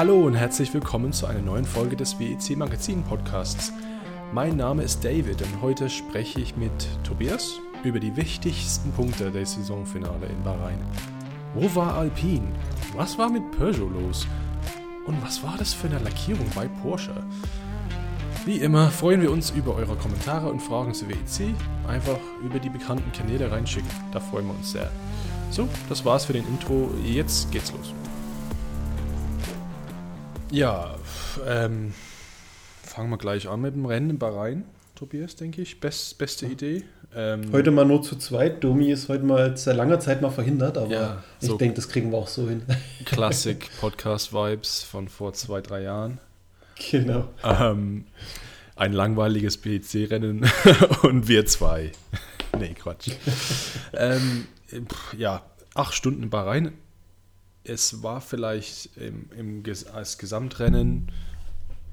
Hallo 0.00 0.24
und 0.24 0.34
herzlich 0.34 0.72
willkommen 0.72 1.12
zu 1.12 1.26
einer 1.26 1.42
neuen 1.42 1.66
Folge 1.66 1.94
des 1.94 2.18
WEC 2.18 2.56
Magazin 2.56 3.02
Podcasts. 3.02 3.70
Mein 4.32 4.56
Name 4.56 4.82
ist 4.82 5.04
David 5.04 5.42
und 5.42 5.60
heute 5.60 5.90
spreche 5.90 6.40
ich 6.40 6.56
mit 6.56 6.72
Tobias 7.04 7.60
über 7.84 8.00
die 8.00 8.16
wichtigsten 8.16 8.92
Punkte 8.92 9.30
der 9.30 9.44
Saisonfinale 9.44 10.24
in 10.24 10.42
Bahrain. 10.42 10.78
Wo 11.52 11.74
war 11.74 11.96
Alpine? 11.96 12.48
Was 12.96 13.18
war 13.18 13.28
mit 13.28 13.42
Peugeot 13.50 13.90
los? 13.90 14.26
Und 15.04 15.22
was 15.22 15.42
war 15.42 15.58
das 15.58 15.74
für 15.74 15.88
eine 15.88 15.98
Lackierung 15.98 16.46
bei 16.54 16.66
Porsche? 16.66 17.22
Wie 18.46 18.56
immer 18.56 18.88
freuen 18.88 19.20
wir 19.20 19.30
uns 19.30 19.50
über 19.50 19.74
eure 19.74 19.96
Kommentare 19.96 20.50
und 20.50 20.60
Fragen 20.60 20.94
zu 20.94 21.10
WEC. 21.10 21.54
Einfach 21.86 22.16
über 22.42 22.58
die 22.58 22.70
bekannten 22.70 23.12
Kanäle 23.12 23.52
reinschicken. 23.52 23.90
Da 24.12 24.20
freuen 24.20 24.46
wir 24.46 24.54
uns 24.54 24.72
sehr. 24.72 24.90
So, 25.50 25.68
das 25.90 26.06
war's 26.06 26.24
für 26.24 26.32
den 26.32 26.48
Intro. 26.48 26.90
Jetzt 27.04 27.52
geht's 27.52 27.70
los. 27.72 27.92
Ja, 30.52 30.96
ähm, 31.46 31.94
fangen 32.82 33.10
wir 33.10 33.18
gleich 33.18 33.48
an 33.48 33.60
mit 33.60 33.74
dem 33.74 33.86
Rennen 33.86 34.10
in 34.10 34.18
Bahrain, 34.18 34.64
Tobias, 34.96 35.36
denke 35.36 35.62
ich. 35.62 35.78
Best, 35.78 36.18
beste 36.18 36.46
Idee. 36.46 36.82
Ähm, 37.14 37.52
heute 37.52 37.70
mal 37.70 37.84
nur 37.84 38.02
zu 38.02 38.16
zweit. 38.16 38.64
Domi 38.64 38.90
ist 38.90 39.08
heute 39.08 39.22
mal 39.22 39.56
seit 39.56 39.76
langer 39.76 40.00
Zeit 40.00 40.22
mal 40.22 40.30
verhindert, 40.30 40.76
aber 40.76 40.90
ja, 40.90 41.24
so 41.38 41.52
ich 41.52 41.58
denke, 41.58 41.76
das 41.76 41.88
kriegen 41.88 42.10
wir 42.10 42.18
auch 42.18 42.26
so 42.26 42.48
hin. 42.48 42.62
Klassik 43.04 43.70
Podcast-Vibes 43.80 44.82
von 44.82 45.08
vor 45.08 45.34
zwei, 45.34 45.60
drei 45.60 45.82
Jahren. 45.82 46.18
Genau. 46.90 47.28
Ähm, 47.44 48.06
ein 48.74 48.92
langweiliges 48.92 49.56
BC-Rennen 49.56 50.50
und 51.02 51.28
wir 51.28 51.46
zwei. 51.46 51.92
nee, 52.58 52.74
Quatsch. 52.74 53.10
ähm, 53.92 54.48
ja, 55.16 55.42
acht 55.74 55.94
Stunden 55.94 56.24
in 56.24 56.30
Bahrain 56.30 56.72
es 57.70 58.02
war 58.02 58.20
vielleicht 58.20 58.96
im, 58.96 59.30
im, 59.36 59.62
als 59.92 60.18
Gesamtrennen 60.18 61.10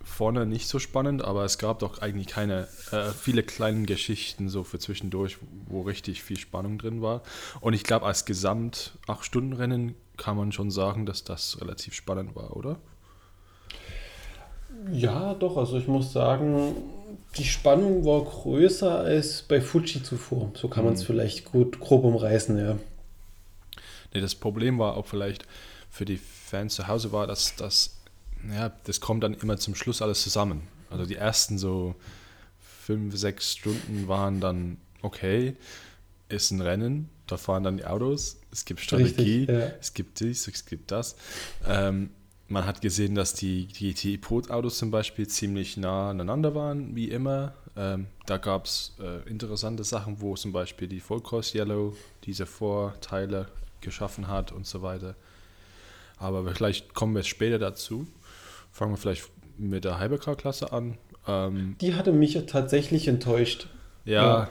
vorne 0.04 0.46
nicht 0.46 0.68
so 0.68 0.80
spannend, 0.80 1.24
aber 1.24 1.44
es 1.44 1.58
gab 1.58 1.80
doch 1.80 2.00
eigentlich 2.00 2.28
keine 2.28 2.68
äh, 2.92 3.10
viele 3.12 3.44
kleine 3.44 3.86
Geschichten 3.86 4.50
so 4.50 4.64
für 4.64 4.80
zwischendurch, 4.80 5.38
wo 5.68 5.82
richtig 5.82 6.24
viel 6.24 6.38
Spannung 6.38 6.78
drin 6.78 7.02
war. 7.02 7.22
Und 7.60 7.74
ich 7.74 7.84
glaube, 7.84 8.06
als 8.06 8.26
Gesamt 8.26 8.94
8-Stunden-Rennen 9.08 9.96
kann 10.16 10.38
man 10.38 10.52
schon 10.52 10.72
sagen, 10.72 11.06
dass 11.06 11.24
das 11.24 11.62
relativ 11.62 11.94
spannend 11.94 12.36
war, 12.36 12.56
oder? 12.56 12.78
Ja, 14.92 15.34
doch. 15.34 15.58
Also 15.58 15.78
ich 15.78 15.88
muss 15.88 16.14
sagen, 16.14 16.74
die 17.38 17.44
Spannung 17.44 18.06
war 18.06 18.24
größer 18.24 19.00
als 19.00 19.44
bei 19.44 19.62
Fuji 19.62 20.02
zuvor. 20.02 20.52
So 20.56 20.70
kann 20.70 20.86
man 20.86 20.94
es 20.94 21.04
vielleicht 21.04 21.46
gut 21.46 21.80
grob 21.80 22.04
umreißen, 22.06 22.58
ja. 22.58 22.78
Nee, 24.14 24.22
das 24.22 24.36
Problem 24.36 24.80
war 24.80 24.96
auch 24.96 25.06
vielleicht 25.06 25.46
für 25.90 26.06
die 26.06 26.18
Fans 26.18 26.76
zu 26.76 26.88
Hause 26.88 27.12
war, 27.12 27.28
dass 27.28 27.56
das, 27.56 27.98
ja, 28.50 28.72
das 28.86 29.02
kommt 29.02 29.24
dann 29.24 29.34
immer 29.34 29.58
zum 29.58 29.76
Schluss 29.76 30.02
alles 30.02 30.22
zusammen. 30.22 30.62
Also 30.90 31.06
die 31.06 31.16
ersten 31.16 31.58
so 31.58 31.96
fünf, 32.60 33.18
sechs 33.18 33.54
Stunden 33.54 34.08
waren 34.08 34.40
dann 34.40 34.78
okay, 35.02 35.56
ist 36.30 36.52
ein 36.52 36.62
Rennen, 36.62 37.10
da 37.28 37.38
fahren 37.38 37.64
dann 37.64 37.78
die 37.78 37.86
Autos, 37.86 38.38
es 38.52 38.66
gibt 38.66 38.80
Strategie, 38.80 39.40
Richtig, 39.40 39.50
ja. 39.50 39.72
es 39.80 39.94
gibt 39.94 40.20
dies, 40.20 40.48
es 40.48 40.66
gibt 40.66 40.92
das. 40.92 41.16
Ähm, 41.68 42.10
man 42.48 42.66
hat 42.66 42.82
gesehen, 42.82 43.16
dass 43.16 43.34
die 43.34 43.68
GT-Pot-Autos 43.68 44.78
zum 44.78 44.90
Beispiel 44.90 45.28
ziemlich 45.28 45.76
nah 45.76 46.12
aneinander 46.12 46.56
waren, 46.56 46.96
wie 46.96 47.10
immer. 47.10 47.54
Ähm, 47.76 48.08
da 48.26 48.38
gab 48.38 48.66
es 48.66 48.94
äh, 49.02 49.28
interessante 49.30 49.84
Sachen, 49.84 50.22
wo 50.22 50.36
zum 50.36 50.54
Beispiel 50.54 50.88
die 50.88 51.02
Full 51.02 51.22
Cross 51.22 51.54
Yellow 51.54 51.96
diese 52.24 52.46
Vorteile 52.46 53.48
geschaffen 53.82 54.28
hat 54.28 54.52
und 54.52 54.66
so 54.66 54.82
weiter. 54.82 55.16
Aber 56.18 56.48
vielleicht 56.54 56.94
kommen 56.94 57.16
wir 57.16 57.24
später 57.24 57.60
dazu. 57.60 58.08
Fangen 58.72 58.94
wir 58.94 58.98
vielleicht 58.98 59.30
mit 59.58 59.86
der 59.86 60.00
Hypercar-Klasse 60.00 60.72
an. 60.72 60.98
Ähm, 61.28 61.76
die 61.82 61.96
hatte 61.96 62.12
mich 62.12 62.40
tatsächlich 62.48 63.08
enttäuscht. 63.08 63.68
Ja. 64.06 64.50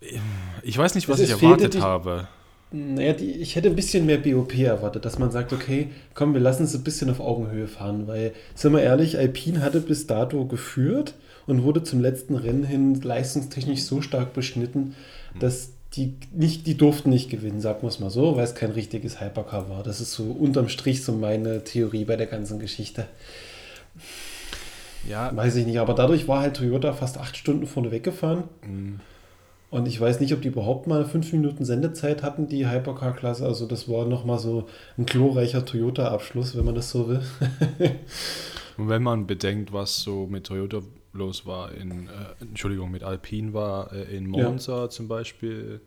ja. 0.00 0.12
Ich 0.62 0.76
weiß 0.76 0.94
nicht, 0.94 1.08
was 1.08 1.20
ich 1.20 1.30
erwartet 1.30 1.80
habe. 1.80 2.28
Naja, 2.72 3.12
die, 3.12 3.32
ich 3.32 3.54
hätte 3.54 3.68
ein 3.68 3.76
bisschen 3.76 4.06
mehr 4.06 4.18
BOP 4.18 4.58
erwartet, 4.58 5.04
dass 5.04 5.18
man 5.18 5.30
sagt, 5.30 5.52
okay, 5.52 5.90
komm, 6.14 6.32
wir 6.32 6.40
lassen 6.40 6.64
es 6.64 6.74
ein 6.74 6.82
bisschen 6.82 7.10
auf 7.10 7.20
Augenhöhe 7.20 7.68
fahren, 7.68 8.06
weil, 8.06 8.32
sind 8.54 8.72
wir 8.72 8.82
ehrlich, 8.82 9.18
Alpine 9.18 9.60
hatte 9.60 9.80
bis 9.80 10.06
dato 10.06 10.46
geführt 10.46 11.14
und 11.46 11.64
wurde 11.64 11.82
zum 11.82 12.00
letzten 12.00 12.34
Rennen 12.34 12.64
hin 12.64 13.00
leistungstechnisch 13.00 13.82
so 13.82 14.00
stark 14.00 14.32
beschnitten, 14.32 14.96
dass 15.38 15.72
die, 15.94 16.14
nicht, 16.32 16.66
die 16.66 16.76
durften 16.76 17.10
nicht 17.10 17.30
gewinnen, 17.30 17.60
sagen 17.60 17.82
wir 17.82 17.88
es 17.88 18.00
mal 18.00 18.10
so, 18.10 18.36
weil 18.36 18.44
es 18.44 18.54
kein 18.54 18.70
richtiges 18.70 19.20
Hypercar 19.20 19.68
war. 19.68 19.82
Das 19.82 20.00
ist 20.00 20.12
so 20.12 20.24
unterm 20.24 20.68
Strich 20.68 21.04
so 21.04 21.12
meine 21.12 21.64
Theorie 21.64 22.04
bei 22.04 22.16
der 22.16 22.26
ganzen 22.26 22.58
Geschichte. 22.58 23.06
Ja. 25.08 25.34
Weiß 25.34 25.56
ich 25.56 25.66
nicht, 25.66 25.78
aber 25.78 25.94
dadurch 25.94 26.28
war 26.28 26.40
halt 26.40 26.56
Toyota 26.56 26.92
fast 26.92 27.18
acht 27.18 27.36
Stunden 27.36 27.66
vorne 27.66 27.90
weggefahren. 27.90 28.44
Mhm. 28.66 29.00
Und 29.70 29.88
ich 29.88 30.00
weiß 30.00 30.20
nicht, 30.20 30.34
ob 30.34 30.42
die 30.42 30.48
überhaupt 30.48 30.86
mal 30.86 31.04
fünf 31.06 31.32
Minuten 31.32 31.64
Sendezeit 31.64 32.22
hatten, 32.22 32.46
die 32.46 32.68
Hypercar-Klasse. 32.68 33.44
Also 33.46 33.66
das 33.66 33.88
war 33.88 34.06
nochmal 34.06 34.38
so 34.38 34.66
ein 34.98 35.06
glorreicher 35.06 35.64
Toyota-Abschluss, 35.64 36.56
wenn 36.56 36.64
man 36.66 36.74
das 36.74 36.90
so 36.90 37.08
will. 37.08 37.22
Und 38.76 38.88
wenn 38.88 39.02
man 39.02 39.26
bedenkt, 39.26 39.72
was 39.72 40.02
so 40.02 40.26
mit 40.26 40.44
Toyota 40.44 40.80
los 41.12 41.46
war, 41.46 41.72
in, 41.72 42.08
äh, 42.08 42.10
Entschuldigung, 42.40 42.90
mit 42.90 43.02
Alpine 43.02 43.52
war, 43.52 43.92
äh, 43.92 44.16
in 44.16 44.26
Monza 44.26 44.82
ja. 44.82 44.90
zum 44.90 45.08
Beispiel, 45.08 45.80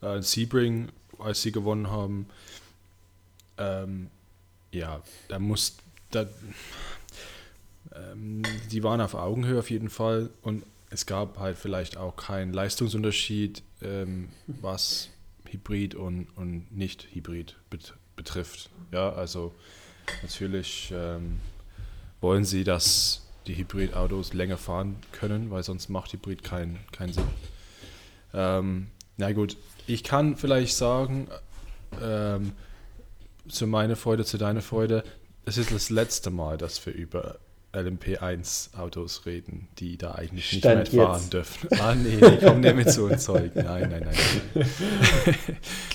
äh, 0.00 0.22
Sebring, 0.22 0.88
als 1.18 1.42
sie 1.42 1.52
gewonnen 1.52 1.90
haben. 1.90 2.26
Ähm, 3.58 4.08
ja, 4.72 5.02
da 5.28 5.38
muss, 5.38 5.76
da, 6.10 6.26
ähm, 7.94 8.42
die 8.70 8.82
waren 8.82 9.00
auf 9.00 9.14
Augenhöhe 9.14 9.58
auf 9.58 9.70
jeden 9.70 9.90
Fall 9.90 10.30
und 10.42 10.64
es 10.90 11.06
gab 11.06 11.38
halt 11.38 11.56
vielleicht 11.56 11.96
auch 11.96 12.16
keinen 12.16 12.52
Leistungsunterschied, 12.52 13.62
ähm, 13.82 14.28
was 14.46 15.08
Hybrid 15.50 15.94
und, 15.94 16.28
und 16.36 16.66
nicht 16.70 17.08
Hybrid 17.12 17.56
bet 17.70 17.94
betrifft. 18.14 18.68
Ja, 18.92 19.10
also 19.10 19.54
natürlich 20.22 20.92
ähm, 20.94 21.40
wollen 22.20 22.44
sie, 22.44 22.62
dass 22.62 23.26
die 23.46 23.56
Hybridautos 23.56 24.32
länger 24.34 24.56
fahren 24.56 24.96
können, 25.12 25.50
weil 25.50 25.62
sonst 25.62 25.88
macht 25.88 26.12
Hybrid 26.12 26.42
keinen 26.42 26.78
kein 26.92 27.12
Sinn. 27.12 27.24
Ähm, 28.34 28.88
na 29.16 29.32
gut, 29.32 29.56
ich 29.86 30.04
kann 30.04 30.36
vielleicht 30.36 30.76
sagen, 30.76 31.28
ähm, 32.00 32.52
zu 33.48 33.66
meiner 33.66 33.96
Freude, 33.96 34.24
zu 34.24 34.38
deiner 34.38 34.62
Freude, 34.62 35.04
es 35.44 35.58
ist 35.58 35.72
das 35.72 35.90
letzte 35.90 36.30
Mal, 36.30 36.56
dass 36.56 36.84
wir 36.86 36.92
über 36.92 37.38
LMP1 37.72 38.76
Autos 38.76 39.24
reden, 39.26 39.68
die 39.78 39.96
da 39.96 40.12
eigentlich 40.12 40.58
Stand 40.58 40.80
nicht 40.80 40.92
mehr 40.92 41.06
fahren 41.06 41.20
jetzt. 41.20 41.32
dürfen. 41.32 41.68
Ah, 41.80 41.94
nee, 41.94 42.16
die 42.16 42.44
kommen 42.44 42.60
nicht 42.60 42.76
mit 42.76 42.90
so 42.90 43.06
ein 43.06 43.18
Zeug. 43.18 43.54
Nein, 43.54 43.88
nein, 43.90 44.04
nein. 44.04 44.66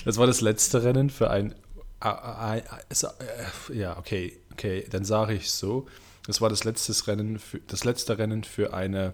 Das 0.05 0.17
war 0.17 0.25
das 0.25 0.41
letzte 0.41 0.83
Rennen 0.83 1.09
für 1.09 1.29
ein. 1.29 1.53
Äh, 2.03 2.61
ja, 3.73 3.97
okay, 3.97 4.39
okay, 4.51 4.85
dann 4.89 5.05
sage 5.05 5.33
ich 5.33 5.51
so. 5.51 5.87
Das 6.27 6.41
war 6.41 6.49
das 6.49 6.65
letzte 6.65 7.07
Rennen 7.07 7.39
für, 7.39 7.59
das 7.67 7.85
letzte 7.85 8.17
Rennen 8.17 8.43
für, 8.43 8.73
eine, 8.73 9.13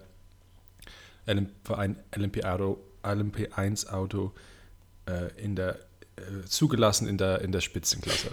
für 1.62 1.78
ein 1.78 1.96
LMP-Auto, 2.14 2.80
LMP1-Auto 3.04 4.32
äh, 5.06 5.30
in 5.40 5.54
der, 5.54 5.78
äh, 6.16 6.44
zugelassen 6.44 7.06
in 7.06 7.16
der, 7.16 7.40
in 7.42 7.52
der 7.52 7.60
Spitzenklasse. 7.60 8.30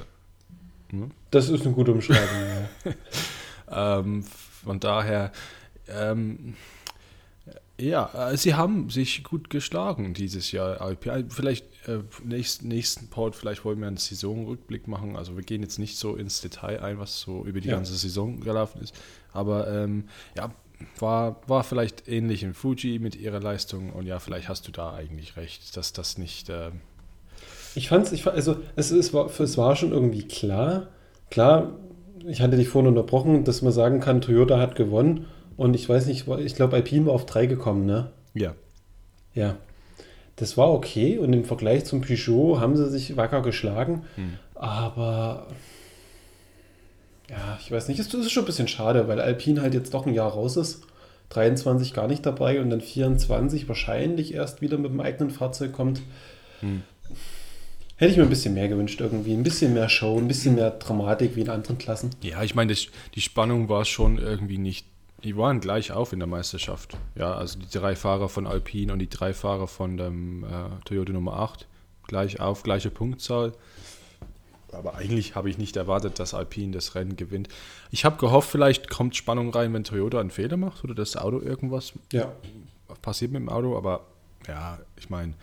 Hm? 0.89 1.11
Das 1.29 1.49
ist 1.49 1.61
eine 1.63 1.75
gute 1.75 1.91
Umschreibung. 1.91 2.67
ja. 3.69 3.99
ähm, 3.99 4.23
von 4.63 4.79
daher, 4.79 5.31
ähm, 5.87 6.55
ja, 7.89 8.31
äh, 8.31 8.37
sie 8.37 8.55
haben 8.55 8.89
sich 8.89 9.23
gut 9.23 9.49
geschlagen 9.49 10.13
dieses 10.13 10.51
Jahr. 10.51 10.95
Vielleicht 11.29 11.66
äh, 11.87 11.99
nächsten, 12.23 12.67
nächsten 12.67 13.09
Port, 13.09 13.35
vielleicht 13.35 13.66
wollen 13.66 13.79
wir 13.79 13.87
einen 13.87 13.97
Saisonrückblick 13.97 14.87
machen. 14.87 15.16
Also 15.16 15.35
wir 15.35 15.43
gehen 15.43 15.61
jetzt 15.61 15.79
nicht 15.79 15.97
so 15.97 16.16
ins 16.16 16.41
Detail 16.41 16.81
ein, 16.81 16.99
was 16.99 17.19
so 17.19 17.43
über 17.45 17.59
die 17.59 17.69
ja. 17.69 17.75
ganze 17.75 17.95
Saison 17.95 18.39
gelaufen 18.39 18.81
ist. 18.81 18.95
Aber 19.33 19.67
ähm, 19.67 20.05
ja, 20.37 20.53
war, 20.99 21.41
war 21.47 21.63
vielleicht 21.63 22.07
ähnlich 22.07 22.43
in 22.43 22.53
Fuji 22.53 22.99
mit 22.99 23.16
ihrer 23.16 23.39
Leistung. 23.39 23.91
Und 23.91 24.05
ja, 24.05 24.19
vielleicht 24.19 24.49
hast 24.49 24.67
du 24.67 24.72
da 24.72 24.93
eigentlich 24.93 25.37
recht, 25.37 25.75
dass 25.77 25.93
das 25.93 26.17
nicht. 26.17 26.49
Äh 26.49 26.72
ich 27.75 27.89
fand 27.89 28.11
es, 28.11 28.27
also 28.27 28.57
es, 28.75 28.91
es, 28.91 29.13
war, 29.13 29.29
es 29.39 29.57
war 29.57 29.75
schon 29.75 29.91
irgendwie 29.91 30.23
klar. 30.23 30.87
Klar, 31.29 31.72
ich 32.27 32.41
hatte 32.41 32.57
dich 32.57 32.67
vorhin 32.67 32.89
unterbrochen, 32.89 33.43
dass 33.43 33.61
man 33.61 33.72
sagen 33.72 33.99
kann, 33.99 34.22
Toyota 34.22 34.59
hat 34.59 34.75
gewonnen. 34.75 35.27
Und 35.61 35.75
ich 35.75 35.87
weiß 35.87 36.08
nicht, 36.08 36.28
ich 36.28 36.55
glaube, 36.55 36.75
Alpine 36.75 37.05
war 37.05 37.13
auf 37.13 37.28
drei 37.28 37.46
gekommen, 37.46 37.85
ne? 37.85 38.09
Ja. 38.34 38.55
Ja. 39.35 39.58
Das 40.35 40.58
war 40.58 40.72
okay 40.73 41.19
und 41.19 41.34
im 41.34 41.46
Vergleich 41.46 41.85
zum 41.85 42.02
Peugeot 42.02 42.59
haben 42.59 42.75
sie 42.75 42.90
sich 42.90 43.16
wacker 43.16 43.43
geschlagen. 43.43 44.02
Hm. 44.16 44.40
Aber 44.55 45.46
ja, 47.29 47.59
ich 47.61 47.72
weiß 47.72 47.90
nicht, 47.90 47.99
es 47.99 48.11
ist 48.11 48.31
schon 48.31 48.41
ein 48.41 48.47
bisschen 48.47 48.67
schade, 48.67 49.08
weil 49.08 49.22
Alpine 49.22 49.61
halt 49.61 49.75
jetzt 49.75 49.93
doch 49.93 50.08
ein 50.08 50.16
Jahr 50.16 50.31
raus 50.31 50.58
ist. 50.58 50.81
23 51.29 51.93
gar 51.93 52.08
nicht 52.08 52.25
dabei 52.25 52.59
und 52.59 52.72
dann 52.72 52.81
24 52.81 53.67
wahrscheinlich 53.67 54.34
erst 54.34 54.63
wieder 54.63 54.79
mit 54.79 54.90
dem 54.90 54.99
eigenen 54.99 55.29
Fahrzeug 55.29 55.73
kommt. 55.73 56.02
Hm. 56.61 56.81
Hätte 57.97 58.13
ich 58.13 58.17
mir 58.17 58.23
ein 58.23 58.29
bisschen 58.29 58.55
mehr 58.55 58.67
gewünscht 58.67 58.99
irgendwie. 58.99 59.35
Ein 59.35 59.43
bisschen 59.43 59.75
mehr 59.75 59.90
Show, 59.90 60.17
ein 60.17 60.28
bisschen 60.28 60.55
mehr 60.55 60.72
Dramatik 60.72 61.35
wie 61.35 61.41
in 61.41 61.49
anderen 61.49 61.78
Klassen. 61.78 62.09
Ja, 62.23 62.41
ich 62.41 62.55
meine, 62.55 62.73
die 62.73 63.22
Spannung 63.22 63.69
war 63.69 63.85
schon 63.85 64.17
irgendwie 64.17 64.58
nicht. 64.58 64.87
Die 65.23 65.38
waren 65.38 65.59
gleich 65.59 65.91
auf 65.91 66.14
in 66.14 66.20
der 66.20 66.28
Meisterschaft. 66.28 66.97
Ja, 67.16 67.34
also 67.35 67.59
die 67.59 67.70
drei 67.70 67.96
Fahrer 67.96 68.28
von 68.28 68.47
Alpine 68.47 68.91
und 68.94 69.00
die 69.00 69.09
drei 69.09 69.34
Fahrer 69.34 69.68
von 69.68 69.97
dem 69.97 70.44
äh, 70.44 70.47
Toyota 70.85 71.14
Nummer 71.14 71.34
8 71.34 71.68
gleich 72.08 72.40
auf, 72.40 72.64
gleiche 72.64 72.90
Punktzahl. 72.90 73.53
Aber 74.72 74.96
eigentlich 74.96 75.35
habe 75.35 75.50
ich 75.50 75.58
nicht 75.58 75.76
erwartet, 75.76 76.18
dass 76.18 76.34
Alpine 76.34 76.72
das 76.72 76.96
Rennen 76.96 77.18
gewinnt. 77.18 77.50
Ich 77.91 78.03
habe 78.06 78.18
gehofft, 78.18 78.50
vielleicht 78.50 78.90
kommt 78.90 79.16
Spannung 79.16 79.50
rein, 79.52 79.73
wenn 79.73 79.84
Toyota 79.84 80.20
einen 80.20 80.32
Fehler 80.32 80.58
macht 80.58 80.84
oder 80.84 80.96
das 80.96 81.16
Auto 81.18 81.40
irgendwas 81.41 81.94
Ja. 82.12 82.32
passiert 83.02 83.32
mit 83.32 83.41
dem 83.41 83.50
Auto. 83.50 83.78
Aber 83.78 84.02
ja, 84.47 84.79
ich 84.97 85.09
meine, 85.09 85.34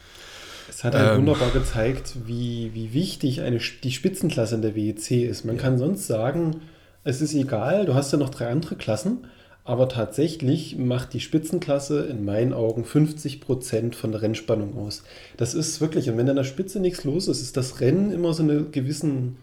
Es 0.69 0.83
hat 0.85 0.95
halt 0.95 1.13
Ähm. 1.13 1.19
wunderbar 1.19 1.51
gezeigt, 1.51 2.17
wie, 2.27 2.73
wie 2.75 2.93
wichtig 2.93 3.41
eine, 3.43 3.59
die 3.59 3.93
Spitzenklasse 3.93 4.57
in 4.57 4.63
der 4.63 4.75
WEC 4.75 5.11
ist. 5.29 5.45
Man 5.45 5.57
Ja. 5.57 5.63
kann 5.63 5.79
sonst 5.79 6.07
sagen, 6.07 6.61
es 7.05 7.21
ist 7.23 7.33
egal, 7.35 7.87
du 7.87 7.95
hast 7.95 8.13
ja 8.13 8.19
noch 8.19 8.29
drei 8.31 8.49
andere 8.49 8.77
Klassen, 8.77 9.27
aber 9.69 9.91
tatsächlich 9.91 10.79
macht 10.79 11.13
die 11.13 11.21
Spitzenklasse 11.21 12.07
in 12.07 12.25
meinen 12.25 12.55
Augen 12.55 12.85
50% 12.85 13.95
von 13.95 14.13
der 14.13 14.23
Rennspannung 14.23 14.79
aus. 14.79 15.03
Das 15.37 15.53
ist 15.53 15.83
wirklich, 15.83 16.09
und 16.09 16.17
wenn 16.17 16.31
an 16.31 16.37
der 16.37 16.45
Spitze 16.45 16.81
nichts 16.81 17.05
los 17.05 17.29
ist, 17.29 17.43
ist 17.43 17.55
das 17.59 17.79
Rennen 17.83 18.11
immer 18.11 18.33
so 18.33 18.43
eine 18.43 18.63
gewissen 18.65 19.37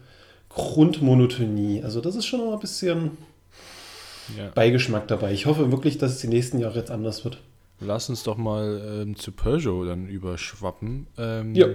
Grundmonotonie. 0.48 1.80
Also 1.84 2.00
das 2.00 2.16
ist 2.16 2.26
schon 2.26 2.40
noch 2.40 2.54
ein 2.54 2.58
bisschen 2.58 3.12
ja. 4.36 4.50
Beigeschmack 4.52 5.06
dabei. 5.06 5.32
Ich 5.32 5.46
hoffe 5.46 5.70
wirklich, 5.70 5.96
dass 5.96 6.14
es 6.14 6.20
die 6.22 6.28
nächsten 6.28 6.58
Jahre 6.58 6.80
jetzt 6.80 6.90
anders 6.90 7.24
wird. 7.24 7.40
Lass 7.78 8.08
uns 8.08 8.24
doch 8.24 8.36
mal 8.36 9.04
ähm, 9.04 9.14
zu 9.14 9.30
Peugeot 9.30 9.84
dann 9.84 10.08
überschwappen. 10.08 11.06
Ähm, 11.18 11.54
Ja. 11.54 11.68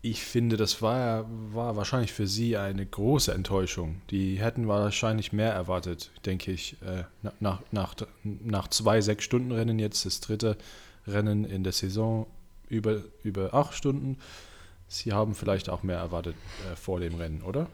Ich 0.00 0.22
finde, 0.22 0.56
das 0.56 0.80
war, 0.80 1.26
war 1.52 1.76
wahrscheinlich 1.76 2.12
für 2.12 2.28
sie 2.28 2.56
eine 2.56 2.86
große 2.86 3.34
Enttäuschung. 3.34 4.00
Die 4.10 4.38
hätten 4.38 4.68
wahrscheinlich 4.68 5.32
mehr 5.32 5.52
erwartet, 5.52 6.12
denke 6.24 6.52
ich. 6.52 6.76
Äh, 6.82 7.02
na- 7.22 7.32
nach, 7.40 7.62
nach, 7.72 7.94
nach 8.22 8.68
zwei 8.68 9.00
Sechs-Stunden-Rennen 9.00 9.80
jetzt, 9.80 10.06
das 10.06 10.20
dritte 10.20 10.56
Rennen 11.06 11.44
in 11.44 11.64
der 11.64 11.72
Saison 11.72 12.28
über, 12.68 13.02
über 13.24 13.54
acht 13.54 13.74
Stunden. 13.74 14.18
Sie 14.86 15.12
haben 15.12 15.34
vielleicht 15.34 15.68
auch 15.68 15.82
mehr 15.82 15.98
erwartet 15.98 16.36
äh, 16.70 16.76
vor 16.76 17.00
dem 17.00 17.16
Rennen, 17.16 17.42
oder? 17.42 17.66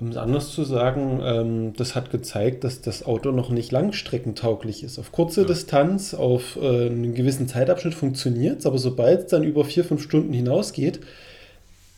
Um 0.00 0.08
es 0.08 0.16
anders 0.16 0.50
zu 0.50 0.64
sagen, 0.64 1.20
ähm, 1.22 1.72
das 1.76 1.94
hat 1.94 2.10
gezeigt, 2.10 2.64
dass 2.64 2.80
das 2.80 3.04
Auto 3.04 3.32
noch 3.32 3.50
nicht 3.50 3.70
langstreckentauglich 3.70 4.82
ist. 4.82 4.98
Auf 4.98 5.12
kurze 5.12 5.42
Ja. 5.42 5.46
Distanz, 5.46 6.14
auf 6.14 6.56
äh, 6.60 6.86
einen 6.86 7.14
gewissen 7.14 7.48
Zeitabschnitt 7.48 7.94
funktioniert 7.94 8.60
es, 8.60 8.66
aber 8.66 8.78
sobald 8.78 9.20
es 9.20 9.26
dann 9.26 9.44
über 9.44 9.64
vier, 9.64 9.84
fünf 9.84 10.02
Stunden 10.02 10.32
hinausgeht, 10.32 11.00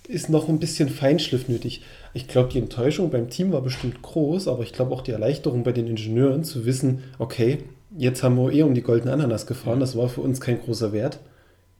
ist 0.08 0.28
noch 0.28 0.48
ein 0.48 0.58
bisschen 0.58 0.88
Feinschliff 0.88 1.48
nötig. 1.48 1.82
Ich 2.12 2.26
glaube, 2.26 2.48
die 2.52 2.58
Enttäuschung 2.58 3.10
beim 3.10 3.30
Team 3.30 3.52
war 3.52 3.62
bestimmt 3.62 4.02
groß, 4.02 4.48
aber 4.48 4.64
ich 4.64 4.72
glaube 4.72 4.92
auch 4.92 5.02
die 5.02 5.12
Erleichterung 5.12 5.62
bei 5.62 5.72
den 5.72 5.86
Ingenieuren 5.86 6.42
zu 6.42 6.66
wissen, 6.66 7.04
okay, 7.20 7.58
jetzt 7.96 8.24
haben 8.24 8.36
wir 8.36 8.52
eh 8.52 8.62
um 8.62 8.74
die 8.74 8.82
goldene 8.82 9.12
Ananas 9.12 9.46
gefahren, 9.46 9.78
das 9.78 9.96
war 9.96 10.08
für 10.08 10.22
uns 10.22 10.40
kein 10.40 10.60
großer 10.60 10.92
Wert. 10.92 11.20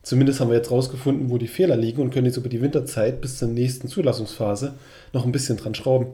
Zumindest 0.02 0.40
haben 0.40 0.48
wir 0.48 0.56
jetzt 0.56 0.70
rausgefunden, 0.70 1.30
wo 1.30 1.38
die 1.38 1.48
Fehler 1.48 1.76
liegen 1.76 2.02
und 2.02 2.10
können 2.10 2.26
jetzt 2.26 2.36
über 2.36 2.48
die 2.48 2.60
Winterzeit 2.60 3.20
bis 3.20 3.38
zur 3.38 3.48
nächsten 3.48 3.86
Zulassungsphase 3.88 4.74
noch 5.12 5.24
ein 5.24 5.32
bisschen 5.32 5.56
dran 5.56 5.74
schrauben. 5.74 6.08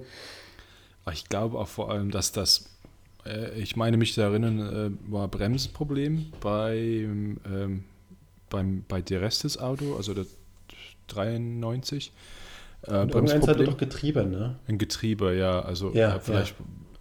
Aber 1.04 1.14
ich 1.14 1.28
glaube 1.28 1.58
auch 1.58 1.68
vor 1.68 1.90
allem, 1.90 2.10
dass 2.10 2.32
das, 2.32 2.68
äh, 3.24 3.58
ich 3.58 3.76
meine 3.76 3.96
mich 3.96 4.12
zu 4.12 4.20
erinnern, 4.20 4.58
äh, 4.58 5.10
war 5.10 5.26
Bremsenproblem 5.28 6.26
beim, 6.40 7.40
ähm, 7.50 7.84
beim, 8.50 8.84
bei 8.88 9.00
Derestes 9.00 9.58
Auto, 9.58 9.96
also 9.96 10.12
der 10.12 10.26
93. 11.06 12.12
Äh, 12.82 12.90
Und 12.90 12.94
irgendeins 12.94 13.32
hatte 13.32 13.40
Bremsproblem. 13.40 13.66
doch 13.66 13.76
Getriebe, 13.78 14.24
ne? 14.26 14.56
Ein 14.68 14.76
Getriebe, 14.76 15.34
ja, 15.34 15.60
also 15.60 15.92
Ja, 15.94 16.16
äh, 16.16 16.20
vielleicht 16.20 16.54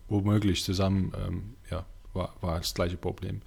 womöglich 0.07 0.63
zusammen, 0.63 1.11
ähm, 1.27 1.43
ja, 1.69 1.85
war, 2.13 2.33
war 2.39 2.59
das 2.59 2.73
gleiche 2.73 2.95
Problem. 2.95 3.41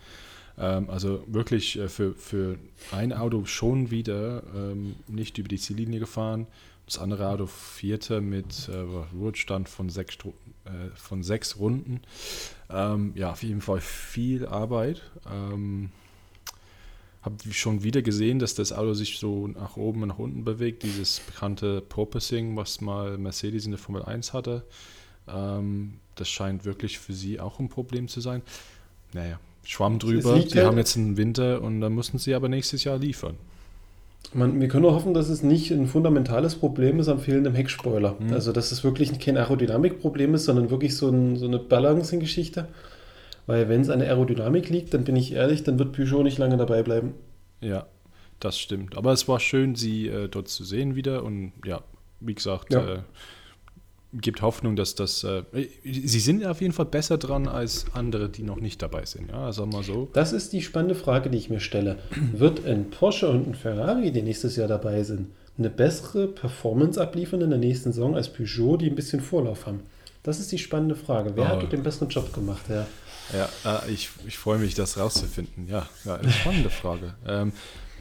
Ähm, 0.59 0.91
also 0.91 1.25
wirklich 1.27 1.79
äh, 1.79 1.89
für, 1.89 2.15
für 2.15 2.59
ein 2.93 3.13
Auto 3.13 3.45
schon 3.45 3.91
wieder 3.91 4.43
ähm, 4.55 4.97
nicht 5.07 5.39
über 5.39 5.49
die 5.49 5.59
Ziellinie 5.59 6.01
gefahren. 6.01 6.47
Das 6.87 6.99
andere 6.99 7.29
Auto 7.29 7.47
vierte 7.47 8.21
mit 8.21 8.69
äh, 8.69 8.77
Ruhestand 9.15 9.69
von 9.69 9.91
sechs, 9.91 10.17
äh, 10.65 10.97
von 10.97 11.23
sechs 11.23 11.59
Runden. 11.59 12.01
Ähm, 12.69 13.13
ja, 13.15 13.31
auf 13.31 13.43
jeden 13.43 13.61
Fall 13.61 13.81
viel 13.81 14.47
Arbeit. 14.47 15.03
Ähm, 15.31 15.91
habe 17.23 17.37
schon 17.53 17.83
wieder 17.83 18.03
gesehen, 18.03 18.39
dass 18.39 18.55
das 18.55 18.73
Auto 18.73 18.95
sich 18.95 19.19
so 19.19 19.47
nach 19.47 19.77
oben 19.77 20.03
und 20.03 20.09
nach 20.09 20.19
unten 20.19 20.45
bewegt. 20.45 20.83
Dieses 20.83 21.21
bekannte 21.21 21.81
Porpoising, 21.81 22.57
was 22.57 22.81
mal 22.81 23.19
Mercedes 23.19 23.67
in 23.67 23.73
der 23.73 23.79
Formel 23.79 24.03
1 24.03 24.33
hatte. 24.33 24.65
Ähm, 25.29 25.99
das 26.17 26.29
scheint 26.29 26.65
wirklich 26.65 26.99
für 26.99 27.13
sie 27.13 27.39
auch 27.39 27.61
ein 27.61 27.69
Problem 27.69 28.09
zu 28.09 28.21
sein. 28.21 28.43
Naja, 29.13 29.39
Schwamm 29.65 29.99
drüber. 29.99 30.39
Die 30.39 30.55
halt- 30.57 30.67
haben 30.67 30.79
jetzt 30.79 30.97
einen 30.97 31.17
Winter 31.17 31.63
und 31.63 31.81
dann 31.81 31.93
mussten 31.93 32.19
sie 32.19 32.35
aber 32.35 32.49
nächstes 32.49 32.85
Jahr 32.85 32.99
liefern. 32.99 33.37
Man, 34.33 34.61
wir 34.61 34.69
können 34.69 34.83
nur 34.83 34.95
hoffen, 34.95 35.15
dass 35.15 35.29
es 35.29 35.43
nicht 35.43 35.71
ein 35.73 35.87
fundamentales 35.87 36.55
Problem 36.55 37.01
ist 37.01 37.09
am 37.09 37.19
fehlenden 37.21 37.55
Heckspoiler. 37.55 38.17
Mhm. 38.21 38.33
Also, 38.33 38.53
dass 38.53 38.71
es 38.71 38.85
wirklich 38.85 39.19
kein 39.19 39.37
Aerodynamikproblem 39.37 40.35
ist, 40.35 40.45
sondern 40.45 40.71
wirklich 40.71 40.97
so, 40.97 41.09
ein, 41.09 41.37
so 41.37 41.47
eine 41.47 41.59
Balancing-Geschichte. 41.59 42.69
Weil, 43.47 43.69
wenn 43.69 43.81
es 43.81 43.89
an 43.91 43.99
der 43.99 44.09
Aerodynamik 44.09 44.69
liegt, 44.69 44.95
dann 44.95 45.05
bin 45.05 45.17
ich 45.17 45.33
ehrlich, 45.33 45.65
dann 45.65 45.79
wird 45.79 45.93
Peugeot 45.93 46.23
nicht 46.23 46.39
lange 46.39 46.57
dabei 46.57 46.83
bleiben. 46.83 47.15
Ja, 47.61 47.87
das 48.39 48.59
stimmt. 48.59 48.97
Aber 48.97 49.13
es 49.13 49.27
war 49.27 49.41
schön, 49.41 49.75
sie 49.75 50.07
äh, 50.09 50.29
dort 50.29 50.49
zu 50.49 50.63
sehen 50.65 50.95
wieder 50.95 51.25
und 51.25 51.53
ja, 51.65 51.81
wie 52.21 52.35
gesagt, 52.35 52.73
Ja. 52.73 52.95
äh, 52.97 52.99
gibt 54.13 54.43
Hoffnung, 54.43 54.77
dass 54.77 54.95
das. 54.95 55.25
Äh, 55.25 55.43
sie 55.85 56.21
sind 56.21 56.45
auf 56.45 56.61
jeden 56.61 56.73
Fall 56.73 56.87
besser 56.87 57.19
dran 57.19 57.47
als 57.49 57.87
andere, 57.93 58.29
die 58.29 58.43
noch 58.43 58.61
nicht 58.61 58.83
dabei 58.83 59.05
sind. 59.05 59.31
Ja, 59.31 59.53
sagen 59.53 59.73
wir 59.73 59.83
so. 59.83 60.09
Das 60.13 60.33
ist 60.33 60.53
die 60.53 60.63
spannende 60.63 60.95
Frage, 60.95 61.31
die 61.31 61.39
ich 61.39 61.51
mir 61.51 61.61
stelle. 61.61 61.99
Wird 62.33 62.65
ein 62.67 62.91
Porsche 62.91 63.29
und 63.29 63.47
ein 63.49 63.55
Ferrari, 63.55 64.11
die 64.13 64.23
nächstes 64.23 64.57
Jahr 64.57 64.69
dabei 64.69 65.03
sind, 65.05 65.29
eine 65.59 65.71
bessere 65.71 66.27
Performance 66.27 67.01
abliefern 67.01 67.41
in 67.43 67.51
der 67.51 67.59
nächsten 67.59 67.93
Saison 67.93 68.17
als 68.17 68.33
Peugeot, 68.33 68.79
die 68.79 68.87
ein 68.91 68.95
bisschen 68.97 69.21
Vorlauf 69.21 69.67
haben? 69.67 69.81
Das 70.23 70.39
ist 70.41 70.53
die 70.53 70.59
spannende 70.59 70.97
Frage. 70.97 71.33
Wer 71.35 71.45
Oh. 71.45 71.49
hat 71.63 71.73
den 71.73 71.83
besseren 71.83 72.09
Job 72.09 72.33
gemacht? 72.35 72.63
Ja. 72.69 72.87
Ja, 73.65 73.83
äh, 73.87 73.93
ich, 73.93 74.11
ich 74.27 74.37
freue 74.39 74.59
mich, 74.59 74.75
das 74.75 74.99
rauszufinden. 74.99 75.69
Ja, 75.69 75.89
ja 76.05 76.17
eine 76.17 76.31
spannende 76.33 76.69
Frage. 76.69 77.15
Ähm, 77.27 77.53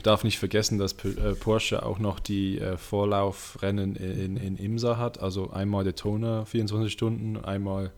darf 0.03 0.23
nicht 0.23 0.39
vergessen, 0.39 0.77
dass 0.77 0.93
äh, 1.03 1.35
Porsche 1.35 1.83
auch 1.85 1.99
noch 1.99 2.19
die 2.19 2.59
äh, 2.59 2.77
Vorlaufrennen 2.77 3.95
in, 3.95 4.37
in 4.37 4.57
Imsa 4.57 4.97
hat. 4.97 5.21
Also 5.21 5.51
einmal 5.51 5.83
Daytona 5.83 6.45
24 6.45 6.91
Stunden, 6.91 7.37
einmal 7.37 7.91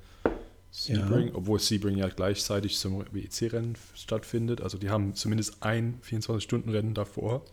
Sebring, 0.71 1.31
obwohl 1.33 1.59
Sebring 1.59 1.97
ja 1.97 2.07
gleichzeitig 2.07 2.77
zum 2.77 3.03
WEC-Rennen 3.11 3.75
stattfindet. 3.93 4.61
Also 4.61 4.77
die 4.77 4.89
haben 4.89 5.15
zumindest 5.15 5.57
ein 5.61 5.99
24-Stunden-Rennen 6.09 6.93
davor. 6.93 7.43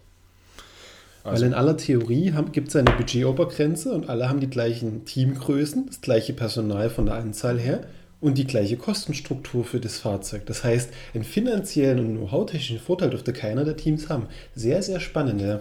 Weil 1.24 1.32
Also, 1.32 1.46
in 1.46 1.54
aller 1.54 1.76
Theorie 1.76 2.32
gibt 2.52 2.68
es 2.68 2.76
eine 2.76 2.92
Budgetobergrenze 2.92 3.92
und 3.92 4.08
alle 4.08 4.28
haben 4.28 4.38
die 4.38 4.48
gleichen 4.48 5.04
Teamgrößen, 5.04 5.86
das 5.86 6.00
gleiche 6.00 6.32
Personal 6.32 6.90
von 6.90 7.06
der 7.06 7.16
Anzahl 7.16 7.58
her 7.58 7.88
und 8.20 8.36
die 8.36 8.46
gleiche 8.46 8.76
Kostenstruktur 8.76 9.64
für 9.64 9.80
das 9.80 9.98
Fahrzeug. 9.98 10.46
Das 10.46 10.64
heißt, 10.64 10.90
einen 11.14 11.24
finanziellen 11.24 11.98
und 12.00 12.16
know-how-technischen 12.16 12.80
Vorteil 12.80 13.10
dürfte 13.10 13.32
keiner 13.32 13.64
der 13.64 13.76
Teams 13.76 14.08
haben. 14.08 14.26
Sehr, 14.54 14.82
sehr 14.82 15.00
spannend, 15.00 15.40
ja. 15.40 15.60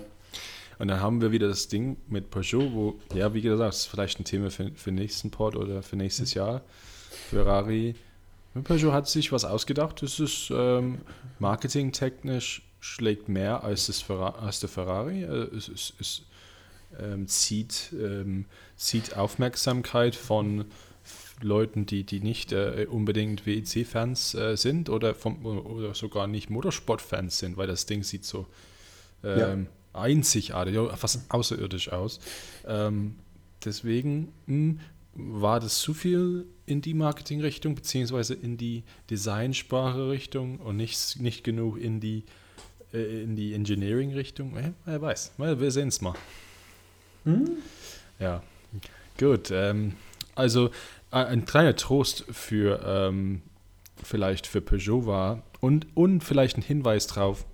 und 0.80 0.88
dann 0.88 1.02
haben 1.02 1.22
wir 1.22 1.32
wieder 1.32 1.48
das 1.48 1.68
Ding 1.68 1.98
mit 2.08 2.32
Peugeot, 2.32 2.72
wo, 2.74 3.00
ja, 3.14 3.34
wie 3.34 3.42
gesagt, 3.42 3.62
das 3.62 3.78
ist 3.80 3.86
vielleicht 3.86 4.20
ein 4.20 4.26
Thema 4.26 4.50
für, 4.50 4.72
für 4.76 4.92
nächsten 4.92 5.32
Pod 5.32 5.56
oder 5.56 5.84
für 5.84 5.96
nächstes 5.96 6.34
Jahr. 6.34 6.62
Ferrari. 7.30 7.96
Peugeot 8.64 8.92
hat 8.92 9.08
sich 9.08 9.32
was 9.32 9.46
ausgedacht. 9.46 10.02
Das 10.02 10.20
ist 10.20 10.52
ähm, 10.52 11.00
marketingtechnisch 11.40 12.64
schlägt 12.80 13.28
mehr 13.28 13.64
als, 13.64 13.88
das 13.88 14.10
als 14.10 14.60
der 14.60 14.70
Ferrari. 14.70 15.24
Äh, 15.24 15.56
es 15.56 15.68
es, 15.68 15.94
es 16.00 16.22
ähm, 17.00 17.28
zieht, 17.28 17.92
ähm, 17.94 18.46
zieht 18.76 19.16
Aufmerksamkeit 19.16 20.16
von 20.16 20.66
Leuten, 21.42 21.86
die, 21.86 22.04
die 22.04 22.20
nicht 22.20 22.52
äh, 22.52 22.88
unbedingt 22.90 23.46
WEC-Fans 23.46 24.34
äh, 24.36 24.56
sind 24.58 24.90
oder, 24.90 25.14
vom, 25.14 25.46
oder 25.46 25.94
sogar 25.94 26.28
nicht 26.28 26.50
Motorsport-Fans 26.50 27.38
sind, 27.38 27.58
weil 27.58 27.68
das 27.68 27.86
Ding 27.86 28.04
sieht 28.04 28.26
so 28.26 28.48
ähm, 29.24 29.68
einzigartig, 29.94 30.76
ja, 30.76 30.96
fast 30.96 31.32
außerirdisch 31.32 31.92
aus. 31.92 32.20
Ähm, 32.68 33.16
deswegen 33.66 34.32
mh, 34.46 34.76
war 35.14 35.60
das 35.60 35.80
zu 35.80 35.94
viel 35.94 36.46
in 36.66 36.82
die 36.82 36.94
Marketing-Richtung, 36.94 37.76
beziehungsweise 37.76 38.34
in 38.34 38.58
die 38.58 38.84
Designsprache-Richtung 39.10 40.60
und 40.60 40.78
nicht, 40.78 41.20
nicht 41.20 41.44
genug 41.44 41.80
in 41.80 42.00
die, 42.00 42.24
äh, 42.94 43.24
in 43.24 43.36
die 43.36 43.54
Engineering-Richtung. 43.54 44.56
Äh, 44.58 44.72
wer 44.86 45.02
weiß, 45.02 45.34
Mal- 45.38 45.60
wir 45.60 45.72
sehen 45.72 45.88
es 45.90 46.02
mal. 46.02 46.14
Hm? 47.26 47.50
Ja, 48.20 48.44
gut. 49.20 49.50
Ähm, 49.52 49.94
also 50.36 50.70
ein 51.12 51.46
kleiner 51.46 51.76
Trost 51.76 52.26
für 52.30 52.82
ähm, 52.86 53.42
vielleicht 54.04 54.48
für 54.48 54.62
Peugeot 54.62 55.06
war 55.06 55.44
und, 55.60 55.88
und 55.96 56.24
vielleicht 56.24 56.58
ein 56.58 56.62
Hinweis 56.62 57.08
drauf, 57.08 57.46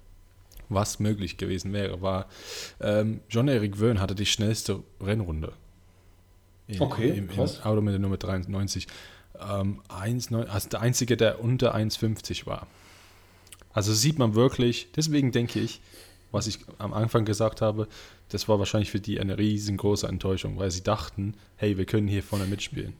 was 0.69 1.00
möglich 1.00 1.38
gewesen 1.38 1.74
wäre, 1.74 2.01
war 2.01 2.27
ähm, 2.79 3.22
John-Eric 3.29 3.79
Wöhn 3.79 4.00
hatte 4.00 4.15
die 4.15 4.25
schnellste 4.25 4.81
Rennrunde. 5.01 5.53
In, 6.67 6.81
Okay, 6.81 7.10
im. 7.10 7.29
Im 7.29 7.39
Auto 7.39 7.81
mit 7.81 7.93
der 7.93 8.00
Nummer 8.00 8.17
93. 8.17 8.88
Ähm, 9.39 9.81
1,9 9.89 10.45
also 10.45 10.69
der 10.69 10.81
einzige, 10.81 11.17
der 11.17 11.43
unter 11.43 11.75
1,50 11.75 12.45
war. 12.45 12.67
Also 13.74 13.93
sieht 13.93 14.19
man 14.19 14.36
wirklich, 14.36 14.88
deswegen 14.95 15.31
denke 15.31 15.60
ich, 15.60 15.81
was 16.31 16.48
ich 16.48 16.60
am 16.79 16.93
Anfang 16.93 17.25
gesagt 17.25 17.62
habe, 17.62 17.88
das 18.29 18.48
war 18.48 18.57
wahrscheinlich 18.57 18.91
für 18.91 19.00
die 19.00 19.19
eine 19.19 19.38
riesengroße 19.38 20.07
Enttäuschung, 20.07 20.57
weil 20.57 20.72
sie 20.72 20.83
dachten, 20.83 21.36
hey, 21.57 21.77
wir 21.77 21.86
können 21.86 22.07
hier 22.07 22.24
vorne 22.24 22.45
mitspielen. 22.45 22.93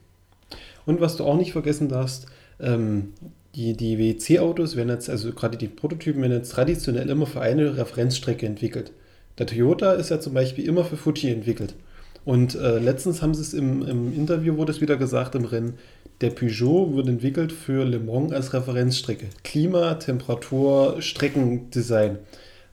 Und 0.86 1.02
was 1.02 1.16
du 1.18 1.24
auch 1.24 1.38
nicht 1.38 1.52
vergessen 1.52 1.90
darfst, 1.90 2.28
ähm, 2.60 3.14
die, 3.56 3.76
die 3.76 3.98
WEC-Autos 3.98 4.76
werden 4.76 4.90
jetzt, 4.90 5.10
also 5.10 5.32
gerade 5.32 5.58
die 5.58 5.68
Prototypen, 5.68 6.22
werden 6.22 6.34
jetzt 6.34 6.52
traditionell 6.52 7.10
immer 7.10 7.26
für 7.26 7.42
eine 7.42 7.78
Referenzstrecke 7.78 8.46
entwickelt. 8.46 8.92
Der 9.38 9.48
Toyota 9.48 9.94
ist 9.94 10.10
ja 10.10 10.20
zum 10.20 10.34
Beispiel 10.34 10.66
immer 10.68 10.86
für 10.86 10.98
Fuji 10.98 11.32
entwickelt. 11.32 11.76
Und 12.26 12.56
äh, 12.56 12.80
letztens 12.80 13.22
haben 13.22 13.34
sie 13.34 13.42
es 13.42 13.54
im, 13.54 13.86
im 13.88 14.14
Interview, 14.14 14.58
wurde 14.58 14.72
es 14.72 14.82
wieder 14.82 14.98
gesagt 14.98 15.36
im 15.36 15.46
Rennen, 15.46 15.74
der 16.22 16.30
Peugeot 16.30 16.96
wird 16.96 17.08
entwickelt 17.08 17.52
für 17.52 17.84
Le 17.84 18.00
Mans 18.00 18.32
als 18.32 18.54
Referenzstrecke. 18.54 19.28
Klima, 19.44 19.96
Temperatur, 19.96 21.02
Streckendesign. 21.02 22.20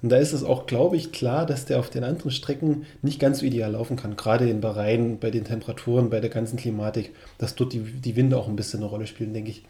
Und 0.02 0.08
da 0.08 0.16
ist 0.16 0.32
es 0.32 0.44
auch, 0.44 0.66
glaube 0.66 0.96
ich, 0.96 1.12
klar, 1.12 1.44
dass 1.44 1.66
der 1.66 1.78
auf 1.78 1.90
den 1.90 2.04
anderen 2.04 2.30
Strecken 2.30 2.86
nicht 3.02 3.20
ganz 3.20 3.40
so 3.40 3.46
ideal 3.46 3.72
laufen 3.72 3.96
kann. 3.96 4.16
Gerade 4.16 4.48
in 4.48 4.60
Bahrain, 4.60 5.18
bei 5.18 5.30
den 5.30 5.44
Temperaturen, 5.44 6.08
bei 6.08 6.20
der 6.20 6.30
ganzen 6.30 6.56
Klimatik, 6.56 7.14
dass 7.38 7.54
dort 7.54 7.72
die, 7.72 7.80
die 7.80 8.16
Winde 8.16 8.38
auch 8.38 8.48
ein 8.48 8.56
bisschen 8.56 8.80
eine 8.80 8.88
Rolle 8.88 9.06
spielen, 9.06 9.34
denke 9.34 9.50
ich. 9.50 9.64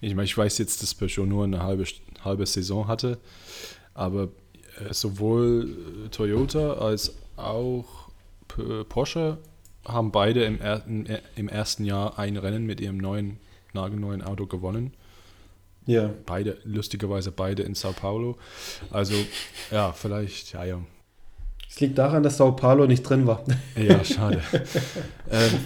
Ich 0.00 0.14
meine, 0.14 0.24
ich 0.24 0.36
weiß 0.36 0.58
jetzt, 0.58 0.82
dass 0.82 0.94
Peugeot 0.94 1.26
nur 1.26 1.44
eine 1.44 1.62
halbe, 1.62 1.84
halbe 2.24 2.46
Saison 2.46 2.88
hatte, 2.88 3.18
aber 3.94 4.24
äh, 4.78 4.92
sowohl 4.92 6.08
Toyota 6.10 6.74
als 6.74 7.14
auch 7.36 8.10
Porsche 8.88 9.38
haben 9.86 10.12
beide 10.12 10.44
im, 10.44 10.58
im, 10.86 11.06
im 11.36 11.48
ersten 11.48 11.84
Jahr 11.84 12.18
ein 12.18 12.36
Rennen 12.36 12.66
mit 12.66 12.80
ihrem 12.80 12.98
neuen, 12.98 13.38
nagelneuen 13.72 14.22
Auto 14.22 14.46
gewonnen. 14.46 14.92
Ja, 15.86 16.10
Beide, 16.26 16.58
lustigerweise 16.64 17.32
beide 17.32 17.62
in 17.62 17.74
Sao 17.74 17.92
Paulo. 17.92 18.36
Also, 18.90 19.14
ja, 19.70 19.92
vielleicht, 19.92 20.52
ja, 20.52 20.64
ja. 20.64 20.80
es 21.68 21.80
liegt 21.80 21.98
daran, 21.98 22.22
dass 22.22 22.36
Sao 22.36 22.52
Paulo 22.52 22.86
nicht 22.86 23.02
drin 23.02 23.26
war. 23.26 23.44
Ja, 23.76 24.04
schade. 24.04 24.42
ähm, 25.30 25.58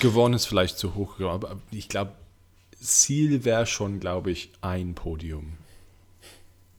gewonnen 0.00 0.34
ist 0.34 0.46
vielleicht 0.46 0.78
zu 0.78 0.94
hoch, 0.94 1.20
aber 1.20 1.56
ich 1.70 1.88
glaube, 1.88 2.12
Ziel 2.82 3.44
wäre 3.44 3.66
schon, 3.66 4.00
glaube 4.00 4.30
ich, 4.30 4.50
ein 4.60 4.94
Podium. 4.94 5.54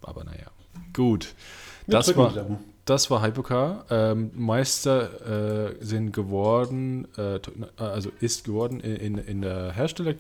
Aber 0.01 0.23
naja, 0.23 0.51
gut. 0.93 1.33
Wir 1.85 1.93
Das 1.93 2.15
war, 2.15 2.33
Daumen. 2.33 2.59
das 2.85 3.09
war 3.09 3.23
Hypercar. 3.23 3.85
Ähm, 3.89 4.31
Meister 4.35 5.71
äh, 5.71 5.83
sind 5.83 6.12
geworden, 6.12 7.07
äh, 7.17 7.39
also 7.77 8.12
ist 8.19 8.43
geworden 8.43 8.79
in, 8.81 8.95
in, 8.95 9.17
in 9.17 9.41
der 9.41 9.71
Hersteller 9.71 10.15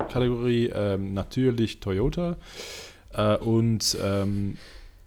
Hypercar-Kategorie 0.00 0.70
ähm, 0.74 1.14
natürlich 1.14 1.80
Toyota 1.80 2.36
äh, 3.12 3.36
und 3.36 3.96
ähm, 4.02 4.56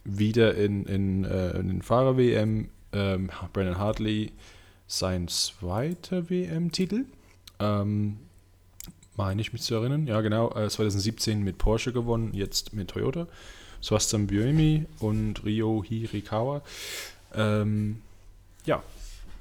wieder 0.03 0.55
in, 0.55 0.85
in, 0.85 1.25
äh, 1.25 1.51
in 1.57 1.67
den 1.67 1.81
Fahrer-WM 1.81 2.69
ähm, 2.91 3.29
Brandon 3.53 3.77
Hartley 3.77 4.31
sein 4.87 5.27
zweiter 5.27 6.29
WM-Titel. 6.29 7.05
Ähm, 7.59 8.17
meine 9.15 9.41
ich 9.41 9.53
mich 9.53 9.61
zu 9.61 9.75
erinnern. 9.75 10.07
Ja, 10.07 10.21
genau. 10.21 10.51
Äh, 10.55 10.69
2017 10.69 11.41
mit 11.41 11.57
Porsche 11.57 11.93
gewonnen, 11.93 12.33
jetzt 12.33 12.73
mit 12.73 12.89
Toyota. 12.89 13.27
Swastam 13.81 14.27
Buemi 14.27 14.85
und 14.99 15.43
Ryo 15.45 15.83
Hirikawa. 15.83 16.61
Ähm, 17.33 18.01
ja, 18.65 18.81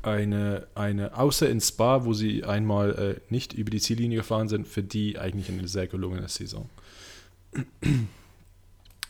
eine, 0.02 0.66
eine, 0.74 1.16
außer 1.16 1.48
in 1.48 1.60
Spa, 1.60 2.04
wo 2.04 2.12
sie 2.12 2.44
einmal 2.44 2.90
äh, 2.92 3.20
nicht 3.32 3.52
über 3.52 3.70
die 3.70 3.80
Ziellinie 3.80 4.18
gefahren 4.18 4.48
sind, 4.48 4.66
für 4.68 4.82
die 4.82 5.18
eigentlich 5.18 5.48
eine 5.48 5.68
sehr 5.68 5.86
gelungene 5.86 6.28
Saison. 6.28 6.68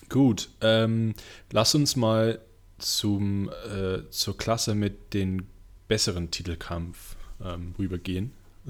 Gut, 0.08 0.48
ähm, 0.60 1.14
lass 1.50 1.74
uns 1.74 1.96
mal 1.96 2.40
zum, 2.78 3.48
äh, 3.48 4.08
zur 4.10 4.36
Klasse 4.36 4.74
mit 4.74 5.14
den 5.14 5.46
besseren 5.88 6.30
Titelkampf 6.30 7.16
ähm, 7.44 7.74
rübergehen. 7.78 8.32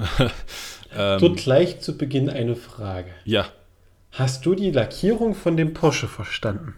ähm, 0.97 1.21
Dort 1.21 1.37
gleich 1.39 1.81
zu 1.81 1.97
Beginn 1.99 2.31
eine 2.31 2.57
Frage. 2.57 3.11
ja, 3.25 3.51
Hast 4.13 4.45
du 4.45 4.55
die 4.55 4.71
Lackierung 4.71 5.35
von 5.35 5.57
dem 5.57 5.73
Porsche 5.73 6.07
verstanden? 6.07 6.75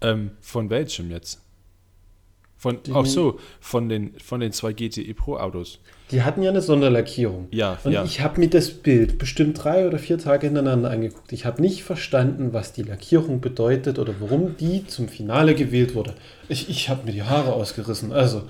ähm, 0.00 0.32
von 0.40 0.70
welchem 0.70 1.10
jetzt? 1.10 1.40
Von, 2.60 2.82
Die- 2.82 2.92
ach 2.92 3.06
so, 3.06 3.38
von 3.60 3.88
den, 3.88 4.14
von 4.18 4.40
den 4.40 4.50
zwei 4.52 4.72
GTE 4.72 5.14
Pro 5.14 5.36
Autos. 5.36 5.78
Die 6.10 6.22
hatten 6.22 6.42
ja 6.42 6.50
eine 6.50 6.60
Sonderlackierung. 6.62 7.46
Ja, 7.52 7.78
Und 7.84 7.92
ja. 7.92 8.02
ich 8.02 8.20
habe 8.20 8.40
mir 8.40 8.48
das 8.50 8.70
Bild 8.70 9.18
bestimmt 9.18 9.62
drei 9.62 9.86
oder 9.86 9.98
vier 9.98 10.18
Tage 10.18 10.46
hintereinander 10.48 10.90
angeguckt. 10.90 11.32
Ich 11.32 11.44
habe 11.46 11.62
nicht 11.62 11.84
verstanden, 11.84 12.52
was 12.52 12.72
die 12.72 12.82
Lackierung 12.82 13.40
bedeutet 13.40 13.98
oder 13.98 14.14
warum 14.18 14.56
die 14.56 14.86
zum 14.86 15.08
Finale 15.08 15.54
gewählt 15.54 15.94
wurde. 15.94 16.14
Ich, 16.48 16.68
ich 16.68 16.88
habe 16.88 17.04
mir 17.04 17.12
die 17.12 17.22
Haare 17.22 17.52
ausgerissen. 17.52 18.10
Also, 18.12 18.42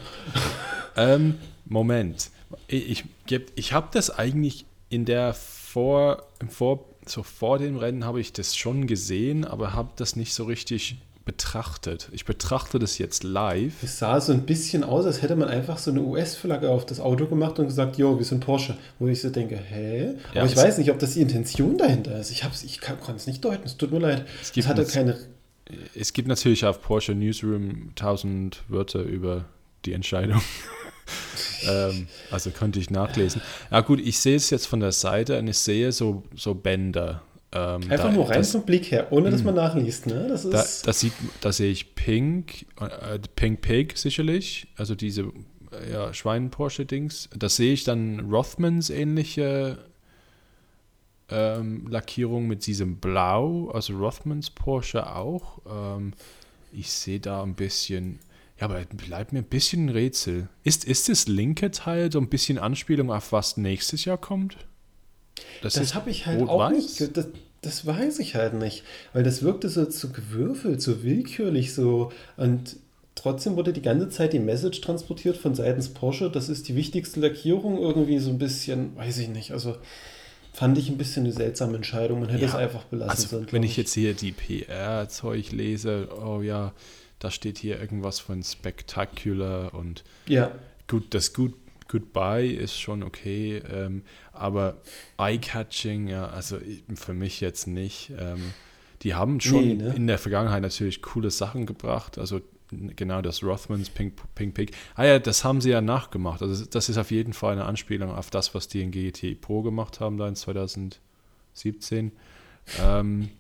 Ähm, 0.97 1.35
Moment. 1.67 2.31
Ich, 2.67 3.05
ich, 3.29 3.41
ich 3.57 3.73
habe 3.73 3.89
das 3.93 4.11
eigentlich 4.17 4.65
in 4.89 5.05
der 5.05 5.35
vor, 5.35 6.23
im 6.41 6.49
vor, 6.49 6.85
so 7.07 7.23
vor 7.23 7.59
dem 7.59 7.77
Rennen 7.77 8.05
habe 8.05 8.21
ich 8.21 8.33
das 8.33 8.57
schon 8.57 8.87
gesehen, 8.87 9.45
aber 9.45 9.75
habe 9.75 9.91
das 9.97 10.17
nicht 10.17 10.33
so 10.33 10.45
richtig 10.45 10.97
betrachtet. 11.29 12.09
Ich 12.13 12.25
betrachte 12.25 12.79
das 12.79 12.97
jetzt 12.97 13.23
live. 13.23 13.75
es 13.83 13.99
sah 13.99 14.19
so 14.19 14.33
ein 14.33 14.47
bisschen 14.47 14.83
aus, 14.83 15.05
als 15.05 15.21
hätte 15.21 15.37
man 15.37 15.51
einfach 15.51 15.77
so 15.77 15.91
eine 15.91 16.01
US-Flagge 16.01 16.71
auf 16.71 16.87
das 16.87 17.01
Auto 17.01 17.27
gemacht 17.27 17.59
und 17.59 17.67
gesagt, 17.67 17.99
jo, 17.99 18.17
wir 18.17 18.25
sind 18.25 18.41
Porsche. 18.41 18.79
Wo 18.99 19.09
ich 19.09 19.21
so 19.21 19.29
denke, 19.29 19.57
hä? 19.57 20.15
Ja, 20.33 20.41
Aber 20.41 20.51
ich 20.51 20.57
weiß 20.57 20.79
nicht, 20.79 20.91
ob 20.91 20.99
das 20.99 21.13
die 21.13 21.21
Intention 21.21 21.77
dahinter 21.77 22.19
ist. 22.19 22.31
Ich, 22.31 22.45
hab's, 22.45 22.63
ich 22.63 22.81
kann 22.81 22.97
es 23.15 23.27
nicht 23.27 23.45
deuten. 23.45 23.67
Es 23.67 23.77
tut 23.77 23.93
mir 23.93 23.99
leid. 23.99 24.25
Es 24.41 24.49
Es, 24.49 24.53
gibt 24.53 24.69
hatte 24.69 24.87
keine. 24.87 25.19
Es 25.95 26.15
gibt 26.15 26.29
natürlich 26.29 26.65
auf 26.65 26.81
Porsche 26.81 27.15
Newsroom 27.15 27.91
1000 27.91 28.65
Wörter 28.69 29.03
über 29.03 29.45
die 29.85 29.93
Entscheidung. 29.93 30.41
ähm, 31.69 32.09
also 32.31 32.51
könnte 32.53 32.79
ich 32.79 32.89
nachlesen. 32.89 33.43
Ja 33.71 33.83
gut, 33.83 34.01
ich 34.01 34.19
sehe 34.19 34.37
es 34.37 34.49
jetzt 34.49 34.67
von 34.67 34.81
der 34.81 34.93
Seite 34.93 35.39
und 35.39 35.47
ich 35.47 35.59
sehe 35.59 35.93
so, 35.93 36.23
so 36.35 36.55
Bänder. 36.55 37.23
Ähm, 37.51 37.83
Einfach 37.91 38.05
da- 38.09 38.13
nur 38.13 38.29
rein 38.29 38.39
das- 38.39 38.53
vom 38.53 38.63
Blick 38.65 38.91
her, 38.91 39.11
ohne 39.11 39.31
dass 39.31 39.43
man 39.43 39.55
nachliest. 39.55 40.07
Ne? 40.07 40.27
Das 40.29 40.43
Da, 40.49 40.61
ist. 40.61 40.87
das 40.87 41.01
sieht, 41.01 41.13
da 41.41 41.51
sehe 41.51 41.71
ich 41.71 41.95
Pink, 41.95 42.67
äh, 42.81 43.19
Pink 43.37 43.63
Pig 43.63 43.97
sicherlich, 43.97 44.67
also 44.77 44.95
diese 44.95 45.23
äh, 45.73 45.93
ja, 45.93 46.13
Schwein-Porsche-Dings. 46.13 47.31
Da 47.37 47.49
sehe 47.49 47.73
ich 47.73 47.85
dann 47.85 48.21
Rothmans 48.31 48.91
ähnliche 48.91 49.79
ähm, 51.31 51.87
Lackierung 51.89 52.47
mit 52.47 52.67
diesem 52.67 52.97
Blau, 52.97 53.71
also 53.71 53.97
Rothmans 53.97 54.51
Porsche 54.51 55.15
auch. 55.15 55.59
Ähm, 55.69 56.13
ich 56.73 56.91
sehe 56.91 57.21
da 57.21 57.43
ein 57.43 57.55
bisschen, 57.55 58.19
ja, 58.59 58.65
aber 58.67 58.81
bleibt 58.85 59.33
mir 59.33 59.41
ein 59.41 59.45
bisschen 59.45 59.87
ein 59.87 59.89
Rätsel. 59.91 60.49
Ist, 60.65 60.85
ist 60.85 61.09
das 61.09 61.29
linke 61.29 61.71
Teil 61.71 62.11
so 62.13 62.19
ein 62.19 62.29
bisschen 62.29 62.59
Anspielung 62.59 63.11
auf 63.11 63.33
was 63.33 63.57
nächstes 63.57 64.05
Jahr 64.05 64.19
kommt? 64.19 64.57
Das 65.63 65.95
habe 65.95 66.11
ich 66.11 66.27
halt 66.27 66.43
auch 66.49 66.71
nicht. 66.71 67.17
Das, 67.17 67.27
das 67.63 67.87
weiß 67.87 68.19
ich 68.21 68.35
halt 68.35 68.55
nicht. 68.55 68.85
Weil 69.13 69.23
das 69.23 69.43
wirkte 69.43 69.69
so 69.69 69.85
zu 69.87 70.13
gewürfelt, 70.13 70.81
so 70.81 71.03
willkürlich 71.03 71.75
so. 71.75 72.13
Und 72.37 72.77
trotzdem 73.15 73.57
wurde 73.57 73.73
die 73.73 73.83
ganze 73.83 74.09
Zeit 74.09 74.33
die 74.33 74.39
Message 74.39 74.81
transportiert 74.81 75.37
von 75.37 75.55
seitens 75.55 75.89
Porsche. 75.89 76.31
Das 76.31 76.49
ist 76.49 76.69
die 76.69 76.77
wichtigste 76.77 77.21
Lackierung. 77.21 77.79
Irgendwie 77.79 78.19
so 78.19 78.31
ein 78.31 78.39
bisschen, 78.39 78.97
weiß 78.97 79.19
ich 79.19 79.29
nicht. 79.29 79.51
Also 79.53 79.77
fand 80.53 80.79
ich 80.79 80.89
ein 80.89 80.99
bisschen 80.99 81.25
eine 81.25 81.33
seltsame 81.33 81.77
Entscheidung. 81.77 82.21
Man 82.21 82.29
hätte 82.31 82.43
Ja, 82.45 82.49
es 82.51 82.55
einfach 82.55 82.85
belassen 82.85 83.11
Also, 83.11 83.29
sollen. 83.29 83.47
wenn 83.51 83.63
ich 83.63 83.77
jetzt 83.77 83.95
hier 83.95 84.15
die 84.15 84.33
PR-Zeug 84.33 85.53
lese, 85.53 86.09
oh 86.25 86.41
ja, 86.43 86.73
da 87.21 87.31
steht 87.31 87.59
hier 87.59 87.81
irgendwas 87.81 88.21
von 88.21 88.43
Spectacular 88.43 89.75
und 89.75 90.05
Ja, 90.27 90.53
gut, 90.87 91.15
das 91.15 91.33
Good, 91.33 91.55
Goodbye 91.89 92.47
ist 92.53 92.79
schon 92.79 93.03
okay, 93.03 93.63
ähm, 93.73 94.03
aber 94.39 94.79
Eye-Catching, 95.19 96.09
ja, 96.09 96.29
also 96.29 96.59
für 96.95 97.15
mich 97.15 97.41
jetzt 97.41 97.67
nicht. 97.67 98.13
Ähm, 98.19 98.53
die 99.03 99.15
haben 99.15 99.41
schon 99.41 99.65
Nee, 99.65 99.75
ne? 99.75 99.95
in 99.95 100.07
der 100.07 100.19
Vergangenheit 100.19 100.63
natürlich 100.63 101.03
coole 101.03 101.31
Sachen 101.31 101.67
gebracht, 101.67 102.19
also 102.19 102.41
genau 102.97 103.23
das 103.23 103.43
Rothmans 103.43 103.91
Pink, 103.91 104.15
Pink 104.35 104.55
Pig. 104.55 104.73
Ah 104.95 105.05
ja, 105.05 105.19
das 105.19 105.45
haben 105.45 105.61
sie 105.61 105.71
ja 105.71 105.81
nachgemacht. 105.81 106.43
Also 106.43 106.65
das 106.65 106.89
ist 106.89 106.99
auf 106.99 107.11
jeden 107.11 107.33
Fall 107.33 107.53
eine 107.53 107.65
Anspielung 107.65 108.11
auf 108.11 108.31
das, 108.31 108.55
was 108.55 108.69
die 108.69 108.83
in 108.83 108.91
GT 108.91 109.41
Pro 109.41 109.63
gemacht 109.63 110.01
haben 110.01 110.19
da 110.19 110.29
in 110.29 110.37
2017. 110.37 112.13
Ähm, 112.81 113.31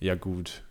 ja 0.00 0.14
gut. 0.14 0.62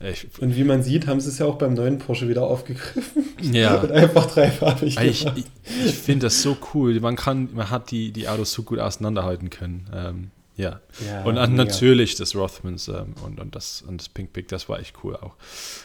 Ich, 0.00 0.26
Und 0.40 0.54
wie 0.54 0.62
man 0.62 0.82
sieht, 0.84 1.08
haben 1.08 1.20
sie 1.20 1.28
es 1.28 1.38
ja 1.38 1.46
auch 1.46 1.56
beim 1.56 1.74
neuen 1.74 1.98
Porsche 1.98 2.28
wieder 2.28 2.42
aufgegriffen. 2.44 3.24
ja. 3.40 3.74
Und 3.80 3.90
einfach 3.90 4.26
dreifarbig 4.26 4.96
Ich, 5.00 5.26
ich, 5.26 5.44
ich 5.84 5.94
finde 5.94 6.26
das 6.26 6.40
so 6.40 6.56
cool. 6.72 7.00
Man 7.00 7.16
kann, 7.16 7.48
man 7.52 7.70
hat 7.70 7.90
die, 7.90 8.12
die 8.12 8.28
Autos 8.28 8.52
so 8.52 8.62
gut 8.62 8.78
auseinanderhalten 8.78 9.50
können. 9.50 9.90
Ähm, 9.92 10.30
ja. 10.56 10.80
Ja, 11.06 11.22
und 11.22 11.34
mega. 11.36 11.46
natürlich 11.46 12.16
das 12.16 12.34
Rothmans 12.34 12.88
ähm, 12.88 13.14
und, 13.24 13.38
und, 13.38 13.54
das, 13.54 13.82
und 13.82 14.00
das 14.00 14.08
Pink 14.08 14.32
Pig, 14.32 14.48
das 14.48 14.68
war 14.68 14.80
echt 14.80 14.96
cool 15.04 15.14
auch. 15.16 15.34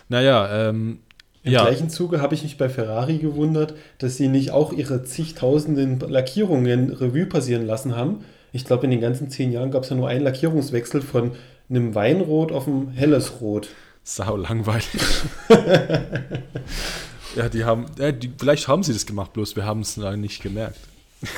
Naja, 0.09 0.69
ähm, 0.69 0.99
Im 1.43 1.51
ja. 1.51 1.63
gleichen 1.63 1.89
Zuge 1.89 2.21
habe 2.21 2.35
ich 2.35 2.43
mich 2.43 2.57
bei 2.57 2.69
Ferrari 2.69 3.17
gewundert, 3.17 3.75
dass 3.97 4.15
sie 4.15 4.29
nicht 4.29 4.51
auch 4.51 4.71
ihre 4.71 5.03
zigtausenden 5.03 5.99
Lackierungen 5.99 6.89
Revue 6.89 7.25
passieren 7.25 7.65
lassen 7.67 7.95
haben. 7.97 8.23
Ich 8.53 8.63
glaube, 8.65 8.85
in 8.85 8.91
den 8.91 9.01
ganzen 9.01 9.29
zehn 9.29 9.51
Jahren 9.51 9.69
gab 9.71 9.83
es 9.83 9.89
ja 9.89 9.95
nur 9.97 10.07
einen 10.07 10.23
Lackierungswechsel 10.23 11.01
von 11.01 11.31
einem 11.69 11.95
Weinrot 11.95 12.51
auf 12.53 12.67
ein 12.67 12.91
helles 12.91 13.41
Rot. 13.41 13.67
Sau 14.03 14.37
langweilig. 14.37 14.85
ja, 17.35 17.49
die 17.49 17.65
haben, 17.65 17.87
ja, 17.97 18.11
die, 18.11 18.31
vielleicht 18.37 18.67
haben 18.67 18.83
sie 18.83 18.93
das 18.93 19.05
gemacht, 19.05 19.33
bloß 19.33 19.55
wir 19.55 19.65
haben 19.65 19.81
es 19.81 19.97
nicht 19.97 20.41
gemerkt. 20.41 20.79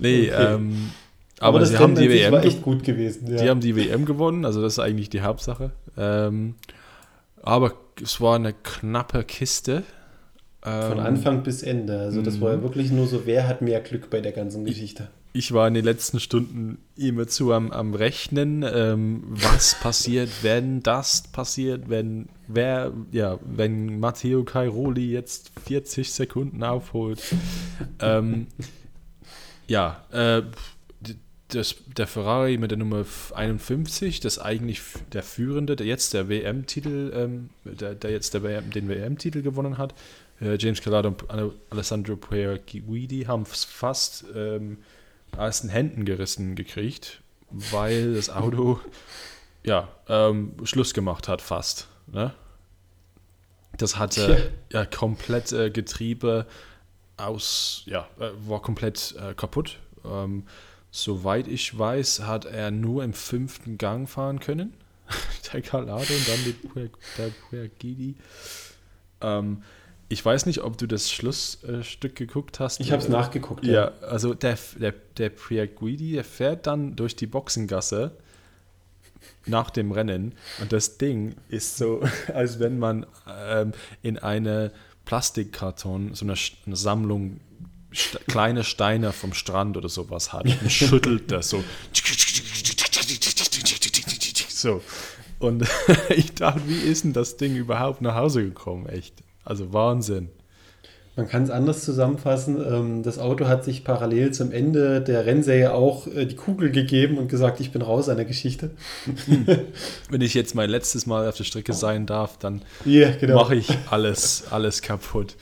nee, 0.00 0.30
Okay. 0.30 0.54
ähm, 0.54 0.90
aber, 1.38 1.60
das 1.60 1.70
sie 1.70 1.78
haben 1.78 1.94
die 1.94 2.08
WM 2.08 2.34
echt 2.34 2.62
gut 2.62 2.82
gewesen. 2.82 3.30
Ja. 3.30 3.42
Die 3.42 3.50
haben 3.50 3.60
die 3.60 3.76
WM 3.76 4.04
gewonnen, 4.06 4.44
also 4.44 4.62
das 4.62 4.74
ist 4.74 4.78
eigentlich 4.78 5.10
die 5.10 5.20
Hauptsache. 5.20 5.70
Ähm, 5.98 6.54
aber 7.46 7.72
es 8.02 8.20
war 8.20 8.36
eine 8.36 8.52
knappe 8.52 9.24
Kiste. 9.24 9.82
Von 10.62 10.72
Ähm, 10.98 10.98
Anfang 11.00 11.42
bis 11.44 11.62
Ende. 11.62 11.98
Also 12.00 12.20
das 12.22 12.40
war 12.40 12.50
ja 12.50 12.56
Mhm. 12.58 12.62
wirklich 12.62 12.90
nur 12.90 13.06
so, 13.06 13.24
wer 13.24 13.46
hat 13.46 13.62
mehr 13.62 13.80
Glück 13.80 14.10
bei 14.10 14.20
der 14.20 14.32
ganzen 14.32 14.64
Geschichte. 14.64 15.08
Ich 15.32 15.52
war 15.52 15.68
in 15.68 15.74
den 15.74 15.84
letzten 15.84 16.18
Stunden 16.18 16.78
immer 16.96 17.26
zu 17.28 17.52
am, 17.52 17.70
am 17.70 17.94
Rechnen, 17.94 18.64
ähm, 18.66 19.22
was 19.28 19.74
passiert, 19.80 20.30
wenn 20.42 20.82
das 20.82 21.22
passiert, 21.28 21.88
wenn 21.88 22.28
wer, 22.48 22.92
ja, 23.12 23.38
wenn 23.44 24.00
Matteo 24.00 24.44
Cairoli 24.44 25.12
jetzt 25.12 25.52
40 25.66 26.10
Sekunden 26.12 26.62
aufholt. 26.64 27.22
ähm, 28.00 28.46
ja, 29.68 30.04
äh, 30.10 30.42
das, 31.48 31.76
der 31.86 32.06
Ferrari 32.06 32.58
mit 32.58 32.70
der 32.70 32.78
Nummer 32.78 33.04
51, 33.34 34.20
das 34.20 34.38
eigentlich 34.38 34.80
der 35.12 35.22
führende, 35.22 35.76
der 35.76 35.86
jetzt 35.86 36.12
der 36.14 36.28
WM-Titel, 36.28 37.12
ähm, 37.14 37.50
der, 37.64 37.94
der 37.94 38.10
jetzt 38.10 38.34
der 38.34 38.42
WM, 38.42 38.70
den 38.70 38.88
WM-Titel 38.88 39.42
gewonnen 39.42 39.78
hat, 39.78 39.94
äh, 40.40 40.56
James 40.58 40.80
Calado 40.80 41.08
und 41.08 41.30
Ale- 41.30 41.54
Alessandro 41.70 42.16
Guidi 42.16 43.24
haben 43.26 43.42
es 43.42 43.64
fast 43.64 44.24
ähm, 44.34 44.78
aus 45.36 45.60
den 45.60 45.70
Händen 45.70 46.04
gerissen 46.04 46.56
gekriegt, 46.56 47.20
weil 47.50 48.14
das 48.14 48.28
Auto 48.30 48.80
ja 49.64 49.88
ähm, 50.08 50.54
Schluss 50.64 50.94
gemacht 50.94 51.28
hat 51.28 51.42
fast. 51.42 51.88
Ne? 52.06 52.34
Das 53.78 53.98
hatte 53.98 54.52
ja 54.72 54.84
komplett 54.84 55.52
äh, 55.52 55.70
Getriebe 55.70 56.46
aus, 57.16 57.82
ja, 57.86 58.08
äh, 58.18 58.30
war 58.46 58.60
komplett 58.62 59.14
äh, 59.18 59.34
kaputt. 59.34 59.78
Soweit 60.96 61.46
ich 61.46 61.78
weiß, 61.78 62.20
hat 62.20 62.46
er 62.46 62.70
nur 62.70 63.04
im 63.04 63.12
fünften 63.12 63.76
Gang 63.76 64.08
fahren 64.08 64.40
können. 64.40 64.72
der 65.52 65.60
Calado 65.60 66.00
und 66.00 66.26
dann 66.26 66.70
Puer- 66.72 66.90
der 67.18 67.28
Puergidi. 67.50 68.14
Ähm, 69.20 69.62
ich 70.08 70.24
weiß 70.24 70.46
nicht, 70.46 70.62
ob 70.62 70.78
du 70.78 70.86
das 70.86 71.10
Schlussstück 71.10 72.16
geguckt 72.16 72.60
hast. 72.60 72.80
Ich 72.80 72.92
habe 72.92 73.02
es 73.02 73.10
nachgeguckt. 73.10 73.66
ja, 73.66 73.92
also 74.00 74.32
der, 74.32 74.56
der, 74.80 74.94
der 75.18 75.28
Priaguidi, 75.28 76.12
der 76.12 76.24
fährt 76.24 76.66
dann 76.66 76.96
durch 76.96 77.14
die 77.14 77.26
Boxengasse 77.26 78.12
nach 79.44 79.68
dem 79.68 79.92
Rennen 79.92 80.32
und 80.62 80.72
das 80.72 80.96
Ding 80.96 81.34
ist 81.50 81.76
so, 81.76 82.00
als 82.32 82.58
wenn 82.58 82.78
man 82.78 83.04
ähm, 83.28 83.72
in 84.00 84.18
eine 84.18 84.72
Plastikkarton 85.04 86.14
so 86.14 86.24
eine, 86.24 86.36
eine 86.64 86.76
Sammlung 86.76 87.40
st 87.94 88.26
kleine 88.26 88.64
Steine 88.64 89.12
vom 89.12 89.32
Strand 89.32 89.76
oder 89.76 89.88
sowas 89.88 90.32
hat 90.32 90.44
und 90.46 90.70
schüttelt 90.70 91.30
das 91.30 91.50
so. 91.50 91.62
So. 94.48 94.80
Und 95.38 95.64
ich 96.16 96.34
dachte, 96.34 96.62
wie 96.66 96.78
ist 96.78 97.04
denn 97.04 97.12
das 97.12 97.36
Ding 97.36 97.56
überhaupt 97.56 98.00
nach 98.02 98.14
Hause 98.14 98.42
gekommen? 98.44 98.86
Echt. 98.86 99.14
Also 99.44 99.72
Wahnsinn. 99.72 100.30
Man 101.14 101.28
kann 101.28 101.44
es 101.44 101.50
anders 101.50 101.82
zusammenfassen. 101.82 102.56
Ähm, 102.60 103.02
das 103.02 103.18
Auto 103.18 103.46
hat 103.46 103.64
sich 103.64 103.84
parallel 103.84 104.32
zum 104.32 104.52
Ende 104.52 105.00
der 105.00 105.24
Rennserie 105.24 105.72
auch 105.72 106.06
äh, 106.06 106.26
die 106.26 106.36
Kugel 106.36 106.70
gegeben 106.70 107.16
und 107.16 107.28
gesagt, 107.28 107.60
ich 107.60 107.70
bin 107.72 107.80
raus 107.80 108.10
an 108.10 108.16
der 108.16 108.26
Geschichte. 108.26 108.70
Wenn 110.10 110.20
ich 110.20 110.34
jetzt 110.34 110.54
mein 110.54 110.68
letztes 110.68 111.06
Mal 111.06 111.26
auf 111.26 111.36
der 111.36 111.44
Strecke 111.44 111.72
sein 111.72 112.04
darf, 112.04 112.38
dann 112.38 112.60
Ja, 112.84 113.10
genau. 113.12 113.36
mache 113.36 113.54
ich 113.56 113.68
alles, 113.90 114.44
alles 114.50 114.82
kaputt. 114.82 115.36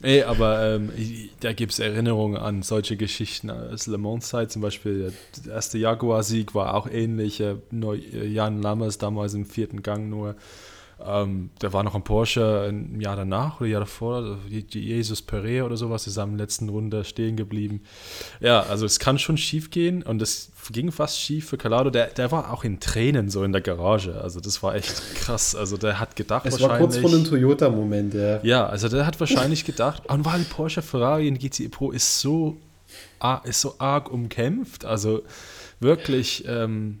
Ey, 0.00 0.22
aber 0.22 0.76
ähm, 0.76 0.92
da 1.40 1.52
gibt 1.52 1.72
es 1.72 1.80
Erinnerungen 1.80 2.36
an 2.36 2.62
solche 2.62 2.96
Geschichten 2.96 3.50
aus 3.50 3.88
Le 3.88 3.98
Mans-Zeit. 3.98 4.52
Zum 4.52 4.62
Beispiel 4.62 5.12
der 5.44 5.54
erste 5.54 5.78
Jaguar-Sieg 5.78 6.54
war 6.54 6.74
auch 6.74 6.88
ähnlich. 6.88 7.40
äh, 7.40 7.56
äh, 7.94 8.26
Jan 8.26 8.62
Lammers 8.62 8.98
damals 8.98 9.34
im 9.34 9.44
vierten 9.44 9.82
Gang 9.82 10.08
nur. 10.08 10.36
Ähm, 11.04 11.50
der 11.62 11.72
war 11.72 11.82
noch 11.84 11.94
ein 11.94 12.02
Porsche 12.02 12.66
ein 12.68 13.00
Jahr 13.00 13.14
danach 13.14 13.60
oder 13.60 13.68
Jahr 13.70 13.80
davor. 13.80 14.16
also 14.16 14.36
Je- 14.48 14.64
Je- 14.68 14.80
Jesus 14.80 15.22
Pereira 15.22 15.64
oder 15.66 15.76
sowas 15.76 16.06
ist 16.08 16.18
am 16.18 16.34
letzten 16.36 16.68
Runde 16.68 17.04
stehen 17.04 17.36
geblieben. 17.36 17.82
Ja, 18.40 18.62
also 18.62 18.84
es 18.84 18.98
kann 18.98 19.18
schon 19.18 19.36
schief 19.36 19.70
gehen 19.70 20.02
und 20.02 20.20
es 20.20 20.50
ging 20.72 20.90
fast 20.90 21.18
schief 21.20 21.48
für 21.48 21.56
Calado. 21.56 21.90
Der, 21.90 22.08
der 22.08 22.32
war 22.32 22.52
auch 22.52 22.64
in 22.64 22.80
Tränen 22.80 23.30
so 23.30 23.44
in 23.44 23.52
der 23.52 23.60
Garage. 23.60 24.20
Also 24.20 24.40
das 24.40 24.62
war 24.62 24.74
echt 24.74 25.00
krass. 25.14 25.54
Also 25.54 25.76
der 25.76 26.00
hat 26.00 26.16
gedacht 26.16 26.46
Es 26.46 26.60
war 26.60 26.78
kurz 26.78 26.96
vor 26.96 27.10
einem 27.10 27.20
wahrscheinlich... 27.20 27.28
Toyota-Moment, 27.30 28.14
ja. 28.14 28.40
Ja, 28.42 28.66
also 28.66 28.88
der 28.88 29.06
hat 29.06 29.20
wahrscheinlich 29.20 29.64
gedacht, 29.64 30.02
und 30.10 30.24
weil 30.24 30.40
Porsche 30.50 30.82
Ferrari 30.82 31.28
in 31.28 31.38
GTE 31.38 31.68
Pro 31.68 31.92
ist 31.92 32.18
so, 32.20 32.56
ar- 33.20 33.42
ist 33.46 33.60
so 33.60 33.76
arg 33.78 34.10
umkämpft, 34.10 34.84
also 34.84 35.22
wirklich, 35.80 36.44
ähm, 36.48 36.98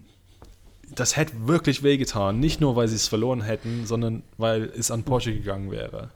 das 0.98 1.16
hätte 1.16 1.32
wirklich 1.46 1.82
wehgetan. 1.82 2.40
Nicht 2.40 2.60
nur, 2.60 2.76
weil 2.76 2.88
sie 2.88 2.96
es 2.96 3.08
verloren 3.08 3.42
hätten, 3.42 3.86
sondern 3.86 4.22
weil 4.36 4.70
es 4.76 4.90
an 4.90 5.02
Porsche 5.04 5.32
gegangen 5.32 5.70
wäre. 5.70 6.10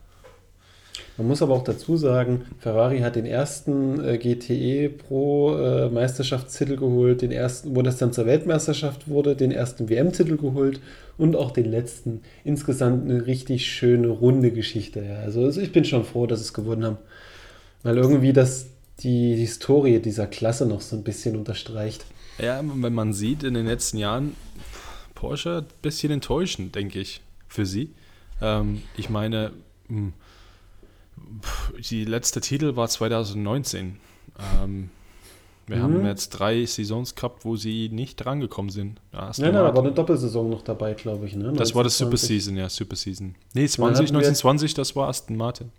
Man 1.17 1.27
muss 1.27 1.43
aber 1.43 1.53
auch 1.53 1.63
dazu 1.63 1.95
sagen, 1.95 2.41
Ferrari 2.59 2.99
hat 2.99 3.15
den 3.15 3.25
ersten 3.25 4.03
äh, 4.03 4.17
GTE 4.17 4.89
Pro 4.89 5.55
äh, 5.55 5.89
Meisterschaftstitel 5.89 6.75
geholt, 6.75 7.21
den 7.21 7.31
ersten, 7.31 7.75
wo 7.75 7.83
das 7.83 7.97
dann 7.97 8.13
zur 8.13 8.25
Weltmeisterschaft 8.25 9.07
wurde, 9.07 9.35
den 9.35 9.51
ersten 9.51 9.89
WM-Titel 9.89 10.37
geholt 10.37 10.79
und 11.17 11.35
auch 11.35 11.51
den 11.51 11.69
letzten. 11.69 12.21
Insgesamt 12.43 13.09
eine 13.09 13.27
richtig 13.27 13.67
schöne, 13.67 14.07
runde 14.07 14.51
Geschichte. 14.51 15.03
Ja. 15.03 15.17
Also, 15.17 15.43
also 15.43 15.61
ich 15.61 15.71
bin 15.71 15.85
schon 15.85 16.03
froh, 16.03 16.25
dass 16.25 16.39
sie 16.39 16.45
es 16.45 16.53
gewonnen 16.53 16.83
haben. 16.83 16.97
Weil 17.83 17.97
irgendwie 17.97 18.33
das 18.33 18.67
die 18.99 19.35
Historie 19.35 19.99
dieser 19.99 20.27
Klasse 20.27 20.65
noch 20.65 20.81
so 20.81 20.95
ein 20.95 21.03
bisschen 21.03 21.35
unterstreicht. 21.35 22.05
Ja, 22.39 22.61
wenn 22.63 22.93
man 22.93 23.13
sieht, 23.13 23.43
in 23.43 23.53
den 23.53 23.67
letzten 23.67 23.97
Jahren, 23.97 24.35
Porsche 25.27 25.59
ein 25.59 25.65
bisschen 25.81 26.11
enttäuschend, 26.11 26.75
denke 26.75 26.99
ich, 26.99 27.21
für 27.47 27.65
sie. 27.65 27.91
Ähm, 28.41 28.81
ich 28.97 29.09
meine, 29.09 29.51
mh, 29.87 30.11
pf, 31.41 31.71
die 31.89 32.05
letzte 32.05 32.41
Titel 32.41 32.75
war 32.75 32.87
2019. 32.89 33.97
Ähm, 34.61 34.89
wir 35.67 35.77
Mhm. 35.77 35.81
haben 35.81 36.05
jetzt 36.05 36.29
drei 36.29 36.65
Saisons 36.65 37.15
gehabt, 37.15 37.45
wo 37.45 37.55
sie 37.55 37.87
nicht 37.89 38.17
drangekommen 38.17 38.69
sind. 38.69 38.99
Ja, 39.13 39.27
Nein, 39.27 39.33
nein, 39.37 39.53
da 39.53 39.73
war 39.73 39.81
eine 39.81 39.93
Doppelsaison 39.93 40.49
noch 40.49 40.61
dabei, 40.61 40.93
glaube 40.93 41.25
ich. 41.25 41.35
Ne? 41.35 41.53
das 41.53 41.73
war 41.73 41.83
das 41.85 41.97
Super 41.97 42.09
1920. 42.17 42.27
Season, 42.27 42.57
ja, 42.57 42.69
Super 42.69 42.95
Season. 42.97 43.35
Nee, 43.53 43.61
dann 43.61 43.69
20, 43.69 43.93
hatten 44.07 44.13
wir- 44.15 44.19
1920, 44.19 44.73
das 44.73 44.95
war 44.97 45.07
Aston 45.07 45.37
Martin. 45.37 45.71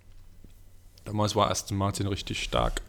Damals 1.05 1.37
war 1.37 1.51
Aston 1.51 1.77
Martin 1.77 2.07
richtig 2.07 2.43
stark. 2.43 2.81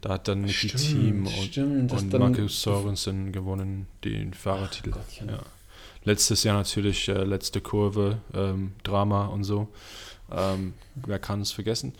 Da 0.00 0.10
hat 0.10 0.28
dann 0.28 0.42
Nicky 0.42 0.68
Stimmt, 0.68 0.82
Team 0.82 1.26
und, 1.26 1.32
stimmt, 1.32 1.92
und 1.92 2.12
Marcus 2.12 2.62
Sorensen 2.62 3.32
gewonnen, 3.32 3.86
den 4.04 4.32
Fahrertitel. 4.34 4.90
Gottchen. 4.90 5.28
Ja. 5.28 5.40
Letztes 6.04 6.44
Jahr 6.44 6.56
natürlich 6.56 7.08
äh, 7.08 7.24
letzte 7.24 7.60
Kurve, 7.60 8.20
ähm, 8.32 8.72
Drama 8.82 9.26
und 9.26 9.44
so. 9.44 9.68
Ähm, 10.30 10.74
wer 10.94 11.18
kann 11.18 11.40
es 11.40 11.52
vergessen? 11.52 11.94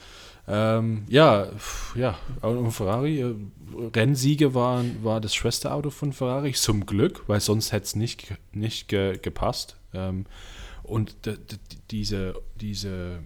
Ähm, 0.46 1.04
ja, 1.08 1.48
ja, 1.94 2.18
und 2.40 2.70
Ferrari, 2.70 3.20
äh, 3.20 3.34
Rennsiege 3.94 4.54
waren, 4.54 5.04
war 5.04 5.20
das 5.20 5.34
Schwesterauto 5.34 5.90
von 5.90 6.14
Ferrari, 6.14 6.52
zum 6.52 6.86
Glück, 6.86 7.24
weil 7.26 7.40
sonst 7.40 7.72
hätte 7.72 7.84
es 7.84 7.96
nicht, 7.96 8.34
nicht 8.52 8.88
ge, 8.88 9.18
gepasst. 9.18 9.76
Ähm, 9.92 10.24
und 10.82 11.16
diese, 11.90 12.34
diese, 12.58 13.18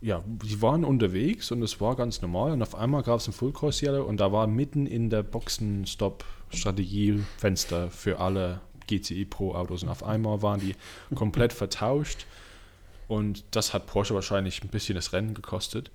ja, 0.00 0.24
die 0.26 0.62
waren 0.62 0.84
unterwegs 0.84 1.50
und 1.50 1.62
es 1.62 1.80
war 1.80 1.96
ganz 1.96 2.22
normal. 2.22 2.52
Und 2.52 2.62
auf 2.62 2.74
einmal 2.74 3.02
gab 3.02 3.20
es 3.20 3.28
ein 3.28 3.32
Full 3.32 3.52
Course 3.52 3.84
Yellow 3.84 4.04
und 4.04 4.18
da 4.18 4.32
war 4.32 4.46
mitten 4.46 4.86
in 4.86 5.10
der 5.10 5.22
Boxenstopp-Strategiefenster 5.22 7.90
für 7.90 8.20
alle 8.20 8.60
GTI 8.86 9.24
Pro 9.24 9.54
Autos. 9.54 9.82
Und 9.82 9.88
auf 9.88 10.04
einmal 10.04 10.42
waren 10.42 10.60
die 10.60 10.76
komplett 11.14 11.52
vertauscht. 11.52 12.26
Und 13.08 13.44
das 13.50 13.74
hat 13.74 13.86
Porsche 13.86 14.14
wahrscheinlich 14.14 14.62
ein 14.62 14.68
bisschen 14.68 14.94
das 14.94 15.12
Rennen 15.12 15.34
gekostet. 15.34 15.90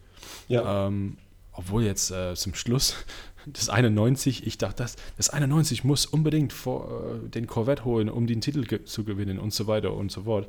Ja. 0.47 0.88
Ähm, 0.88 1.17
obwohl 1.54 1.84
jetzt 1.84 2.12
äh, 2.12 2.36
zum 2.36 2.54
Schluss 2.54 2.95
das 3.45 3.69
91, 3.69 4.45
ich 4.45 4.58
dachte, 4.58 4.84
das, 4.84 4.95
das 5.17 5.30
91 5.30 5.84
muss 5.84 6.06
unbedingt 6.06 6.54
vor, 6.54 7.21
äh, 7.26 7.30
den 7.30 7.47
Corvette 7.47 7.86
holen, 7.86 8.10
um 8.10 8.28
den 8.28 8.41
Titel 8.41 8.63
ge 8.63 8.86
zu 8.86 9.04
gewinnen 9.04 9.39
und 9.39 9.54
so 9.54 9.67
weiter 9.67 9.93
und 9.93 10.12
so 10.12 10.23
fort. 10.23 10.47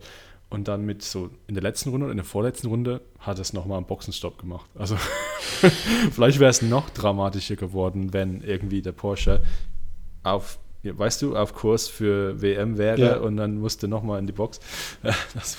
Und 0.51 0.67
dann 0.67 0.87
mit 0.87 1.03
so 1.03 1.29
in 1.47 1.55
der 1.55 1.63
letzten 1.63 1.91
Runde 1.91 2.07
und 2.07 2.13
in 2.13 2.17
der 2.17 2.25
vorletzten 2.25 2.69
Runde 2.69 3.03
hat 3.19 3.39
es 3.39 3.53
nochmal 3.53 3.77
einen 3.77 3.87
Boxenstopp 3.87 4.39
gemacht. 4.39 4.71
Also 4.75 4.97
vielleicht 6.13 6.41
wäre 6.41 6.51
es 6.51 6.63
noch 6.63 6.89
dramatischer 6.91 7.57
geworden, 7.57 8.15
wenn 8.15 8.41
irgendwie 8.43 8.81
der 8.81 8.93
Porsche 8.93 9.43
auf 10.23 10.59
weißt 10.85 11.23
du, 11.23 11.37
auf 11.37 11.55
Kurs 11.55 11.89
für 11.89 12.41
WM 12.41 12.79
wäre 12.79 13.01
ja. 13.01 13.17
und 13.17 13.37
dann 13.37 13.59
musste 13.59 13.89
nochmal 13.89 14.21
in 14.21 14.27
die 14.27 14.33
Box. 14.33 14.61
Das 15.35 15.59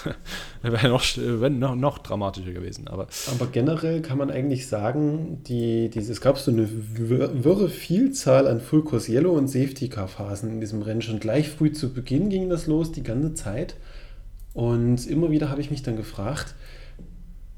wäre 0.61 0.89
noch, 0.89 1.03
wär 1.17 1.49
noch, 1.49 1.75
noch 1.75 1.97
dramatischer 1.99 2.51
gewesen. 2.51 2.87
Aber, 2.87 3.07
aber 3.27 3.47
generell 3.47 4.01
kann 4.01 4.17
man 4.17 4.31
eigentlich 4.31 4.67
sagen, 4.67 5.41
die, 5.47 5.89
diese, 5.89 6.11
es 6.11 6.21
gab 6.21 6.37
so 6.37 6.51
eine 6.51 6.67
wirre 6.69 7.69
Vielzahl 7.69 8.47
an 8.47 8.61
Full 8.61 8.83
Course 8.83 9.11
Yellow 9.11 9.33
und 9.33 9.47
Safety 9.47 9.89
Car 9.89 10.07
Phasen 10.07 10.49
in 10.49 10.61
diesem 10.61 10.81
Rennen. 10.81 11.01
Schon 11.01 11.19
gleich 11.19 11.49
früh 11.49 11.71
zu 11.71 11.93
Beginn 11.93 12.29
ging 12.29 12.49
das 12.49 12.67
los, 12.67 12.91
die 12.91 13.03
ganze 13.03 13.33
Zeit. 13.33 13.75
Und 14.53 15.05
immer 15.07 15.31
wieder 15.31 15.49
habe 15.49 15.61
ich 15.61 15.71
mich 15.71 15.83
dann 15.83 15.95
gefragt, 15.95 16.55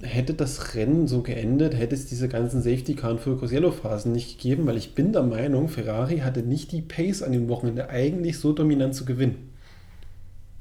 hätte 0.02 0.34
das 0.34 0.76
Rennen 0.76 1.08
so 1.08 1.22
geendet, 1.22 1.76
hätte 1.76 1.96
es 1.96 2.08
diese 2.08 2.28
ganzen 2.28 2.62
Safety 2.62 2.96
Car 2.96 3.12
und 3.12 3.24
Course 3.24 3.54
Yellow 3.54 3.72
Phasen 3.72 4.12
nicht 4.12 4.38
gegeben, 4.38 4.66
weil 4.66 4.78
ich 4.78 4.96
bin 4.96 5.14
der 5.14 5.24
Meinung, 5.24 5.70
Ferrari 5.70 6.20
hatte 6.20 6.42
nicht 6.42 6.72
die 6.72 6.82
Pace 6.82 7.22
an 7.22 7.32
dem 7.32 7.48
Wochenende 7.50 7.90
eigentlich 7.90 8.40
so 8.40 8.54
dominant 8.54 8.96
zu 8.96 9.06
gewinnen. 9.06 9.52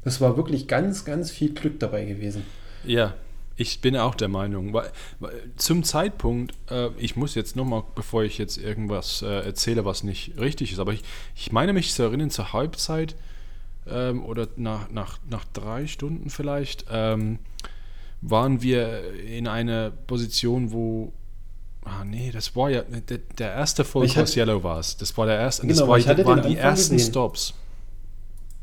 Es 0.04 0.20
war 0.20 0.36
wirklich 0.36 0.66
ganz, 0.68 1.04
ganz 1.04 1.30
viel 1.30 1.52
Glück 1.52 1.78
dabei 1.80 2.04
gewesen. 2.04 2.42
Ja, 2.84 3.14
ich 3.56 3.82
bin 3.82 3.96
auch 3.96 4.14
der 4.14 4.28
Meinung. 4.28 4.72
Weil, 4.72 4.90
weil 5.18 5.34
zum 5.56 5.84
Zeitpunkt, 5.84 6.54
äh, 6.70 6.88
ich 6.96 7.16
muss 7.16 7.34
jetzt 7.34 7.56
nochmal, 7.56 7.82
bevor 7.94 8.24
ich 8.24 8.38
jetzt 8.38 8.56
irgendwas 8.56 9.20
äh, 9.22 9.26
erzähle, 9.26 9.84
was 9.84 10.02
nicht 10.02 10.38
richtig 10.38 10.72
ist, 10.72 10.78
aber 10.78 10.94
ich, 10.94 11.02
ich 11.36 11.52
meine 11.52 11.74
mich 11.74 11.92
zu 11.92 12.02
erinnern, 12.02 12.30
zur 12.30 12.54
Halbzeit 12.54 13.16
ähm, 13.92 14.24
oder 14.24 14.48
nach, 14.56 14.90
nach, 14.90 15.18
nach 15.28 15.44
drei 15.52 15.86
Stunden 15.86 16.30
vielleicht, 16.30 16.86
ähm, 16.90 17.38
waren 18.22 18.62
wir 18.62 19.14
in 19.24 19.48
einer 19.48 19.90
Position, 19.90 20.72
wo 20.72 21.12
Ah, 21.82 22.04
nee, 22.04 22.30
das 22.30 22.54
war 22.54 22.70
ja 22.70 22.82
der, 22.82 23.18
der 23.38 23.52
erste 23.54 23.84
Full 23.84 24.06
Course 24.08 24.38
Yellow 24.38 24.62
war 24.62 24.78
es. 24.78 24.96
Das 24.98 25.16
war 25.16 25.26
der 25.26 25.38
erste. 25.38 25.66
Genau, 25.66 25.80
das 25.80 25.88
war, 25.88 25.98
ich 25.98 26.06
hatte 26.06 26.26
waren 26.26 26.42
die 26.46 26.56
ersten 26.56 26.96
gesehen. 26.96 27.10
Stops. 27.10 27.54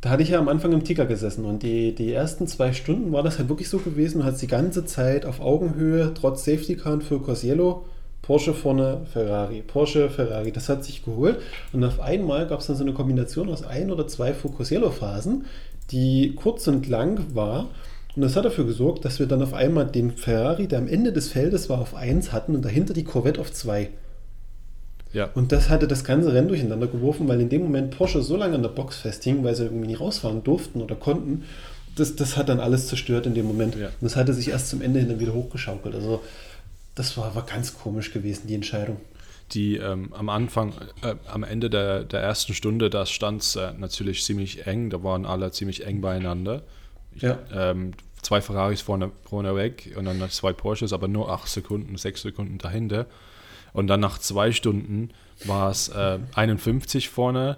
Da 0.01 0.11
hatte 0.11 0.21
ich 0.21 0.29
ja 0.29 0.39
am 0.39 0.47
Anfang 0.47 0.71
im 0.73 0.83
Ticker 0.83 1.07
gesessen 1.07 1.43
und 1.43 1.63
die, 1.63 1.95
die 1.95 2.13
ersten 2.13 2.45
zwei 2.45 2.71
Stunden 2.71 3.11
war 3.11 3.23
das 3.23 3.39
halt 3.39 3.49
wirklich 3.49 3.67
so 3.67 3.79
gewesen. 3.79 4.19
Du 4.19 4.25
hast 4.25 4.39
die 4.41 4.47
ganze 4.47 4.85
Zeit 4.85 5.25
auf 5.25 5.39
Augenhöhe, 5.39 6.13
trotz 6.13 6.45
Safety 6.45 6.75
Car 6.75 6.93
und 6.93 7.03
Full 7.03 7.21
Course 7.21 7.47
Yellow, 7.47 7.85
Porsche 8.27 8.53
vorne, 8.53 9.01
Ferrari, 9.11 9.63
Porsche, 9.65 10.09
Ferrari. 10.09 10.51
Das 10.51 10.69
hat 10.69 10.83
sich 10.83 11.03
geholt 11.03 11.39
und 11.73 11.83
auf 11.83 11.99
einmal 11.99 12.45
gab 12.45 12.59
es 12.59 12.67
dann 12.67 12.75
so 12.75 12.83
eine 12.83 12.93
Kombination 12.93 13.49
aus 13.49 13.63
ein 13.63 13.89
oder 13.89 14.07
zwei 14.07 14.33
Course 14.33 14.73
Yellow 14.73 14.91
Phasen, 14.91 15.45
die 15.91 16.35
kurz 16.35 16.67
und 16.67 16.87
lang 16.87 17.33
war 17.33 17.69
und 18.17 18.23
das 18.23 18.35
hat 18.35 18.45
dafür 18.45 18.65
gesorgt, 18.65 19.05
dass 19.05 19.19
wir 19.19 19.27
dann 19.27 19.43
auf 19.43 19.53
einmal 19.53 19.85
den 19.85 20.09
Ferrari, 20.09 20.67
der 20.67 20.79
am 20.79 20.87
Ende 20.87 21.13
des 21.13 21.29
Feldes 21.29 21.69
war, 21.69 21.79
auf 21.79 21.93
1 21.93 22.33
hatten 22.33 22.55
und 22.55 22.65
dahinter 22.65 22.95
die 22.95 23.03
Corvette 23.03 23.39
auf 23.39 23.53
2. 23.53 23.89
Ja. 25.13 25.29
Und 25.35 25.51
das 25.51 25.69
hatte 25.69 25.87
das 25.87 26.03
ganze 26.03 26.33
Rennen 26.33 26.47
durcheinander 26.47 26.87
geworfen, 26.87 27.27
weil 27.27 27.39
in 27.39 27.49
dem 27.49 27.61
Moment 27.61 27.95
Porsche 27.95 28.23
so 28.23 28.35
lange 28.35 28.55
an 28.55 28.63
der 28.63 28.69
Box 28.69 28.97
festhing, 28.97 29.43
weil 29.43 29.53
sie 29.53 29.65
irgendwie 29.65 29.85
nicht 29.85 29.99
rausfahren 29.99 30.43
durften 30.43 30.81
oder 30.81 30.95
konnten. 30.95 31.43
Das, 31.95 32.15
das 32.15 32.37
hat 32.37 32.49
dann 32.49 32.59
alles 32.59 32.87
zerstört 32.87 33.27
in 33.27 33.35
dem 33.35 33.45
Moment. 33.45 33.75
Ja. 33.75 33.87
Und 33.87 34.01
das 34.01 34.15
hatte 34.15 34.33
sich 34.33 34.49
erst 34.49 34.69
zum 34.69 34.81
Ende 34.81 34.99
hin 34.99 35.09
dann 35.09 35.19
wieder 35.19 35.35
hochgeschaukelt. 35.35 35.93
Also 35.93 36.21
das 36.97 37.17
war, 37.17 37.33
war 37.35 37.43
ganz 37.45 37.77
komisch 37.77 38.11
gewesen, 38.11 38.47
die 38.47 38.55
Entscheidung. 38.55 38.97
Die 39.51 39.77
ähm, 39.77 40.11
am 40.13 40.27
Anfang, 40.29 40.73
äh, 41.01 41.15
am 41.27 41.43
Ende 41.43 41.69
der, 41.69 42.03
der 42.03 42.19
ersten 42.21 42.53
Stunde, 42.53 42.89
da 42.89 43.05
stand 43.05 43.41
es 43.41 43.55
äh, 43.55 43.71
natürlich 43.77 44.23
ziemlich 44.25 44.67
eng, 44.67 44.89
da 44.89 45.03
waren 45.03 45.25
alle 45.25 45.51
ziemlich 45.51 45.85
eng 45.85 46.01
beieinander. 46.01 46.63
Ich, 47.15 47.21
Ja. 47.21 47.39
ähm, 47.53 47.93
zwei 48.21 48.41
Ferraris 48.41 48.81
vorne, 48.81 49.11
vorne 49.23 49.55
weg 49.55 49.93
und 49.97 50.03
dann 50.05 50.29
zwei 50.31 50.51
Porsches, 50.51 50.91
aber 50.91 51.07
nur 51.07 51.31
acht 51.31 51.47
Sekunden, 51.47 51.95
sechs 51.97 52.23
Sekunden 52.23 52.57
dahinter. 52.57 53.05
Und 53.73 53.87
dann 53.87 53.99
nach 54.01 54.17
zwei 54.17 54.51
Stunden 54.51 55.11
war 55.45 55.69
es 55.71 55.89
äh, 55.89 56.19
51 56.35 57.09
vorne. 57.09 57.57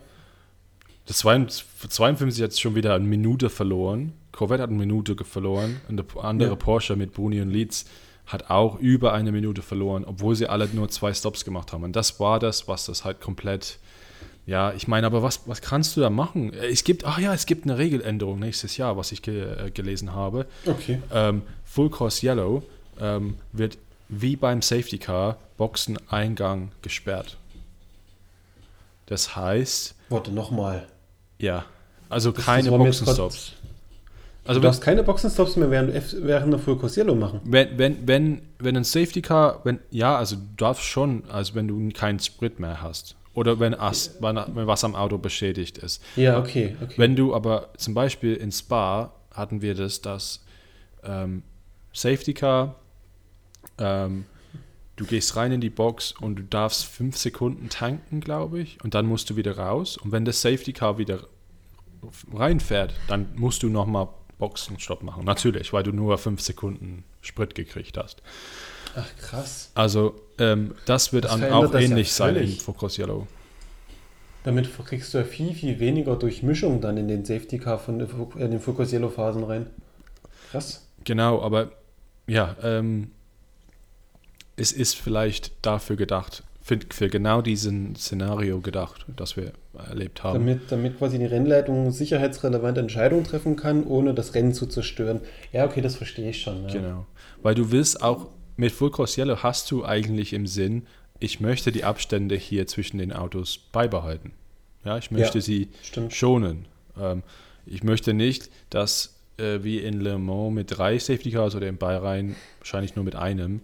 Das 1.07 1.17
52 1.19 1.65
52 1.89 2.43
hat 2.43 2.59
schon 2.59 2.75
wieder 2.75 2.93
eine 2.93 3.05
Minute 3.05 3.49
verloren. 3.49 4.13
Corvette 4.31 4.61
hat 4.61 4.69
eine 4.69 4.77
Minute 4.77 5.15
verloren. 5.23 5.81
Und 5.87 5.97
der 5.97 6.23
andere 6.23 6.49
Ja. 6.51 6.55
Porsche 6.55 6.95
mit 6.95 7.13
Bruni 7.13 7.41
und 7.41 7.49
Leeds 7.49 7.85
hat 8.29 8.49
auch 8.51 8.79
über 8.79 9.13
eine 9.13 9.31
Minute 9.31 9.63
verloren, 9.63 10.05
obwohl 10.05 10.35
sie 10.35 10.47
alle 10.47 10.69
nur 10.71 10.87
zwei 10.89 11.13
Stops 11.13 11.43
gemacht 11.43 11.73
haben. 11.73 11.83
Und 11.83 11.95
das 11.95 12.19
war 12.19 12.39
das, 12.39 12.67
was 12.67 12.85
das 12.85 13.03
halt 13.03 13.19
komplett. 13.19 13.79
Ja, 14.45 14.71
ich 14.73 14.87
meine, 14.87 15.07
aber 15.07 15.21
was, 15.23 15.41
was 15.47 15.61
kannst 15.61 15.97
du 15.97 16.01
da 16.01 16.09
machen? 16.09 16.53
Es 16.53 16.83
gibt, 16.83 17.05
ach 17.05 17.19
ja, 17.19 17.33
es 17.33 17.45
gibt 17.45 17.65
eine 17.65 17.77
Regeländerung 17.77 18.39
nächstes 18.39 18.77
Jahr, 18.77 18.97
was 18.97 19.11
ich 19.11 19.21
ge 19.21 19.67
äh, 19.67 19.71
gelesen 19.71 20.13
habe. 20.13 20.45
Okay. 20.65 21.01
Ähm, 21.11 21.41
Full 21.65 21.89
Course 21.89 22.25
Yellow 22.25 22.63
ähm, 22.99 23.35
wird 23.51 23.77
wie 24.09 24.35
beim 24.35 24.61
Safety 24.61 24.99
Car 24.99 25.37
Boxeneingang 25.57 26.71
gesperrt. 26.81 27.37
Das 29.07 29.35
heißt, 29.35 29.95
Warte, 30.09 30.31
nochmal. 30.31 30.87
ja, 31.39 31.65
also 32.09 32.31
keine 32.31 32.69
Boxenstops. 32.69 33.53
Also 34.49 34.61
du 34.61 34.65
darfst 34.65 34.81
keine 34.81 35.03
Boxenstops 35.03 35.57
mehr 35.57 35.69
während, 35.69 35.93
während 36.25 36.51
der 36.51 36.59
Full 36.59 36.77
Course 36.77 36.99
Yellow 36.99 37.13
machen. 37.13 37.39
wenn, 37.43 37.77
wenn, 37.77 38.07
wenn, 38.07 38.41
wenn 38.57 38.75
ein 38.75 38.83
Safety 38.83 39.21
Car, 39.21 39.61
wenn, 39.63 39.77
ja, 39.91 40.17
also 40.17 40.37
du 40.37 40.41
darfst 40.57 40.85
schon, 40.85 41.29
also 41.29 41.53
wenn 41.53 41.67
du 41.67 41.89
keinen 41.89 42.17
Sprit 42.17 42.59
mehr 42.59 42.81
hast. 42.81 43.15
Oder 43.35 43.59
wenn, 43.59 43.75
as, 43.75 44.17
wenn, 44.21 44.37
wenn 44.55 44.65
was 44.65 44.83
am 44.83 44.95
Auto 44.95 45.19
beschädigt 45.19 45.77
ist. 45.77 46.01
Ja, 46.15 46.39
okay. 46.39 46.75
okay. 46.81 46.95
Wenn 46.97 47.15
du 47.15 47.35
aber 47.35 47.69
zum 47.77 47.93
Beispiel 47.93 48.33
in 48.33 48.51
Spa 48.51 49.13
hatten 49.31 49.61
wir 49.61 49.75
das, 49.75 50.01
dass 50.01 50.43
ähm, 51.03 51.43
Safety 51.93 52.33
Car, 52.33 52.73
ähm, 53.77 54.25
du 54.95 55.05
gehst 55.05 55.35
rein 55.35 55.51
in 55.51 55.61
die 55.61 55.69
Box 55.69 56.15
und 56.19 56.37
du 56.37 56.43
darfst 56.43 56.85
fünf 56.85 57.17
Sekunden 57.17 57.69
tanken, 57.69 58.19
glaube 58.19 58.59
ich, 58.61 58.83
und 58.83 58.95
dann 58.95 59.05
musst 59.05 59.29
du 59.29 59.35
wieder 59.35 59.59
raus. 59.59 59.95
Und 59.95 60.11
wenn 60.11 60.25
das 60.25 60.41
Safety 60.41 60.73
Car 60.73 60.97
wieder 60.97 61.19
reinfährt, 62.33 62.95
dann 63.07 63.27
musst 63.35 63.61
du 63.61 63.69
nochmal 63.69 64.07
Boxenstopp 64.39 65.03
machen. 65.03 65.23
Natürlich, 65.25 65.71
weil 65.73 65.83
du 65.83 65.91
nur 65.91 66.17
fünf 66.17 66.41
Sekunden 66.41 67.03
Sprit 67.21 67.53
gekriegt 67.53 67.97
hast. 67.97 68.23
Ach, 68.95 69.07
krass. 69.21 69.69
Also 69.75 70.19
ähm, 70.39 70.73
das 70.85 71.13
wird 71.13 71.25
Das 71.25 71.33
an, 71.33 71.43
auch 71.51 71.69
das 71.69 71.73
ja 71.83 71.87
ähnlich 71.89 72.11
sein 72.11 72.35
in. 72.35 72.57
Focus 72.57 72.97
Yellow. 72.97 73.27
Damit 74.43 74.69
kriegst 74.85 75.13
du 75.13 75.19
ja 75.19 75.23
viel, 75.25 75.53
viel 75.53 75.79
weniger 75.79 76.15
Durchmischung 76.15 76.81
dann 76.81 76.97
in 76.97 77.07
den 77.07 77.25
Safety 77.25 77.59
Car 77.59 77.77
von 77.77 77.99
den 77.99 78.09
äh, 78.37 78.49
den 78.49 78.59
Full 78.59 78.73
Course 78.73 78.95
Yellow 78.95 79.09
Phasen 79.09 79.43
rein. 79.43 79.67
Krass. 80.51 80.87
Genau, 81.03 81.41
aber 81.41 81.71
ja, 82.25 82.55
ähm, 82.63 83.11
es 84.55 84.71
ist 84.71 84.95
vielleicht 84.95 85.51
dafür 85.65 85.95
gedacht, 85.95 86.43
für, 86.69 86.79
für 86.91 87.09
genau 87.09 87.41
diesen 87.41 87.95
Szenario 87.95 88.61
gedacht, 88.61 89.03
das 89.17 89.35
wir 89.35 89.53
erlebt 89.89 90.23
haben. 90.23 90.45
Damit, 90.45 90.71
damit 90.71 90.99
quasi 90.99 91.17
die 91.17 91.25
Rennleitung 91.25 91.91
sicherheitsrelevante 91.91 92.79
Entscheidungen 92.79 93.23
treffen 93.23 93.55
kann, 93.55 93.83
ohne 93.85 94.13
das 94.13 94.35
Rennen 94.35 94.53
zu 94.53 94.67
zerstören. 94.67 95.21
Ja, 95.51 95.65
okay, 95.65 95.81
das 95.81 95.95
verstehe 95.95 96.29
ich 96.29 96.41
schon. 96.43 96.67
Ja. 96.67 96.73
Genau. 96.73 97.05
Weil 97.41 97.55
du 97.55 97.71
willst 97.71 98.03
auch, 98.03 98.27
mit 98.55 98.71
Full 98.71 98.91
Course 98.91 99.19
Yellow 99.19 99.41
hast 99.41 99.71
du 99.71 99.83
eigentlich 99.83 100.31
im 100.31 100.45
Sinn, 100.45 100.85
ich 101.19 101.39
möchte 101.39 101.71
die 101.71 101.83
Abstände 101.83 102.35
hier 102.35 102.67
zwischen 102.67 102.99
den 102.99 103.13
Autos 103.13 103.57
beibehalten. 103.71 104.33
Ja, 104.85 104.99
ich 104.99 105.09
möchte 105.09 105.39
Ja, 105.39 105.41
sie 105.41 105.69
Stimmt. 105.81 106.13
schonen. 106.13 106.67
Ähm, 106.99 107.23
ich 107.65 107.83
möchte 107.83 108.13
nicht, 108.13 108.51
dass 108.69 109.15
äh, 109.37 109.63
wie 109.63 109.79
in 109.79 110.01
Le 110.01 110.19
Mans 110.19 110.53
mit 110.53 110.77
drei 110.77 110.99
Safety 110.99 111.31
Cars 111.31 111.55
oder 111.55 111.67
in 111.67 111.77
Bahrain 111.77 112.35
wahrscheinlich 112.59 112.95
nur 112.95 113.05
mit 113.05 113.15
einem, 113.15 113.61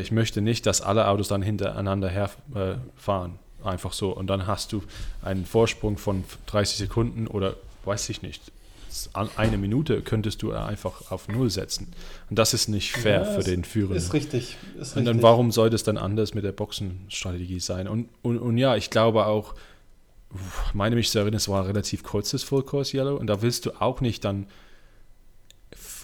ich 0.00 0.10
möchte 0.12 0.40
nicht, 0.40 0.66
dass 0.66 0.80
alle 0.80 1.08
Autos 1.08 1.28
dann 1.28 1.42
hintereinander 1.42 2.08
herfahren. 2.08 3.32
Äh. 3.32 3.68
Einfach 3.68 3.92
so. 3.94 4.10
Und 4.10 4.26
dann 4.26 4.46
hast 4.46 4.72
du 4.72 4.82
einen 5.22 5.46
Vorsprung 5.46 5.96
von 5.96 6.24
30 6.46 6.76
Sekunden 6.76 7.26
oder 7.26 7.54
weiß 7.86 8.10
ich 8.10 8.20
nicht. 8.20 8.42
Eine 9.36 9.56
Minute 9.58 10.02
könntest 10.02 10.42
du 10.42 10.52
einfach 10.52 11.10
auf 11.10 11.28
Null 11.28 11.50
setzen. 11.50 11.88
Und 12.30 12.38
das 12.38 12.54
ist 12.54 12.68
nicht 12.68 12.92
fair 12.92 13.20
Ja, 13.20 13.24
für 13.24 13.38
ist- 13.40 13.48
den 13.48 13.64
Führenden. 13.64 13.96
Ist 13.96 14.12
richtig. 14.12 14.56
Ist 14.78 14.96
Und 14.96 15.04
dann 15.06 15.14
richtig. 15.16 15.22
warum 15.22 15.50
sollte 15.50 15.74
es 15.76 15.82
dann 15.82 15.96
anders 15.98 16.34
mit 16.34 16.44
der 16.44 16.52
Boxenstrategie 16.52 17.58
sein? 17.58 17.88
Und, 17.88 18.08
und, 18.22 18.38
und 18.38 18.58
ja, 18.58 18.76
ich 18.76 18.90
glaube 18.90 19.26
auch, 19.26 19.54
meine 20.74 20.94
mich 20.96 21.10
zu 21.10 21.18
erinnern, 21.18 21.36
es 21.36 21.48
war 21.48 21.62
ein 21.62 21.66
relativ 21.66 22.02
kurzes 22.04 22.42
Full 22.44 22.62
Course 22.64 22.96
Yellow 22.96 23.16
und 23.16 23.26
da 23.28 23.40
willst 23.42 23.66
du 23.66 23.80
auch 23.80 24.00
nicht 24.00 24.24
dann 24.24 24.46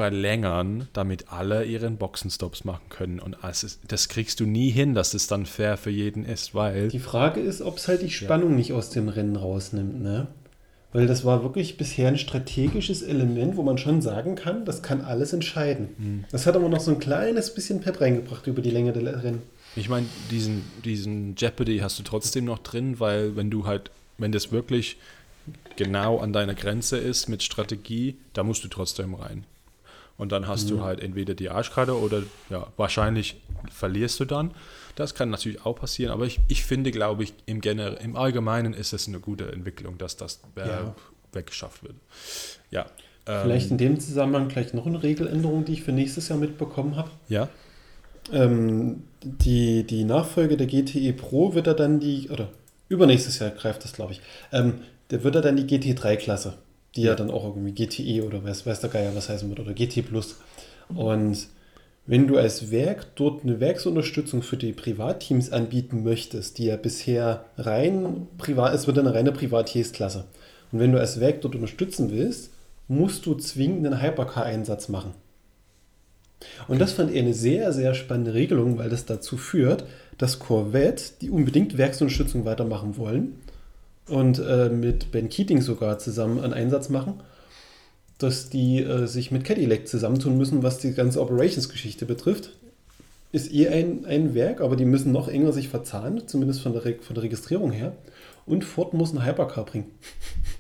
verlängern, 0.01 0.89
damit 0.95 1.31
alle 1.31 1.67
ihren 1.67 1.99
Boxenstops 1.99 2.65
machen 2.65 2.89
können. 2.89 3.21
Und 3.21 3.37
ist, 3.45 3.81
das 3.87 4.09
kriegst 4.09 4.41
du 4.41 4.47
nie 4.47 4.71
hin, 4.71 4.95
dass 4.95 5.13
es 5.13 5.27
dann 5.27 5.45
fair 5.45 5.77
für 5.77 5.91
jeden 5.91 6.25
ist, 6.25 6.55
weil 6.55 6.89
Die 6.89 6.99
Frage 6.99 7.41
ist, 7.41 7.61
ob 7.61 7.77
es 7.77 7.87
halt 7.87 8.01
die 8.01 8.09
Spannung 8.11 8.57
nicht 8.57 8.73
aus 8.73 8.89
dem 8.89 9.11
Rennen 9.11 9.37
rausnimmt, 9.37 10.01
ne? 10.01 10.29
Weil 10.95 11.07
das 11.07 11.27
war 11.27 11.43
wirklich 11.43 11.77
bisher 11.77 12.09
ein 12.09 12.17
strategisches 12.17 13.03
Element, 13.03 13.59
wo 13.59 13.63
man 13.63 13.77
schon 13.77 14.01
sagen 14.01 14.37
kann, 14.37 14.65
das 14.65 14.83
kann 14.83 15.03
alles 15.03 15.35
entscheiden. 15.35 15.91
Hm. 15.99 16.25
Das 16.33 16.47
hat 16.47 16.57
aber 16.57 16.71
noch 16.71 16.81
so 16.81 16.93
ein 16.93 16.99
kleines 16.99 17.55
bisschen 17.55 17.83
Pep 17.83 18.01
reingebracht 18.01 18.47
über 18.47 18.63
die 18.63 18.71
Länge 18.71 18.95
der 18.95 19.23
Rennen. 19.23 19.43
Ich 19.77 19.91
meine, 19.91 20.07
diesen, 20.31 20.65
diesen 20.83 21.37
Jeopardy 21.37 21.81
hast 21.81 21.99
du 21.99 22.05
trotzdem 22.05 22.47
noch 22.47 22.61
drin, 22.61 23.01
weil 23.01 23.37
wenn 23.37 23.51
du 23.51 23.67
halt, 23.67 23.91
wenn 24.17 24.33
das 24.33 24.51
wirklich 24.51 24.97
genau 25.77 26.19
an 26.19 26.33
deiner 26.33 26.55
Grenze 26.55 26.97
ist 26.97 27.29
mit 27.29 27.43
Strategie, 27.43 28.17
da 28.33 28.43
musst 28.45 28.65
du 28.65 28.69
trotzdem 28.69 29.15
rein. 29.15 29.45
Und 30.21 30.33
dann 30.33 30.47
hast 30.47 30.67
mhm. 30.67 30.77
du 30.77 30.83
halt 30.83 31.01
entweder 31.01 31.33
die 31.33 31.49
Arschkarte 31.49 31.99
oder 31.99 32.23
ja, 32.51 32.67
wahrscheinlich 32.77 33.41
verlierst 33.71 34.21
du 34.21 34.27
dann. 34.27 34.51
Das 34.95 35.15
kann 35.15 35.31
natürlich 35.31 35.65
auch 35.65 35.77
passieren, 35.77 36.13
aber 36.13 36.27
ich, 36.27 36.41
ich 36.49 36.63
finde, 36.63 36.91
glaube 36.91 37.23
ich, 37.23 37.33
im, 37.47 37.63
Gener 37.63 37.99
im 38.03 38.17
Allgemeinen 38.17 38.75
ist 38.75 38.93
es 38.93 39.09
eine 39.09 39.19
gute 39.19 39.51
Entwicklung, 39.51 39.97
dass 39.97 40.19
das 40.19 40.43
äh, 40.57 40.69
ja. 40.69 40.95
weggeschafft 41.33 41.83
wird. 41.83 41.95
Ja. 42.71 42.85
Vielleicht 43.25 43.67
ähm, 43.67 43.73
in 43.73 43.79
dem 43.79 44.01
Zusammenhang 44.01 44.49
gleich 44.49 44.75
noch 44.75 44.85
eine 44.85 45.03
Regeländerung, 45.03 45.65
die 45.65 45.73
ich 45.73 45.85
für 45.85 45.93
nächstes 45.93 46.29
Jahr 46.29 46.39
mitbekommen 46.39 46.97
habe. 46.97 47.11
Ja. 47.29 47.49
Ähm, 48.31 49.05
die, 49.23 49.85
die 49.85 50.05
Nachfolge 50.05 50.59
der 50.59 50.67
GTE 50.67 51.15
Pro 51.15 51.55
wird 51.55 51.67
er 51.67 51.75
dann 51.75 51.99
die, 51.99 52.29
oder 52.29 52.49
übernächstes 52.91 53.39
Jahr 53.39 53.53
greift 53.53 53.85
das, 53.85 53.95
glaube 53.95 54.13
ich, 54.13 54.21
ähm, 54.53 54.81
der 55.11 55.25
wird 55.25 55.35
er 55.35 55.41
dann 55.41 55.57
die 55.57 55.65
GT3-Klasse, 55.65 56.59
die 56.97 57.03
ja 57.03 57.15
dann 57.15 57.31
auch 57.31 57.45
irgendwie 57.45 57.73
GTE 57.73 58.25
oder 58.25 58.43
weiß, 58.43 58.67
weiß 58.67 58.81
der 58.81 58.91
Geier 58.91 59.15
was 59.15 59.29
heißen 59.29 59.49
wird, 59.49 59.61
oder 59.61 59.73
GT 59.73 60.03
Plus. 60.03 60.37
Und 60.89 61.49
wenn 62.07 62.27
du 62.27 62.37
als 62.39 62.71
Werk 62.71 63.15
dort 63.15 63.45
eine 63.45 63.61
Werksunterstützung 63.61 64.43
für 64.43 64.57
die 64.57 64.73
Privatteams 64.73 65.53
anbieten 65.53 66.03
möchtest, 66.03 66.59
die 66.59 66.65
ja 66.67 66.77
bisher 66.77 67.45
rein 67.57 68.27
privat, 68.39 68.75
es 68.75 68.87
wird 68.87 68.99
eine 68.99 69.15
reine 69.15 69.33
Privatiersklasse. 69.33 70.25
Und 70.73 70.81
wenn 70.81 70.93
du 70.93 70.99
als 70.99 71.21
Werk 71.21 71.41
dort 71.43 71.55
unterstützen 71.55 72.11
willst, 72.11 72.51
musst 72.89 73.27
du 73.27 73.35
zwingend 73.35 73.87
einen 73.87 74.03
Hypercar-Einsatz 74.03 74.89
machen. 74.89 75.13
Und 76.67 76.81
das 76.81 76.93
fand 76.93 77.13
ich 77.13 77.19
eine 77.19 77.35
sehr, 77.35 77.73
sehr 77.73 77.95
spannende 77.95 78.35
Regelung, 78.35 78.79
weil 78.79 78.89
das 78.89 79.05
dazu 79.05 79.37
führt, 79.37 79.85
dass 80.19 80.39
Corvette, 80.39 81.13
die 81.21 81.31
unbedingt 81.31 81.79
Werksunterstützung 81.79 82.45
weitermachen 82.45 82.97
wollen 82.97 83.35
und 84.09 84.39
äh, 84.39 84.69
mit 84.69 85.13
Ben 85.13 85.29
Keating 85.29 85.63
sogar 85.63 85.99
zusammen 85.99 86.41
einen 86.41 86.53
Einsatz 86.53 86.89
machen, 86.89 87.21
dass 88.19 88.51
die 88.51 88.83
äh, 88.83 89.07
sich 89.07 89.31
mit 89.31 89.45
Cadillac 89.45 89.89
zusammentun 89.89 90.37
müssen, 90.37 90.63
was 90.63 90.79
die 90.79 90.93
ganze 90.93 91.21
Operations-Geschichte 91.21 92.07
betrifft. 92.07 92.51
Ist 93.33 93.53
eh 93.53 93.69
ein, 93.69 94.05
ein 94.07 94.35
Werk, 94.35 94.61
aber 94.61 94.77
die 94.77 94.85
müssen 94.85 95.13
noch 95.13 95.29
enger 95.29 95.53
sich 95.53 95.69
verzahnen, 95.69 96.27
zumindest 96.27 96.61
von 96.61 96.73
der, 96.73 96.85
Re 96.85 96.97
von 97.01 97.15
der 97.15 97.23
Registrierung 97.23 97.71
her. 97.71 97.93
Und 98.47 98.65
Ford 98.65 98.93
muss 98.93 99.11
einen 99.11 99.25
Hypercar 99.25 99.65
bringen. 99.65 99.87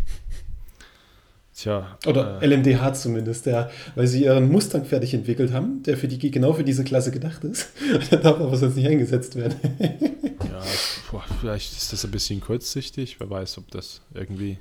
Tja. 1.60 1.98
Oder 2.06 2.40
äh, 2.40 2.46
LMDH 2.46 2.94
zumindest, 2.94 3.44
der, 3.44 3.70
weil 3.94 4.06
sie 4.06 4.24
ihren 4.24 4.50
Mustang 4.50 4.86
fertig 4.86 5.12
entwickelt 5.12 5.52
haben, 5.52 5.82
der 5.82 5.98
für 5.98 6.08
die, 6.08 6.30
genau 6.30 6.54
für 6.54 6.64
diese 6.64 6.84
Klasse 6.84 7.10
gedacht 7.10 7.44
ist. 7.44 7.68
der 8.10 8.18
darf 8.18 8.40
aber 8.40 8.56
sonst 8.56 8.76
nicht 8.76 8.88
eingesetzt 8.88 9.36
werden. 9.36 9.56
ja, 9.78 10.62
boah, 11.10 11.22
vielleicht 11.38 11.72
ist 11.72 11.92
das 11.92 12.02
ein 12.06 12.12
bisschen 12.12 12.40
kurzsichtig. 12.40 13.20
Wer 13.20 13.28
weiß, 13.28 13.58
ob 13.58 13.70
das 13.72 14.00
irgendwie, 14.14 14.56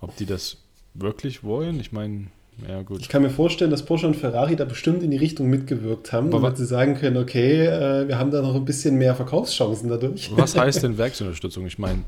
ob 0.00 0.14
die 0.14 0.26
das 0.26 0.58
wirklich 0.94 1.42
wollen. 1.42 1.80
Ich 1.80 1.90
meine, 1.90 2.28
ja, 2.68 2.82
gut. 2.82 3.00
Ich 3.00 3.08
kann 3.08 3.22
mir 3.22 3.30
vorstellen, 3.30 3.72
dass 3.72 3.84
Porsche 3.84 4.06
und 4.06 4.14
Ferrari 4.14 4.54
da 4.54 4.66
bestimmt 4.66 5.02
in 5.02 5.10
die 5.10 5.16
Richtung 5.16 5.48
mitgewirkt 5.48 6.12
haben, 6.12 6.30
damit 6.30 6.58
sie 6.58 6.66
sagen 6.66 6.94
können, 6.94 7.16
okay, 7.16 7.66
äh, 7.66 8.06
wir 8.06 8.20
haben 8.20 8.30
da 8.30 8.40
noch 8.40 8.54
ein 8.54 8.64
bisschen 8.64 8.98
mehr 8.98 9.16
Verkaufschancen 9.16 9.88
dadurch. 9.88 10.30
Was 10.36 10.56
heißt 10.56 10.80
denn 10.84 10.96
Werksunterstützung? 10.96 11.66
Ich 11.66 11.78
meine, 11.78 12.04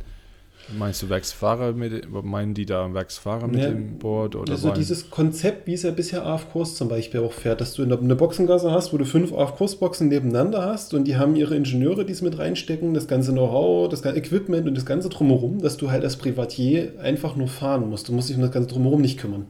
Meinst 0.78 1.02
du 1.02 1.08
Werksfahrer 1.08 1.72
mit, 1.72 2.08
meinen 2.24 2.54
die 2.54 2.64
da 2.64 2.92
Werksfahrer 2.94 3.48
mit 3.48 3.60
ja, 3.60 3.70
dem 3.70 3.98
Board? 3.98 4.36
Oder 4.36 4.52
also 4.52 4.70
dieses 4.70 5.10
Konzept, 5.10 5.66
wie 5.66 5.74
es 5.74 5.82
ja 5.82 5.90
bisher 5.90 6.24
AF-Kurs 6.24 6.76
zum 6.76 6.88
Beispiel 6.88 7.20
auch 7.20 7.32
fährt, 7.32 7.60
dass 7.60 7.74
du 7.74 7.82
eine 7.82 8.14
Boxengasse 8.14 8.70
hast, 8.70 8.92
wo 8.92 8.98
du 8.98 9.04
fünf 9.04 9.32
AF-Kursboxen 9.32 10.08
nebeneinander 10.08 10.64
hast 10.64 10.94
und 10.94 11.04
die 11.04 11.16
haben 11.16 11.34
ihre 11.34 11.56
Ingenieure, 11.56 12.04
die 12.04 12.12
es 12.12 12.22
mit 12.22 12.38
reinstecken, 12.38 12.94
das 12.94 13.08
ganze 13.08 13.32
Know-how, 13.32 13.88
das 13.88 14.02
ganze 14.02 14.20
Equipment 14.20 14.68
und 14.68 14.76
das 14.76 14.86
ganze 14.86 15.08
Drumherum, 15.08 15.60
dass 15.60 15.76
du 15.76 15.90
halt 15.90 16.04
als 16.04 16.16
Privatier 16.16 16.92
einfach 17.00 17.34
nur 17.34 17.48
fahren 17.48 17.88
musst. 17.90 18.08
Du 18.08 18.12
musst 18.12 18.28
dich 18.28 18.36
um 18.36 18.42
das 18.42 18.52
ganze 18.52 18.68
Drumherum 18.68 19.00
nicht 19.00 19.18
kümmern. 19.18 19.46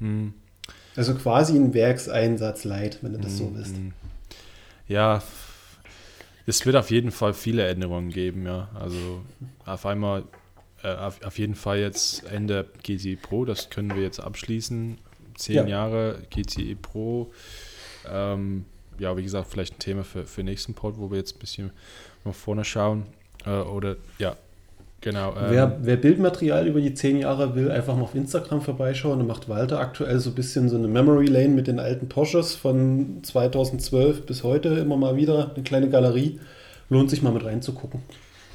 Hm. 0.00 0.32
Also 0.96 1.14
quasi 1.14 1.56
ein 1.56 1.74
Werkseinsatz 1.74 2.64
leid, 2.64 2.98
wenn 3.02 3.12
du 3.12 3.18
das 3.18 3.32
hm, 3.32 3.38
so 3.38 3.52
willst. 3.54 3.76
Hm. 3.76 3.92
Ja, 4.88 5.22
es 6.48 6.64
wird 6.64 6.76
auf 6.76 6.90
jeden 6.90 7.10
Fall 7.10 7.34
viele 7.34 7.66
Änderungen 7.68 8.08
geben, 8.08 8.46
ja. 8.46 8.70
Also 8.74 9.22
auf 9.66 9.84
einmal, 9.84 10.24
äh, 10.82 10.94
auf, 10.94 11.22
auf, 11.22 11.38
jeden 11.38 11.54
Fall 11.54 11.78
jetzt 11.78 12.24
Ende 12.24 12.66
GTE 12.82 13.16
Pro, 13.16 13.44
das 13.44 13.68
können 13.68 13.94
wir 13.94 14.02
jetzt 14.02 14.18
abschließen. 14.18 14.96
Zehn 15.36 15.54
ja. 15.54 15.66
Jahre 15.66 16.22
GTE 16.30 16.74
Pro. 16.74 17.30
Ähm, 18.10 18.64
ja, 18.98 19.14
wie 19.18 19.22
gesagt, 19.22 19.48
vielleicht 19.50 19.74
ein 19.74 19.78
Thema 19.78 20.04
für, 20.04 20.24
für 20.24 20.42
nächsten 20.42 20.72
Pod, 20.72 20.94
wo 20.96 21.10
wir 21.10 21.18
jetzt 21.18 21.36
ein 21.36 21.38
bisschen 21.38 21.70
nach 22.24 22.34
vorne 22.34 22.64
schauen. 22.64 23.04
Äh, 23.44 23.50
oder 23.50 23.96
ja, 24.18 24.34
Genau. 25.00 25.30
Ähm, 25.30 25.46
wer, 25.50 25.78
wer, 25.82 25.96
Bildmaterial 25.96 26.66
über 26.66 26.80
die 26.80 26.94
zehn 26.94 27.18
Jahre 27.18 27.54
will, 27.54 27.70
einfach 27.70 27.94
mal 27.94 28.02
auf 28.02 28.14
Instagram 28.14 28.60
vorbeischauen. 28.62 29.20
Da 29.20 29.24
macht 29.24 29.48
Walter 29.48 29.78
aktuell 29.78 30.18
so 30.18 30.30
ein 30.30 30.34
bisschen 30.34 30.68
so 30.68 30.76
eine 30.76 30.88
Memory 30.88 31.26
Lane 31.26 31.50
mit 31.50 31.68
den 31.68 31.78
alten 31.78 32.08
Porsches 32.08 32.56
von 32.56 33.20
2012 33.22 34.26
bis 34.26 34.42
heute 34.42 34.70
immer 34.70 34.96
mal 34.96 35.16
wieder. 35.16 35.52
Eine 35.54 35.62
kleine 35.62 35.88
Galerie. 35.88 36.40
Lohnt 36.90 37.10
sich 37.10 37.22
mal 37.22 37.32
mit 37.32 37.44
reinzugucken. 37.44 38.00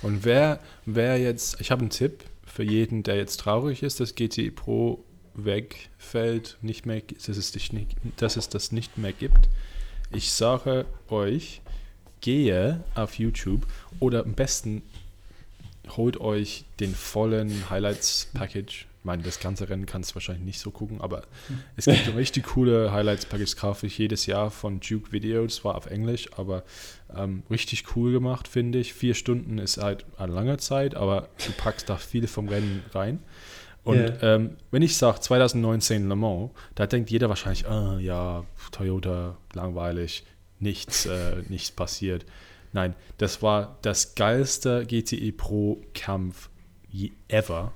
Und 0.02 0.26
wer, 0.26 0.60
wer 0.86 1.18
jetzt, 1.18 1.62
ich 1.62 1.72
habe 1.72 1.82
einen 1.82 1.92
Tipp 1.92 2.24
für 2.46 2.64
jeden, 2.64 3.04
der 3.04 3.16
jetzt 3.16 3.40
traurig 3.40 3.84
ist, 3.84 4.00
dass 4.00 4.16
GTI 4.16 4.52
Pro 4.52 5.04
wegfällt, 5.36 6.58
nicht 6.62 6.86
mehr, 6.86 7.02
dass 7.02 7.38
es, 7.38 7.72
nicht, 7.72 7.96
dass 8.18 8.36
es 8.36 8.50
das 8.50 8.72
nicht 8.72 8.98
mehr 8.98 9.14
gibt. 9.14 9.50
Ich 10.12 10.32
sage 10.32 10.86
euch, 11.10 11.62
gehe 12.22 12.84
auf 12.96 13.18
YouTube 13.18 13.66
oder 14.00 14.24
am 14.24 14.34
besten 14.34 14.84
holt 15.90 16.20
euch 16.20 16.66
den 16.80 16.94
vollen 16.94 17.70
Highlights-Package. 17.70 18.88
Ich 19.00 19.06
meine, 19.06 19.22
das 19.22 19.40
ganze 19.40 19.68
Rennen 19.68 19.86
kannst 19.86 20.12
du 20.12 20.16
wahrscheinlich 20.16 20.46
nicht 20.46 20.60
so 20.60 20.72
gucken, 20.72 21.02
aber 21.02 21.24
es 21.76 21.86
gibt 21.86 22.08
richtig 22.16 22.46
coole 22.46 22.92
Highlights-Package, 22.92 23.58
kaufe 23.58 23.88
ich 23.88 23.98
jedes 23.98 24.26
Jahr 24.26 24.50
von 24.50 24.80
Duke 24.80 25.12
Video. 25.12 25.44
Das 25.44 25.66
war 25.66 25.76
auf 25.76 25.88
Englisch, 25.88 26.30
aber 26.38 26.64
ähm, 27.16 27.44
richtig 27.50 27.96
cool 27.96 28.14
gemacht, 28.14 28.48
finde 28.48 28.80
ich. 28.80 28.94
Vier 28.94 29.14
Stunden 29.14 29.58
ist 29.58 29.78
halt 29.78 30.06
eine 30.18 30.34
lange 30.34 30.58
Zeit, 30.58 30.96
aber 30.96 31.28
du 31.46 31.52
packst 31.54 31.90
da 31.90 31.98
viel 31.98 32.28
vom 32.28 32.48
Rennen 32.48 32.84
rein. 32.94 33.20
Und 33.84 33.98
yeah. 33.98 34.36
ähm, 34.36 34.56
wenn 34.72 34.82
ich 34.82 34.96
sage 34.96 35.20
2019 35.20 36.08
Le 36.08 36.16
Mans, 36.16 36.52
da 36.76 36.88
denkt 36.88 37.10
jeder 37.10 37.28
wahrscheinlich, 37.28 37.68
ah, 37.68 38.00
ja, 38.00 38.46
Toyota, 38.72 39.38
langweilig, 39.54 40.24
nichts, 40.60 41.06
äh, 41.06 41.44
nichts 41.50 41.72
passiert. 41.72 42.26
Nein, 42.74 42.96
das 43.20 43.42
war 43.42 43.78
das 43.84 44.16
geilste 44.16 44.86
GTE 44.86 45.32
Pro 45.32 45.82
Kampf 45.94 46.50
ever. 47.28 47.72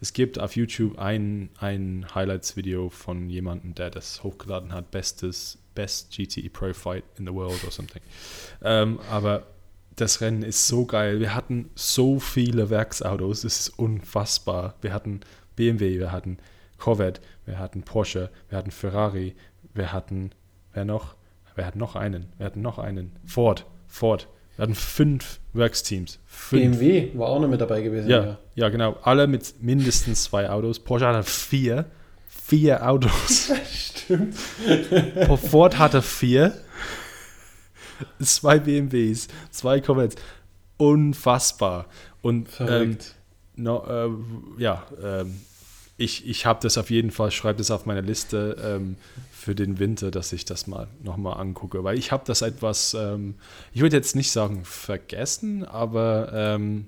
Es 0.00 0.12
gibt 0.12 0.38
auf 0.38 0.56
YouTube 0.56 0.98
ein, 0.98 1.50
ein 1.58 2.06
Highlights-Video 2.14 2.90
von 2.90 3.28
jemandem, 3.28 3.74
der 3.74 3.90
das 3.90 4.22
hochgeladen 4.22 4.72
hat, 4.72 4.90
bestes, 4.90 5.58
best 5.74 6.14
GTE 6.16 6.48
Pro 6.50 6.72
Fight 6.72 7.04
in 7.18 7.26
the 7.26 7.32
world 7.32 7.62
or 7.64 7.70
something. 7.70 8.02
Ähm, 8.62 9.00
aber 9.10 9.46
das 9.96 10.20
Rennen 10.20 10.42
ist 10.42 10.68
so 10.68 10.84
geil. 10.84 11.18
Wir 11.18 11.34
hatten 11.34 11.70
so 11.74 12.20
viele 12.20 12.70
Werksautos, 12.70 13.44
es 13.44 13.60
ist 13.60 13.78
unfassbar. 13.78 14.74
Wir 14.82 14.92
hatten 14.92 15.20
BMW, 15.56 15.98
wir 15.98 16.12
hatten 16.12 16.38
Corvette, 16.78 17.22
wir 17.46 17.58
hatten 17.58 17.82
Porsche, 17.82 18.30
wir 18.48 18.58
hatten 18.58 18.70
Ferrari, 18.70 19.34
wir 19.74 19.92
hatten, 19.92 20.30
wer 20.72 20.84
noch? 20.84 21.16
Wir 21.54 21.64
hatten 21.64 21.78
noch 21.78 21.96
einen, 21.96 22.26
wir 22.36 22.44
hatten 22.44 22.60
noch 22.60 22.78
einen, 22.78 23.12
Ford, 23.24 23.64
Ford, 23.88 24.28
wir 24.56 24.62
hatten 24.62 24.74
fünf 24.74 25.38
Werksteams. 25.52 26.18
Fünf. 26.26 26.78
BMW 26.78 27.10
war 27.14 27.28
auch 27.28 27.40
noch 27.40 27.48
mit 27.48 27.60
dabei 27.60 27.82
gewesen. 27.82 28.08
Ja, 28.08 28.24
ja, 28.24 28.38
ja, 28.54 28.68
genau. 28.68 28.96
Alle 29.02 29.26
mit 29.26 29.62
mindestens 29.62 30.24
zwei 30.24 30.48
Autos. 30.48 30.78
Porsche 30.78 31.06
hatte 31.06 31.22
vier. 31.22 31.86
Vier 32.28 32.88
Autos. 32.88 33.52
Stimmt. 33.72 34.34
Ford 35.50 35.78
hatte 35.78 36.00
vier. 36.00 36.54
Zwei 38.20 38.58
BMWs, 38.58 39.28
zwei 39.50 39.80
Corvettes. 39.80 40.22
Unfassbar. 40.76 41.86
Und 42.22 42.48
Verrückt. 42.48 43.14
Ähm, 43.56 43.64
no, 43.64 43.84
äh, 43.86 44.62
ja, 44.62 44.86
ähm, 45.02 45.40
ich, 45.98 46.26
ich 46.28 46.44
habe 46.44 46.60
das 46.62 46.76
auf 46.76 46.90
jeden 46.90 47.10
Fall, 47.10 47.30
schreibe 47.30 47.58
das 47.58 47.70
auf 47.70 47.86
meiner 47.86 48.02
Liste 48.02 48.56
ähm, 48.62 48.96
für 49.32 49.54
den 49.54 49.78
Winter, 49.78 50.10
dass 50.10 50.32
ich 50.32 50.44
das 50.44 50.66
mal 50.66 50.88
nochmal 51.02 51.40
angucke. 51.40 51.84
Weil 51.84 51.98
ich 51.98 52.12
habe 52.12 52.24
das 52.26 52.42
etwas, 52.42 52.94
ähm, 52.94 53.36
ich 53.72 53.80
würde 53.80 53.96
jetzt 53.96 54.14
nicht 54.14 54.30
sagen 54.30 54.64
vergessen, 54.64 55.64
aber 55.64 56.30
ähm, 56.34 56.86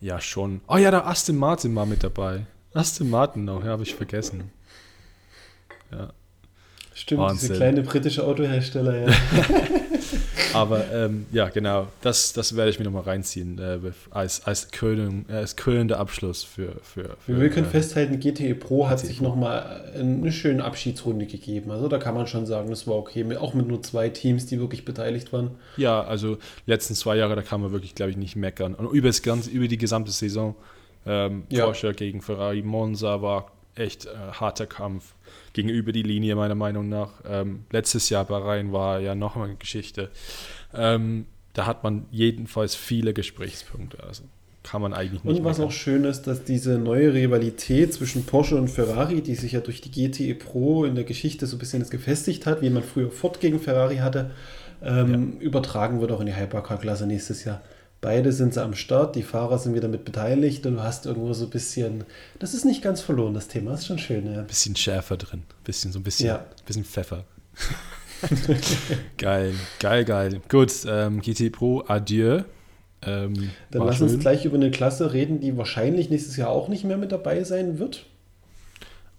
ja 0.00 0.20
schon. 0.20 0.60
Oh 0.68 0.76
ja, 0.76 0.90
der 0.90 1.06
Aston 1.06 1.36
Martin 1.36 1.74
war 1.74 1.86
mit 1.86 2.04
dabei. 2.04 2.46
Aston 2.72 3.10
Martin 3.10 3.44
noch, 3.44 3.64
ja, 3.64 3.70
habe 3.70 3.82
ich 3.82 3.94
vergessen. 3.94 4.52
Ja. 5.90 6.12
Stimmt, 6.94 7.20
Wahnsinn. 7.20 7.48
diese 7.48 7.58
kleine 7.58 7.82
britische 7.82 8.24
Autohersteller, 8.24 9.08
ja. 9.08 9.08
Aber 10.54 10.84
ähm, 10.92 11.26
ja, 11.32 11.48
genau, 11.48 11.88
das, 12.00 12.32
das 12.32 12.56
werde 12.56 12.70
ich 12.70 12.78
mir 12.78 12.84
nochmal 12.84 13.02
reinziehen 13.02 13.58
äh, 13.58 13.78
als, 14.10 14.44
als, 14.46 14.70
Krönung, 14.70 15.24
äh, 15.28 15.34
als 15.34 15.56
krönender 15.56 15.98
Abschluss 15.98 16.44
für. 16.44 16.76
für, 16.82 17.16
für 17.24 17.40
Wir 17.40 17.50
können 17.50 17.66
äh, 17.66 17.70
festhalten, 17.70 18.20
GTE 18.20 18.54
Pro 18.54 18.88
hat 18.88 18.98
GTE 18.98 19.06
sich 19.06 19.20
nochmal 19.20 19.92
eine 19.94 20.32
schöne 20.32 20.64
Abschiedsrunde 20.64 21.26
gegeben. 21.26 21.70
Also 21.70 21.88
da 21.88 21.98
kann 21.98 22.14
man 22.14 22.26
schon 22.26 22.46
sagen, 22.46 22.70
das 22.70 22.86
war 22.86 22.96
okay, 22.96 23.36
auch 23.36 23.54
mit 23.54 23.68
nur 23.68 23.82
zwei 23.82 24.08
Teams, 24.08 24.46
die 24.46 24.60
wirklich 24.60 24.84
beteiligt 24.84 25.32
waren. 25.32 25.52
Ja, 25.76 26.02
also 26.02 26.38
letzten 26.66 26.94
zwei 26.94 27.16
Jahre, 27.16 27.36
da 27.36 27.42
kann 27.42 27.60
man 27.60 27.72
wirklich, 27.72 27.94
glaube 27.94 28.10
ich, 28.10 28.16
nicht 28.16 28.36
meckern. 28.36 28.74
Und 28.74 28.90
über, 28.92 29.08
das 29.08 29.22
ganze, 29.22 29.50
über 29.50 29.68
die 29.68 29.78
gesamte 29.78 30.10
Saison, 30.10 30.54
ähm, 31.06 31.44
ja. 31.48 31.64
Porsche 31.64 31.94
gegen 31.94 32.20
Ferrari, 32.20 32.62
Monza 32.62 33.22
war 33.22 33.52
echt 33.74 34.06
äh, 34.06 34.10
harter 34.32 34.66
Kampf 34.66 35.14
gegenüber 35.52 35.92
die 35.92 36.02
Linie, 36.02 36.36
meiner 36.36 36.54
Meinung 36.54 36.88
nach. 36.88 37.12
Ähm, 37.28 37.64
letztes 37.70 38.10
Jahr 38.10 38.24
Bahrain 38.24 38.72
war 38.72 39.00
ja 39.00 39.14
noch 39.14 39.36
eine 39.36 39.56
Geschichte. 39.56 40.10
Ähm, 40.74 41.26
da 41.52 41.66
hat 41.66 41.82
man 41.82 42.06
jedenfalls 42.10 42.74
viele 42.74 43.12
Gesprächspunkte. 43.12 44.02
Also 44.04 44.22
kann 44.62 44.82
man 44.82 44.92
eigentlich 44.92 45.24
nicht. 45.24 45.38
Und 45.38 45.44
was 45.44 45.58
auch 45.58 45.72
schön 45.72 46.04
ist, 46.04 46.22
dass 46.22 46.44
diese 46.44 46.78
neue 46.78 47.14
Rivalität 47.14 47.94
zwischen 47.94 48.26
Porsche 48.26 48.56
und 48.56 48.68
Ferrari, 48.68 49.22
die 49.22 49.34
sich 49.34 49.52
ja 49.52 49.60
durch 49.60 49.80
die 49.80 49.90
GTE 49.90 50.34
Pro 50.34 50.84
in 50.84 50.94
der 50.94 51.04
Geschichte 51.04 51.46
so 51.46 51.56
ein 51.56 51.58
bisschen 51.58 51.88
gefestigt 51.88 52.46
hat, 52.46 52.60
wie 52.60 52.70
man 52.70 52.82
früher 52.82 53.10
Ford 53.10 53.40
gegen 53.40 53.58
Ferrari 53.58 53.96
hatte, 53.96 54.30
ähm, 54.82 55.34
ja. 55.38 55.46
übertragen 55.46 56.00
wird 56.00 56.12
auch 56.12 56.20
in 56.20 56.26
die 56.26 56.36
Hypercar-Klasse 56.36 57.06
nächstes 57.06 57.44
Jahr. 57.44 57.62
Beide 58.00 58.32
sind 58.32 58.54
sie 58.54 58.62
am 58.62 58.74
Start, 58.74 59.14
die 59.14 59.22
Fahrer 59.22 59.58
sind 59.58 59.74
wieder 59.74 59.88
mit 59.88 60.06
beteiligt 60.06 60.64
und 60.64 60.76
du 60.76 60.82
hast 60.82 61.04
irgendwo 61.04 61.34
so 61.34 61.44
ein 61.44 61.50
bisschen, 61.50 62.04
das 62.38 62.54
ist 62.54 62.64
nicht 62.64 62.82
ganz 62.82 63.02
verloren, 63.02 63.34
das 63.34 63.48
Thema 63.48 63.74
ist 63.74 63.86
schon 63.86 63.98
schön, 63.98 64.32
ja. 64.32 64.42
Bisschen 64.42 64.74
Schärfer 64.74 65.18
drin, 65.18 65.42
bisschen 65.64 65.92
so 65.92 65.98
ein 65.98 66.02
bisschen, 66.02 66.28
ja. 66.28 66.46
bisschen 66.64 66.84
Pfeffer. 66.84 67.24
geil, 69.18 69.54
geil, 69.78 70.04
geil. 70.04 70.40
Gut, 70.48 70.72
ähm, 70.86 71.20
GT 71.20 71.52
Pro, 71.52 71.84
adieu. 71.86 72.42
Ähm, 73.02 73.50
Dann 73.70 73.86
lass 73.86 73.96
schön. 73.96 74.08
uns 74.08 74.18
gleich 74.18 74.44
über 74.44 74.56
eine 74.56 74.70
Klasse 74.70 75.12
reden, 75.12 75.40
die 75.40 75.56
wahrscheinlich 75.56 76.10
nächstes 76.10 76.36
Jahr 76.36 76.50
auch 76.50 76.68
nicht 76.68 76.84
mehr 76.84 76.96
mit 76.96 77.12
dabei 77.12 77.44
sein 77.44 77.78
wird. 77.78 78.06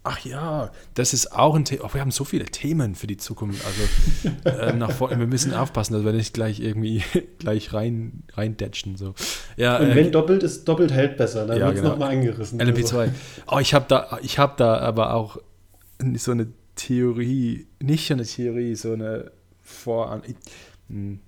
Ach 0.04 0.18
ja, 0.24 0.72
das 0.94 1.12
ist 1.12 1.32
auch 1.32 1.54
ein 1.54 1.64
Thema. 1.64 1.84
Oh, 1.84 1.94
wir 1.94 2.00
haben 2.00 2.10
so 2.10 2.24
viele 2.24 2.46
Themen 2.46 2.96
für 2.96 3.06
die 3.06 3.18
Zukunft. 3.18 3.64
Also 3.64 4.58
äh, 4.58 4.72
nach 4.72 4.90
vorne, 4.90 5.18
wir 5.20 5.28
müssen 5.28 5.54
aufpassen, 5.54 5.92
dass 5.94 6.04
wir 6.04 6.12
nicht 6.12 6.34
gleich 6.34 6.58
irgendwie 6.58 7.04
gleich 7.38 7.72
rein 7.72 8.24
reindetschen. 8.32 8.96
So. 8.96 9.14
Ja, 9.56 9.78
Und 9.78 9.94
wenn 9.94 10.08
äh, 10.08 10.10
doppelt 10.10 10.42
ist, 10.42 10.64
doppelt 10.64 10.90
hält 10.90 11.16
besser. 11.16 11.46
Dann 11.46 11.58
ja, 11.58 11.66
wird 11.66 11.76
es 11.76 11.82
genau. 11.82 11.92
nochmal 11.92 12.16
angerissen. 12.16 12.60
LMP2. 12.60 12.96
Also. 12.96 13.12
Oh, 13.46 13.58
ich 13.60 13.74
habe 13.74 13.84
da, 13.86 14.18
hab 14.20 14.56
da 14.56 14.78
aber 14.78 15.14
auch 15.14 15.38
so 16.16 16.32
eine 16.32 16.48
Theorie, 16.74 17.68
nicht 17.80 18.10
eine 18.10 18.24
Theorie, 18.24 18.74
so 18.74 18.94
eine 18.94 19.30
Voran. 19.60 20.22
Hm. 20.88 21.20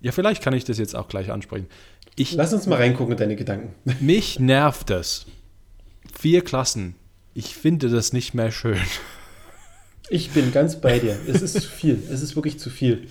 Ja, 0.00 0.12
vielleicht 0.12 0.42
kann 0.42 0.54
ich 0.54 0.64
das 0.64 0.78
jetzt 0.78 0.96
auch 0.96 1.08
gleich 1.08 1.30
ansprechen. 1.30 1.66
Ich, 2.14 2.32
Lass 2.32 2.54
uns 2.54 2.66
mal 2.66 2.76
reingucken 2.76 3.12
in 3.12 3.18
deine 3.18 3.36
Gedanken. 3.36 3.74
Mich 4.00 4.40
nervt 4.40 4.88
das. 4.88 5.26
Vier 6.18 6.42
Klassen 6.42 6.94
ich 7.36 7.54
finde 7.54 7.90
das 7.90 8.14
nicht 8.14 8.32
mehr 8.32 8.50
schön. 8.50 8.80
Ich 10.08 10.30
bin 10.30 10.52
ganz 10.52 10.80
bei 10.80 10.98
dir. 10.98 11.18
Es 11.26 11.42
ist 11.42 11.60
zu 11.60 11.68
viel. 11.68 12.02
Es 12.10 12.22
ist 12.22 12.34
wirklich 12.34 12.58
zu 12.58 12.70
viel. 12.70 13.08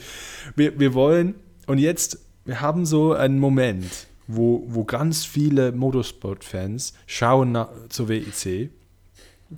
Wir, 0.56 0.80
wir 0.80 0.96
wollen, 0.96 1.36
und 1.68 1.78
jetzt, 1.78 2.20
wir 2.44 2.60
haben 2.60 2.88
so 2.88 3.14
einen 3.14 3.38
Moment, 3.38 4.08
wo, 4.26 4.64
wo 4.68 4.84
ganz 4.84 5.26
viele 5.26 5.72
Motorsport-Fans 5.74 6.94
schauen 7.06 7.52
nach, 7.52 7.70
zur 7.90 8.10
WEC 8.10 8.72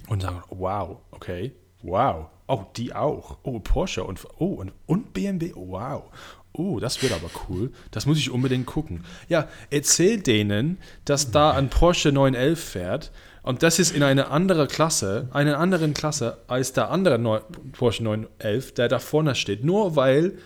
und 0.10 0.23
sagen, 0.23 0.43
wow, 0.49 0.97
okay, 1.12 1.53
wow, 1.82 2.25
oh, 2.47 2.65
die 2.75 2.93
auch, 2.93 3.38
oh, 3.43 3.60
Porsche 3.60 4.03
und, 4.03 4.27
oh, 4.38 4.56
und, 4.56 4.73
und 4.86 5.13
BMW, 5.13 5.53
wow, 5.56 6.03
oh, 6.51 6.80
das 6.82 7.01
wird 7.01 7.13
aber 7.13 7.30
cool, 7.47 7.71
das 7.91 8.06
muss 8.06 8.17
ich 8.17 8.32
unbedingt 8.32 8.65
gucken. 8.65 9.06
Ja, 9.30 9.47
erzähl 9.69 10.19
denen, 10.19 10.80
dass 11.06 11.32
da 11.32 11.51
ein 11.51 11.69
Porsche 11.69 12.12
911 12.12 12.60
fährt 12.60 13.12
und 13.48 13.64
das 13.64 13.80
ist 13.80 13.96
in 13.96 14.04
einer 14.04 14.30
anderen 14.30 14.68
Klasse, 14.68 15.30
einer 15.32 15.58
anderen 15.58 15.94
Klasse 15.94 16.40
als 16.48 16.74
der 16.74 16.92
andere 16.92 17.18
Neu 17.18 17.40
Porsche 17.72 18.04
911, 18.04 18.74
der 18.74 18.90
da 18.90 19.00
vorne 19.00 19.36
steht. 19.36 19.64
Nur 19.64 19.96
weil 19.96 20.38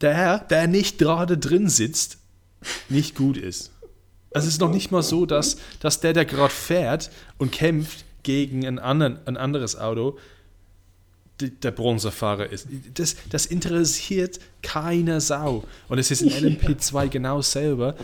der, 0.00 0.40
der 0.40 0.66
nicht 0.66 0.98
gerade 0.98 1.38
drin 1.38 1.68
sitzt, 1.68 2.18
nicht 2.88 3.14
gut 3.14 3.36
ist. 3.36 3.70
Es 4.30 4.46
ist 4.46 4.60
noch 4.60 4.72
nicht 4.72 4.90
mal 4.90 5.04
so, 5.04 5.26
dass, 5.26 5.58
dass 5.78 6.00
der, 6.00 6.12
der 6.12 6.24
gerade 6.24 6.52
fährt 6.52 7.10
und 7.38 7.52
kämpft 7.52 8.04
gegen 8.24 8.66
ein, 8.66 8.80
anderen, 8.80 9.20
ein 9.26 9.36
anderes 9.36 9.78
Auto, 9.78 10.18
der 11.40 11.70
Bronzefahrer 11.70 12.50
ist. 12.50 12.66
Das, 12.94 13.16
das 13.30 13.46
interessiert 13.46 14.40
keine 14.62 15.20
Sau. 15.20 15.64
Und 15.88 15.98
es 15.98 16.10
ist 16.10 16.22
in 16.22 16.30
LMP2 16.30 17.08
genau 17.10 17.42
selber 17.42 17.94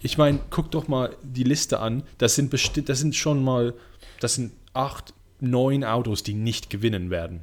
ich 0.00 0.18
meine, 0.18 0.40
guck 0.50 0.70
doch 0.70 0.88
mal 0.88 1.16
die 1.22 1.44
Liste 1.44 1.80
an. 1.80 2.02
Das 2.18 2.34
sind, 2.34 2.50
bestimmt, 2.50 2.88
das 2.88 3.00
sind 3.00 3.14
schon 3.14 3.42
mal, 3.42 3.74
das 4.20 4.34
sind 4.34 4.52
acht, 4.72 5.14
neun 5.40 5.84
Autos, 5.84 6.22
die 6.22 6.34
nicht 6.34 6.70
gewinnen 6.70 7.10
werden. 7.10 7.40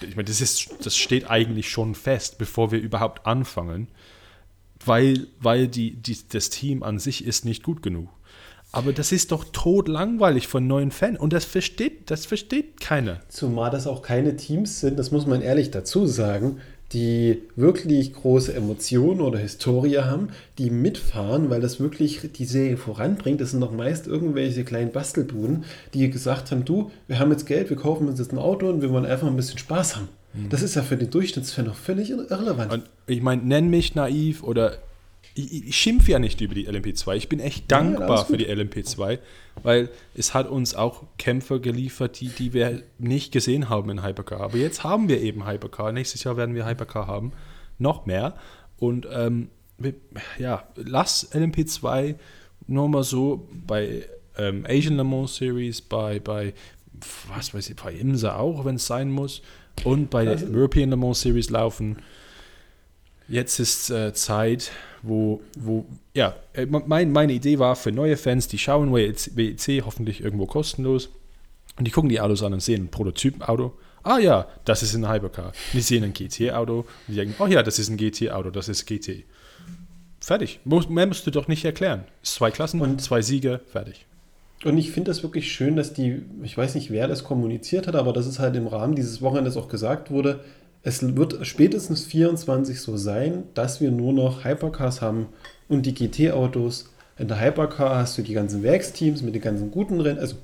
Ich 0.00 0.16
meine, 0.16 0.24
das, 0.24 0.40
ist, 0.40 0.70
das 0.84 0.96
steht 0.96 1.30
eigentlich 1.30 1.70
schon 1.70 1.94
fest, 1.94 2.38
bevor 2.38 2.72
wir 2.72 2.80
überhaupt 2.80 3.26
anfangen, 3.26 3.88
weil, 4.84 5.26
weil 5.38 5.68
die, 5.68 5.92
die, 5.92 6.16
das 6.28 6.50
Team 6.50 6.82
an 6.82 6.98
sich 6.98 7.24
ist 7.24 7.44
nicht 7.44 7.62
gut 7.62 7.82
genug. 7.82 8.08
Aber 8.72 8.92
das 8.92 9.10
ist 9.12 9.32
doch 9.32 9.44
totlangweilig 9.52 10.46
von 10.46 10.66
neuen 10.66 10.90
Fans 10.90 11.18
und 11.18 11.32
das 11.32 11.44
versteht, 11.44 12.10
das 12.10 12.26
versteht 12.26 12.80
keiner. 12.80 13.20
Zumal 13.28 13.70
das 13.70 13.86
auch 13.86 14.02
keine 14.02 14.36
Teams 14.36 14.80
sind, 14.80 14.98
das 14.98 15.10
muss 15.10 15.26
man 15.26 15.42
ehrlich 15.42 15.70
dazu 15.70 16.06
sagen, 16.06 16.58
die 16.92 17.42
wirklich 17.54 18.12
große 18.14 18.52
Emotionen 18.52 19.20
oder 19.20 19.38
Historie 19.38 19.98
haben, 19.98 20.30
die 20.58 20.70
mitfahren, 20.70 21.48
weil 21.48 21.60
das 21.60 21.78
wirklich 21.78 22.20
die 22.34 22.44
Serie 22.44 22.76
voranbringt. 22.76 23.40
Das 23.40 23.52
sind 23.52 23.60
noch 23.60 23.72
meist 23.72 24.08
irgendwelche 24.08 24.64
kleinen 24.64 24.90
Bastelbuden, 24.90 25.64
die 25.94 26.10
gesagt 26.10 26.50
haben, 26.50 26.64
du, 26.64 26.90
wir 27.06 27.20
haben 27.20 27.30
jetzt 27.30 27.46
Geld, 27.46 27.70
wir 27.70 27.76
kaufen 27.76 28.08
uns 28.08 28.18
jetzt 28.18 28.32
ein 28.32 28.38
Auto 28.38 28.68
und 28.68 28.82
wir 28.82 28.90
wollen 28.90 29.06
einfach 29.06 29.28
ein 29.28 29.36
bisschen 29.36 29.58
Spaß 29.58 29.96
haben. 29.96 30.08
Mhm. 30.34 30.48
Das 30.48 30.62
ist 30.62 30.74
ja 30.74 30.82
für 30.82 30.96
den 30.96 31.10
Durchschnittsfan 31.10 31.66
noch 31.66 31.76
völlig 31.76 32.10
irrelevant. 32.10 32.72
Und 32.72 32.84
ich 33.06 33.22
meine, 33.22 33.42
nenn 33.42 33.68
mich 33.68 33.94
naiv 33.94 34.42
oder 34.42 34.78
ich, 35.44 35.68
ich 35.68 35.76
schimpfe 35.76 36.12
ja 36.12 36.18
nicht 36.18 36.40
über 36.40 36.54
die 36.54 36.68
LMP2. 36.68 37.14
Ich 37.16 37.28
bin 37.28 37.40
echt 37.40 37.70
dankbar 37.70 38.18
ja, 38.18 38.24
für 38.24 38.36
die 38.36 38.46
LMP2, 38.46 39.18
weil 39.62 39.90
es 40.14 40.34
hat 40.34 40.48
uns 40.48 40.74
auch 40.74 41.04
Kämpfer 41.18 41.58
geliefert, 41.58 42.20
die, 42.20 42.28
die 42.28 42.52
wir 42.52 42.82
nicht 42.98 43.32
gesehen 43.32 43.68
haben 43.68 43.90
in 43.90 44.04
Hypercar. 44.04 44.40
Aber 44.40 44.56
jetzt 44.56 44.84
haben 44.84 45.08
wir 45.08 45.20
eben 45.20 45.46
Hypercar. 45.46 45.92
Nächstes 45.92 46.24
Jahr 46.24 46.36
werden 46.36 46.54
wir 46.54 46.66
Hypercar 46.66 47.06
haben. 47.06 47.32
Noch 47.78 48.06
mehr. 48.06 48.34
Und 48.78 49.06
ähm, 49.12 49.48
ja, 50.38 50.64
lass 50.76 51.32
LMP2 51.32 52.16
nur 52.66 52.88
mal 52.88 53.02
so 53.02 53.48
bei 53.66 54.06
ähm, 54.38 54.64
Asian 54.68 54.96
Le 54.96 55.04
Mans 55.04 55.36
Series, 55.36 55.80
bei, 55.80 56.20
bei 56.20 56.54
was 57.34 57.54
weiß 57.54 57.70
ich, 57.70 57.76
bei 57.76 57.92
IMSA 57.92 58.36
auch, 58.36 58.64
wenn 58.64 58.76
es 58.76 58.86
sein 58.86 59.10
muss, 59.10 59.42
und 59.84 60.10
bei 60.10 60.26
also, 60.26 60.46
der 60.46 60.54
European 60.56 60.90
Le 60.90 60.96
Mans 60.96 61.20
Series 61.20 61.50
laufen. 61.50 61.96
Jetzt 63.30 63.60
ist 63.60 63.90
äh, 63.90 64.12
Zeit, 64.12 64.72
wo, 65.02 65.40
wo 65.56 65.86
ja, 66.14 66.34
äh, 66.52 66.66
mein, 66.66 67.12
meine 67.12 67.32
Idee 67.32 67.60
war 67.60 67.76
für 67.76 67.92
neue 67.92 68.16
Fans, 68.16 68.48
die 68.48 68.58
schauen 68.58 68.92
WEC 68.92 69.84
hoffentlich 69.86 70.20
irgendwo 70.20 70.46
kostenlos 70.46 71.10
und 71.78 71.86
die 71.86 71.92
gucken 71.92 72.10
die 72.10 72.20
Autos 72.20 72.42
an 72.42 72.52
und 72.52 72.60
sehen 72.60 72.84
ein 72.84 72.90
Prototypenauto. 72.90 73.72
Ah 74.02 74.18
ja, 74.18 74.48
das 74.64 74.82
ist 74.82 74.94
ein 74.94 75.08
Hypercar. 75.08 75.52
Die 75.72 75.80
sehen 75.80 76.02
ein 76.02 76.12
GT-Auto 76.12 76.80
und 76.80 76.86
die 77.06 77.14
denken, 77.14 77.36
oh 77.38 77.46
ja, 77.46 77.62
das 77.62 77.78
ist 77.78 77.88
ein 77.88 77.96
GT-Auto, 77.96 78.50
das 78.50 78.68
ist 78.68 78.84
GT. 78.86 79.24
Fertig. 80.20 80.58
Mehr 80.64 81.06
musst 81.06 81.24
du 81.24 81.30
doch 81.30 81.46
nicht 81.46 81.64
erklären. 81.64 82.04
Zwei 82.22 82.50
Klassen 82.50 82.80
und 82.80 83.00
zwei 83.00 83.22
Siege, 83.22 83.60
fertig. 83.70 84.06
Und 84.64 84.76
ich 84.76 84.90
finde 84.90 85.10
das 85.10 85.22
wirklich 85.22 85.52
schön, 85.52 85.76
dass 85.76 85.92
die, 85.92 86.22
ich 86.42 86.58
weiß 86.58 86.74
nicht, 86.74 86.90
wer 86.90 87.06
das 87.06 87.24
kommuniziert 87.24 87.86
hat, 87.86 87.94
aber 87.94 88.12
dass 88.12 88.26
es 88.26 88.40
halt 88.40 88.56
im 88.56 88.66
Rahmen 88.66 88.96
dieses 88.96 89.22
Wochenendes 89.22 89.56
auch 89.56 89.68
gesagt 89.68 90.10
wurde, 90.10 90.40
es 90.82 91.16
wird 91.16 91.46
spätestens 91.46 92.04
24 92.04 92.80
so 92.80 92.96
sein, 92.96 93.44
dass 93.54 93.80
wir 93.80 93.90
nur 93.90 94.12
noch 94.12 94.44
Hypercars 94.44 95.02
haben 95.02 95.26
und 95.68 95.84
die 95.84 95.94
GT-Autos. 95.94 96.90
In 97.18 97.28
der 97.28 97.40
Hypercar 97.40 97.96
hast 97.96 98.16
du 98.16 98.22
die 98.22 98.32
ganzen 98.32 98.62
Werksteams 98.62 99.22
mit 99.22 99.34
den 99.34 99.42
ganzen 99.42 99.70
guten 99.70 100.00
Rennen, 100.00 100.18
also 100.18 100.36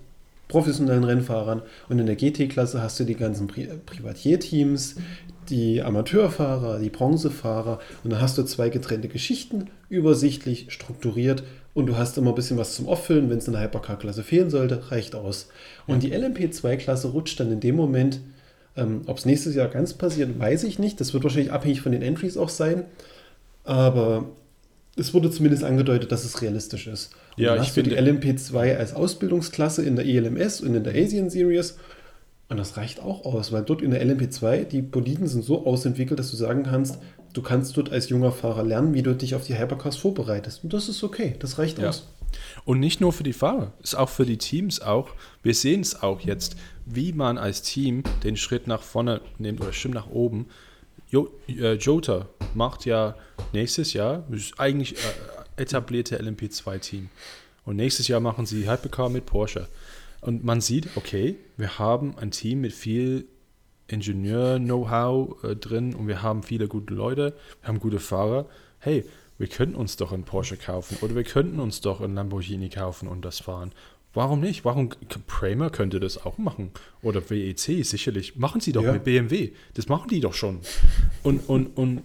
professionellen 0.49 1.05
Rennfahrern 1.05 1.63
und 1.89 1.99
in 1.99 2.07
der 2.07 2.17
GT-Klasse 2.17 2.83
hast 2.83 3.01
du 3.01 3.05
die 3.05 3.17
ganzen 3.17 3.47
Pri 3.47 3.69
Privatierteams, 3.87 4.97
die 5.49 5.83
Amateurfahrer, 5.83 6.79
die 6.79 6.91
Bronzefahrer 6.91 7.81
und 8.05 8.11
dann 8.11 8.21
hast 8.21 8.37
du 8.39 8.43
zwei 8.45 8.69
getrennte 8.69 9.09
Geschichten, 9.09 9.69
übersichtlich, 9.89 10.67
strukturiert 10.69 11.43
und 11.75 11.87
du 11.87 11.97
hast 11.97 12.17
immer 12.19 12.31
ein 12.31 12.37
bisschen 12.37 12.59
was 12.59 12.75
zum 12.75 12.89
Auffüllen, 12.89 13.31
wenn 13.31 13.39
es 13.39 13.47
in 13.47 13.55
der 13.55 13.63
Hypercar-Klasse 13.63 14.23
fehlen 14.23 14.51
sollte, 14.51 14.91
reicht 14.91 15.15
aus. 15.15 15.49
Und 15.87 16.03
die 16.03 16.15
LMP2-Klasse 16.15 17.09
rutscht 17.09 17.41
dann 17.41 17.53
in 17.53 17.61
dem 17.61 17.77
Moment 17.77 18.21
ähm, 18.77 19.03
Ob 19.07 19.19
es 19.19 19.25
nächstes 19.25 19.55
Jahr 19.55 19.69
ganz 19.69 19.95
passiert, 19.95 20.39
weiß 20.39 20.65
ich 20.65 20.79
nicht. 20.79 21.01
Das 21.01 21.15
wird 21.15 21.25
wahrscheinlich 21.25 21.53
abhängig 21.53 21.81
von 21.81 21.93
den 21.93 22.03
Entries 22.03 22.37
auch 22.37 22.49
sein. 22.51 22.85
Aber 23.65 24.27
es 24.97 25.13
wurde 25.15 25.31
zumindest 25.31 25.65
angedeutet, 25.65 26.13
dass 26.13 26.25
es 26.25 26.41
realistisch 26.43 26.87
ist. 26.87 27.11
Und 27.37 27.43
ja, 27.45 27.61
ich 27.61 27.73
finde 27.73 27.91
die 27.91 27.97
LMP2 27.99 28.77
als 28.77 28.95
Ausbildungsklasse 28.95 29.83
in 29.85 29.97
der 29.97 30.07
ELMS 30.07 30.61
und 30.61 30.75
in 30.75 30.85
der 30.85 30.95
Asian 30.95 31.31
Series. 31.31 31.77
Und 32.49 32.59
das 32.59 32.77
reicht 32.77 33.01
auch 33.03 33.25
aus, 33.25 33.51
weil 33.51 33.63
dort 33.65 33.83
in 33.83 33.91
der 33.91 34.05
LMP2 34.07 34.65
die 34.65 34.83
Boliden 34.83 35.27
sind 35.27 35.45
so 35.45 35.67
ausentwickelt, 35.67 36.19
dass 36.19 36.31
du 36.31 36.37
sagen 36.37 36.63
kannst, 36.63 36.99
du 37.33 37.43
kannst 37.43 37.77
dort 37.77 37.91
als 37.91 38.09
junger 38.09 38.31
Fahrer 38.33 38.63
lernen, 38.63 38.95
wie 38.95 39.03
du 39.03 39.15
dich 39.15 39.35
auf 39.35 39.45
die 39.45 39.59
Hypercars 39.59 39.97
vorbereitest. 39.97 40.63
Und 40.65 40.73
das 40.73 40.89
ist 40.89 41.03
okay, 41.03 41.35
das 41.41 41.59
reicht 41.59 41.79
Ja. 41.79 41.89
aus. 41.89 42.09
Und 42.65 42.81
nicht 42.81 43.01
nur 43.01 43.13
für 43.13 43.23
die 43.23 43.33
Fahrer, 43.33 43.73
ist 43.83 43.95
auch 43.95 44.09
für 44.09 44.27
die 44.27 44.39
Teams 44.39 44.81
auch. 44.81 45.11
Wir 45.43 45.55
sehen 45.55 45.81
es 45.81 46.03
auch 46.03 46.21
jetzt, 46.21 46.57
wie 46.85 47.13
man 47.13 47.39
als 47.39 47.63
Team 47.63 48.03
den 48.25 48.37
Schritt 48.37 48.67
nach 48.67 48.83
vorne 48.83 49.21
nimmt 49.39 49.61
oder 49.61 49.73
stimmt 49.73 49.95
nach 49.95 50.09
oben. 50.09 50.47
Jo, 51.09 51.31
äh, 51.49 51.75
Jota 51.75 52.27
macht 52.55 52.85
ja 52.85 53.15
nächstes 53.53 53.93
Jahr, 53.93 54.25
ist 54.31 54.59
eigentlich 54.59 54.95
äh, 54.95 55.63
etablierte 55.63 56.21
LMP2-Team. 56.21 57.09
Und 57.65 57.77
nächstes 57.77 58.09
Jahr 58.09 58.21
machen 58.21 58.47
sie 58.47 58.71
Hypercar 58.71 59.09
mit 59.09 59.27
Porsche. 59.27 59.69
Und 60.21 60.45
man 60.45 60.61
sieht, 60.61 60.89
okay, 60.97 61.37
wir 61.57 61.79
haben 61.79 62.17
ein 62.19 62.31
Team 62.31 62.61
mit 62.61 62.73
viel 62.73 63.27
Ingenieur-Know-how 63.89 65.45
äh, 65.45 65.57
drin 65.57 65.95
und 65.95 66.09
wir 66.09 66.23
haben 66.23 66.43
viele 66.43 66.69
gute 66.69 66.95
Leute, 66.95 67.35
wir 67.61 67.69
haben 67.69 67.81
gute 67.81 68.01
Fahrer. 68.01 68.47
Hey, 68.81 69.05
wir 69.39 69.47
könnten 69.49 69.75
uns 69.77 69.97
doch 69.97 70.13
einen 70.13 70.25
Porsche 70.25 70.57
kaufen 70.57 70.99
oder 71.03 71.15
wir 71.15 71.25
könnten 71.25 71.61
uns 71.61 71.81
doch 71.81 72.01
einen 72.01 72.15
Lamborghini 72.15 72.69
kaufen 72.69 73.09
und 73.09 73.25
das 73.25 73.41
fahren. 73.41 73.73
Warum 74.15 74.41
nicht? 74.41 74.65
Warum 74.65 74.89
Kramer 75.29 75.69
könnte 75.69 76.01
das 76.01 76.25
auch 76.25 76.39
machen 76.39 76.71
oder 77.03 77.29
WEC 77.29 77.85
sicherlich 77.85 78.37
machen 78.37 78.63
sie 78.63 78.73
doch 78.73 78.83
Ja. 78.83 78.93
mit 78.95 79.05
BMW. 79.05 79.51
Das 79.75 79.89
machen 79.89 80.09
die 80.09 80.21
doch 80.21 80.33
schon. 80.33 80.61
Und 81.23 81.49
und 81.49 81.77
und 81.77 82.03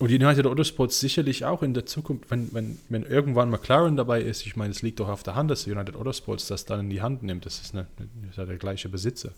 und 0.00 0.10
United 0.10 0.46
Autosports 0.46 0.98
sicherlich 0.98 1.44
auch 1.44 1.62
in 1.62 1.74
der 1.74 1.86
Zukunft, 1.86 2.28
wenn, 2.32 2.52
wenn, 2.52 2.76
wenn 2.88 3.04
irgendwann 3.04 3.50
McLaren 3.50 3.96
dabei 3.96 4.20
ist, 4.20 4.44
ich 4.46 4.56
meine, 4.56 4.72
es 4.72 4.82
liegt 4.82 4.98
doch 4.98 5.08
auf 5.08 5.22
der 5.22 5.36
Hand, 5.36 5.48
dass 5.48 5.64
United 5.68 5.94
Autosports 5.94 6.48
das 6.48 6.64
dann 6.64 6.80
in 6.80 6.90
die 6.90 7.02
Hand 7.02 7.22
nimmt. 7.22 7.46
Das 7.46 7.60
ist, 7.60 7.72
eine, 7.72 7.86
das 7.98 8.30
ist 8.30 8.36
ja 8.38 8.44
der 8.44 8.56
gleiche 8.56 8.88
Besitzer. 8.88 9.30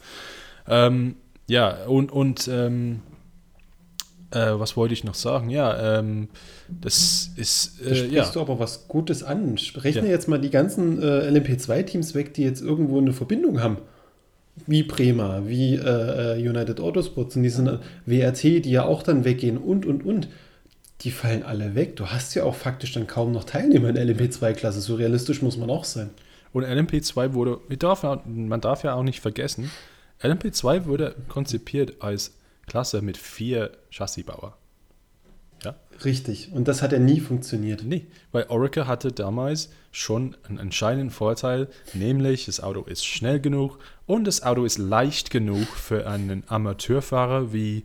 Ähm, 0.66 1.16
ja, 1.48 1.84
und, 1.84 2.10
und 2.10 2.48
ähm, 2.50 3.02
äh, 4.30 4.52
was 4.58 4.76
wollte 4.76 4.94
ich 4.94 5.04
noch 5.04 5.14
sagen? 5.14 5.50
Ja, 5.50 5.98
ähm, 5.98 6.28
das 6.68 7.30
ist, 7.36 7.80
Da 7.84 7.90
äh, 7.90 7.94
sprichst 7.96 8.12
ja. 8.14 8.30
du 8.32 8.40
aber 8.40 8.58
was 8.58 8.88
Gutes 8.88 9.22
an. 9.22 9.56
Rechne 9.76 10.02
Ja. 10.04 10.08
jetzt 10.10 10.28
mal 10.28 10.40
die 10.40 10.50
ganzen 10.50 11.00
äh, 11.02 11.28
LMP2-Teams 11.30 12.14
weg, 12.14 12.34
die 12.34 12.42
jetzt 12.42 12.62
irgendwo 12.62 12.98
eine 12.98 13.12
Verbindung 13.12 13.60
haben. 13.62 13.78
Wie 14.66 14.84
Prema, 14.84 15.42
wie 15.46 15.74
äh, 15.74 16.38
äh, 16.38 16.48
United 16.48 16.78
Autosports 16.80 17.34
und 17.36 17.42
diese 17.42 17.80
WRT, 18.06 18.42
die 18.44 18.70
ja 18.70 18.84
auch 18.84 19.02
dann 19.02 19.24
weggehen 19.24 19.58
und, 19.58 19.84
und, 19.86 20.04
und. 20.04 20.28
Die 21.00 21.10
fallen 21.10 21.42
alle 21.42 21.74
weg. 21.74 21.96
Du 21.96 22.06
hast 22.06 22.34
ja 22.34 22.44
auch 22.44 22.54
faktisch 22.54 22.92
dann 22.92 23.06
kaum 23.08 23.32
noch 23.32 23.44
Teilnehmer 23.44 23.88
in 23.90 23.96
der 23.96 24.06
LMP2-Klasse. 24.06 24.80
So 24.80 24.94
realistisch 24.94 25.42
muss 25.42 25.56
man 25.56 25.68
auch 25.70 25.84
sein. 25.84 26.10
Und 26.52 26.64
LMP2 26.64 27.34
wurde, 27.34 27.58
man 27.68 27.78
darf, 27.80 28.04
ja- 28.04 28.22
man 28.24 28.60
darf 28.60 28.84
ja 28.84 28.94
auch 28.94 29.02
nicht 29.02 29.20
vergessen, 29.20 29.70
LMP2 30.22 30.86
wurde 30.86 31.16
konzipiert 31.28 31.94
als 32.00 32.32
Klasse 32.66 33.02
mit 33.02 33.16
vier 33.16 33.72
Chassisbauer. 33.90 34.56
Ja? 35.64 35.74
Richtig. 36.04 36.52
Und 36.52 36.68
das 36.68 36.82
hat 36.82 36.92
ja 36.92 36.98
nie 36.98 37.20
funktioniert. 37.20 37.82
Nee, 37.84 38.06
weil 38.32 38.44
Oracle 38.48 38.86
hatte 38.86 39.12
damals 39.12 39.70
schon 39.92 40.36
einen 40.48 40.58
entscheidenden 40.58 41.10
Vorteil, 41.10 41.68
nämlich 41.94 42.46
das 42.46 42.60
Auto 42.60 42.82
ist 42.82 43.04
schnell 43.06 43.40
genug 43.40 43.78
und 44.06 44.24
das 44.26 44.42
Auto 44.42 44.64
ist 44.64 44.78
leicht 44.78 45.30
genug 45.30 45.66
für 45.68 46.06
einen 46.08 46.42
Amateurfahrer 46.48 47.52
wie 47.52 47.84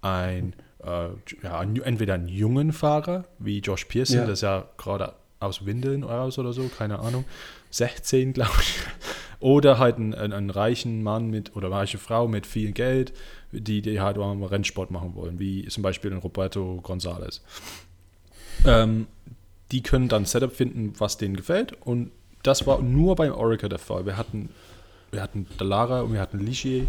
ein, 0.00 0.54
äh, 0.82 1.08
ja, 1.42 1.62
entweder 1.62 2.14
einen 2.14 2.28
jungen 2.28 2.72
Fahrer 2.72 3.24
wie 3.38 3.58
Josh 3.58 3.84
Pearson, 3.86 4.18
Ja. 4.18 4.22
das 4.24 4.34
ist 4.38 4.42
ja 4.42 4.68
gerade 4.78 5.14
aus 5.40 5.66
Windeln 5.66 6.04
raus 6.04 6.38
oder 6.38 6.52
so, 6.52 6.68
keine 6.68 7.00
Ahnung, 7.00 7.24
16 7.70 8.32
glaube 8.32 8.52
ich, 8.60 8.74
oder 9.40 9.78
halt 9.78 9.96
einen, 9.96 10.14
einen, 10.14 10.32
einen 10.32 10.50
reichen 10.50 11.02
Mann 11.02 11.28
mit 11.30 11.56
oder 11.56 11.70
reiche 11.70 11.98
Frau 11.98 12.28
mit 12.28 12.46
viel 12.46 12.72
Geld, 12.72 13.12
die, 13.52 13.82
die 13.82 14.00
halt 14.00 14.16
Rennsport 14.16 14.90
machen 14.90 15.14
wollen, 15.14 15.38
wie 15.38 15.66
zum 15.68 15.82
Beispiel 15.82 16.12
ein 16.12 16.18
Roberto 16.18 16.80
González 16.84 17.40
ähm, 18.66 19.06
die 19.72 19.82
können 19.82 20.08
dann 20.08 20.22
ein 20.22 20.26
Setup 20.26 20.52
finden, 20.52 20.94
was 20.98 21.16
denen 21.16 21.36
gefällt. 21.36 21.74
Und 21.84 22.10
das 22.42 22.66
war 22.66 22.80
nur 22.80 23.16
beim 23.16 23.32
Oracle 23.32 23.68
der 23.68 23.78
Fall. 23.78 24.06
Wir 24.06 24.16
hatten, 24.16 24.50
wir 25.12 25.22
hatten 25.22 25.46
Dallara 25.58 26.02
und 26.02 26.12
wir 26.12 26.20
hatten 26.20 26.40
Ligier 26.40 26.86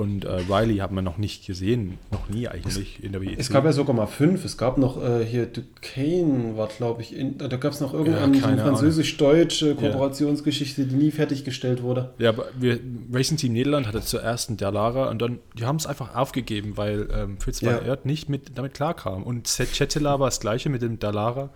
und 0.00 0.24
äh, 0.24 0.40
Riley 0.48 0.78
haben 0.78 0.96
wir 0.96 1.02
noch 1.02 1.18
nicht 1.18 1.46
gesehen, 1.46 1.98
noch 2.10 2.28
nie 2.28 2.48
eigentlich 2.48 3.04
in 3.04 3.12
der 3.12 3.20
WEC. 3.20 3.38
Es 3.38 3.50
gab 3.50 3.64
ja 3.64 3.72
sogar 3.72 3.94
mal 3.94 4.06
fünf. 4.06 4.44
Es 4.44 4.56
gab 4.56 4.78
noch 4.78 5.02
äh, 5.02 5.24
hier 5.24 5.46
Duquesne, 5.46 6.56
war 6.56 6.68
glaube 6.68 7.02
ich, 7.02 7.14
in, 7.14 7.36
da 7.38 7.48
gab 7.48 7.72
es 7.72 7.80
noch 7.80 7.92
irgendeine 7.92 8.36
Ja, 8.38 8.56
französisch-deutsche 8.56 9.74
Kooperationsgeschichte, 9.74 10.86
die 10.86 10.94
nie 10.96 11.10
fertiggestellt 11.10 11.82
wurde. 11.82 12.14
ja, 12.18 12.30
aber 12.30 12.46
wir, 12.58 12.78
Racing 13.12 13.36
Team 13.36 13.52
Niederland 13.52 13.86
hatte 13.86 14.00
zuerst 14.00 14.48
einen 14.48 14.56
Dallara 14.56 15.10
und 15.10 15.20
dann, 15.20 15.38
die 15.58 15.64
haben 15.64 15.76
es 15.76 15.86
einfach 15.86 16.14
aufgegeben, 16.16 16.76
weil 16.76 17.08
ähm, 17.12 17.38
Fritz 17.38 17.60
Ja. 17.60 17.76
van 17.76 17.84
Aert 17.86 18.06
nicht 18.06 18.28
mit, 18.28 18.56
damit 18.58 18.74
klarkam. 18.74 19.22
Und 19.22 19.46
Chetela 19.48 20.18
war 20.18 20.28
das 20.28 20.40
gleiche 20.40 20.68
mit 20.70 20.82
dem 20.82 20.98
Dallara. 20.98 21.50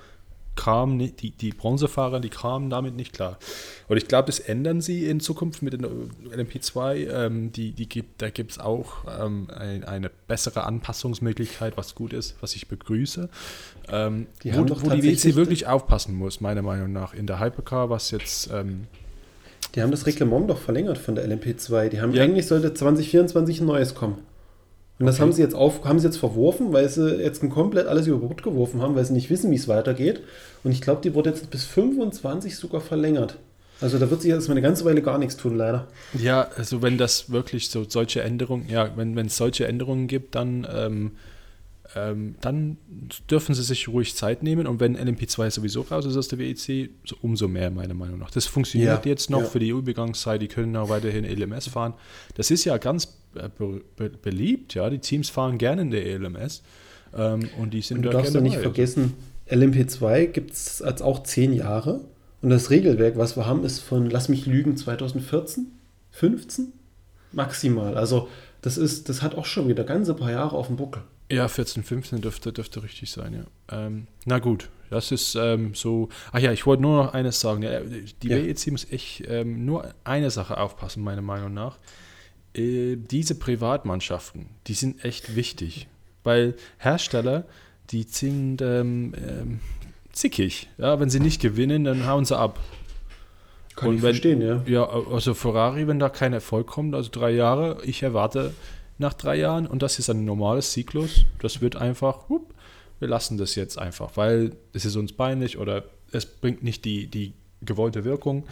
Kam 0.57 0.97
nicht, 0.97 1.21
die, 1.23 1.31
die 1.33 1.51
Bronzefahrer, 1.51 2.21
die 2.21 2.29
kamen 2.29 2.71
damit 2.71 2.95
nicht 2.95 3.13
klar. 3.13 3.39
Und 3.89 3.97
ich 3.97 4.07
glaube, 4.09 4.27
das 4.27 4.39
ändern 4.39 4.81
sie 4.81 5.07
in 5.07 5.21
Zukunft 5.21 5.63
mit 5.63 5.73
den 5.73 5.85
äh, 5.85 6.37
LMP2. 6.37 7.09
Ähm, 7.11 7.53
die, 7.53 7.73
die 7.73 7.89
gibt, 7.89 8.23
da 8.23 8.31
gibt 8.31 8.53
es 8.53 8.59
auch 8.59 9.05
ähm, 9.21 9.49
ein, 9.57 9.85
eine 9.85 10.11
bessere 10.29 10.65
Anpassungsmöglichkeit, 10.65 11.77
was 11.77 11.95
gut 11.95 12.13
ist, 12.13 12.37
was 12.41 12.55
ich 12.55 12.69
begrüße. 12.69 13.29
Ähm, 13.89 14.27
Die 14.43 14.55
wo 14.55 14.61
wo 14.61 14.91
die 14.91 15.03
WC 15.03 15.35
wirklich 15.35 15.67
aufpassen 15.67 16.15
muss, 16.17 16.41
meiner 16.41 16.63
Meinung 16.63 16.93
nach. 16.93 17.15
In 17.15 17.27
der 17.27 17.41
Hypercar, 17.41 17.91
was 17.91 18.11
jetzt 18.11 18.51
ähm, 18.53 18.87
Die 19.75 19.83
haben 19.83 19.91
das 19.91 20.07
Reglement 20.07 20.49
doch 20.49 20.59
verlängert 20.59 20.99
von 20.99 21.15
der 21.17 21.27
LMP2. 21.29 21.89
Die 21.89 22.01
haben 22.01 22.15
Ja. 22.15 22.23
eigentlich 22.23 22.47
sollte 22.47 22.73
2024 22.73 23.61
ein 23.61 23.67
neues 23.67 23.95
kommen. 23.95 24.19
Und 24.99 25.07
das 25.07 25.17
Okay. 25.17 25.23
haben 25.23 25.33
sie 25.33 25.43
jetzt 25.43 25.55
auf, 25.57 25.85
haben 25.85 25.99
sie 25.99 26.07
jetzt 26.07 26.19
verworfen, 26.19 26.73
weil 26.73 26.89
sie 26.89 27.17
jetzt 27.21 27.41
komplett 27.51 27.89
alles 27.89 28.07
über 28.07 28.19
Bord 28.19 28.43
geworfen 28.43 28.81
haben, 28.81 28.95
weil 28.95 29.05
sie 29.05 29.13
nicht 29.13 29.29
wissen, 29.29 29.51
wie 29.51 29.57
es 29.57 29.67
weitergeht. 29.67 30.23
Und 30.63 30.71
ich 30.71 30.81
glaube, 30.81 31.01
die 31.03 31.15
wurde 31.15 31.31
jetzt 31.31 31.51
bis 31.51 31.65
25 31.65 32.57
sogar 32.57 32.81
verlängert. 32.81 33.37
Also 33.81 33.99
da 33.99 34.09
wird 34.09 34.23
sich 34.23 34.31
jetzt 34.31 34.47
mal 34.47 34.53
eine 34.55 34.63
ganze 34.63 34.85
Weile 34.85 35.03
gar 35.03 35.19
nichts 35.19 35.37
tun, 35.37 35.57
leider. 35.57 35.89
Ja, 36.17 36.49
also 36.57 36.81
wenn 36.81 36.97
das 36.97 37.31
wirklich 37.31 37.71
so 37.71 37.85
solche 37.89 38.23
Änderungen, 38.23 38.69
ja, 38.69 38.91
wenn 38.97 39.19
es 39.19 39.37
solche 39.37 39.67
Änderungen 39.67 40.07
gibt, 40.07 40.37
dann, 40.37 40.65
ähm, 40.73 41.13
ähm, 41.97 42.37
dann 42.41 42.77
dürfen 43.31 43.55
sie 43.55 43.63
sich 43.65 43.89
ruhig 43.89 44.15
Zeit 44.15 44.43
nehmen 44.45 44.67
und 44.69 44.79
wenn 44.81 44.97
LMP2 44.97 45.51
sowieso 45.51 45.83
raus 45.83 46.07
ist 46.07 46.17
aus 46.17 46.29
der 46.29 46.39
WEC, 46.39 46.91
so 47.05 47.17
umso 47.21 47.49
mehr 47.49 47.71
meiner 47.71 47.95
Meinung 47.95 48.21
nach. 48.21 48.31
Das 48.31 48.47
funktioniert 48.47 49.05
Ja, 49.05 49.11
jetzt 49.11 49.29
noch 49.29 49.41
ja. 49.43 49.47
für 49.47 49.59
die 49.59 49.69
Übergangszeit, 49.71 50.41
die 50.41 50.49
können 50.49 50.75
auch 50.77 50.89
weiterhin 50.89 51.25
LMS 51.25 51.67
fahren. 51.69 51.95
Das 52.37 52.51
ist 52.53 52.65
ja 52.65 52.79
ganz 52.79 53.09
beliebt, 54.23 54.75
ja, 54.75 54.91
die 54.91 54.99
Teams 54.99 55.31
fahren 55.31 55.59
gerne 55.59 55.83
in 55.83 55.91
der 55.91 56.07
ELMS 56.07 56.63
ähm, 57.17 57.49
und 57.59 57.75
die 57.75 57.83
sind 57.83 57.99
Und 57.99 58.03
du 58.05 58.11
da 58.11 58.19
darfst 58.19 58.35
ja 58.35 58.41
nicht 58.41 58.59
vergessen, 58.59 59.15
LMP2 59.49 60.27
gibt 60.27 60.53
es 60.53 60.83
als 60.83 61.03
auch 61.03 61.23
10 61.23 61.53
Jahre. 61.53 62.01
Und 62.43 62.51
das 62.51 62.71
Regelwerk, 62.71 63.17
was 63.17 63.37
wir 63.37 63.47
haben, 63.47 63.65
ist 63.65 63.81
von, 63.81 64.11
lass 64.11 64.29
mich 64.29 64.47
lügen, 64.47 64.77
2014, 64.77 65.67
15 66.11 66.73
maximal. 67.33 67.97
Also 67.97 68.29
das 68.61 68.77
ist, 68.79 69.09
das 69.09 69.23
hat 69.23 69.35
auch 69.35 69.47
schon 69.47 69.69
wieder 69.69 69.85
ganze 69.85 70.15
paar 70.15 70.31
Jahre 70.31 70.57
auf 70.57 70.67
dem 70.69 70.77
Buckel. 70.77 71.03
Ja, 71.31 71.49
14, 71.49 71.83
15 71.83 72.21
dürfte, 72.21 72.53
dürfte 72.53 72.83
richtig 72.83 73.11
sein, 73.11 73.35
ja. 73.35 73.87
Ähm, 73.87 74.07
na 74.27 74.39
gut, 74.39 74.69
das 74.91 75.11
ist 75.11 75.35
ähm, 75.35 75.75
so. 75.75 76.11
Ach 76.33 76.39
ja, 76.39 76.53
ich 76.53 76.67
wollte 76.67 76.83
nur 76.83 77.05
noch 77.05 77.15
eines 77.15 77.41
sagen. 77.41 77.63
Ja, 77.63 77.81
die 77.81 78.29
Ja. 78.29 78.37
WEC 78.37 78.71
muss 78.73 78.91
echt 78.91 79.25
ähm, 79.27 79.65
nur 79.65 79.95
eine 80.05 80.31
Sache 80.31 80.59
aufpassen, 80.59 81.03
meiner 81.03 81.23
Meinung 81.23 81.55
nach. 81.55 81.79
Äh, 82.55 82.97
diese 82.97 83.35
Privatmannschaften, 83.37 84.47
die 84.67 84.75
sind 84.75 85.05
echt 85.05 85.37
wichtig. 85.37 85.89
Weil 86.23 86.55
Hersteller, 86.79 87.45
die 87.91 88.05
sind 88.05 88.63
ähm, 88.63 89.15
ähm, 89.17 89.61
zickig. 90.13 90.69
Ja, 90.79 90.99
wenn 91.01 91.11
sie 91.11 91.21
nicht 91.21 91.41
gewinnen, 91.41 91.85
dann 91.85 92.07
hauen 92.07 92.25
sie 92.25 92.39
ab. 92.39 92.59
Kann 93.77 93.89
Und 93.91 93.97
ich 93.97 94.03
wenn- 94.03 94.11
verstehen, 94.13 94.41
ja. 94.41 94.63
Ja, 94.67 94.89
also 94.89 95.35
Ferrari, 95.35 95.87
wenn 95.89 95.99
da 95.99 96.09
kein 96.09 96.33
Erfolg 96.33 96.67
kommt, 96.69 96.95
also 96.95 97.11
drei 97.13 97.33
Jahre, 97.33 97.79
ich 97.85 98.03
erwarte 98.03 98.55
nach 98.99 99.15
drei 99.15 99.37
Jahren 99.37 99.67
und 99.67 99.83
das 99.83 99.99
ist 99.99 100.09
ein 100.09 100.25
normales 100.25 100.71
Zyklus, 100.73 101.25
das 101.41 101.61
wird 101.61 101.75
einfach, 101.75 102.29
hup, 102.29 102.55
wir 103.01 103.09
lassen 103.09 103.37
das 103.37 103.57
jetzt 103.57 103.77
einfach, 103.77 104.17
weil 104.17 104.53
es 104.73 104.85
ist 104.85 104.95
uns 104.95 105.13
peinlich 105.13 105.59
oder 105.59 105.85
es 106.13 106.25
bringt 106.25 106.63
nicht 106.63 106.85
die, 106.85 107.09
die 107.09 107.33
gewollte 107.63 108.05
Wirkung. 108.05 108.45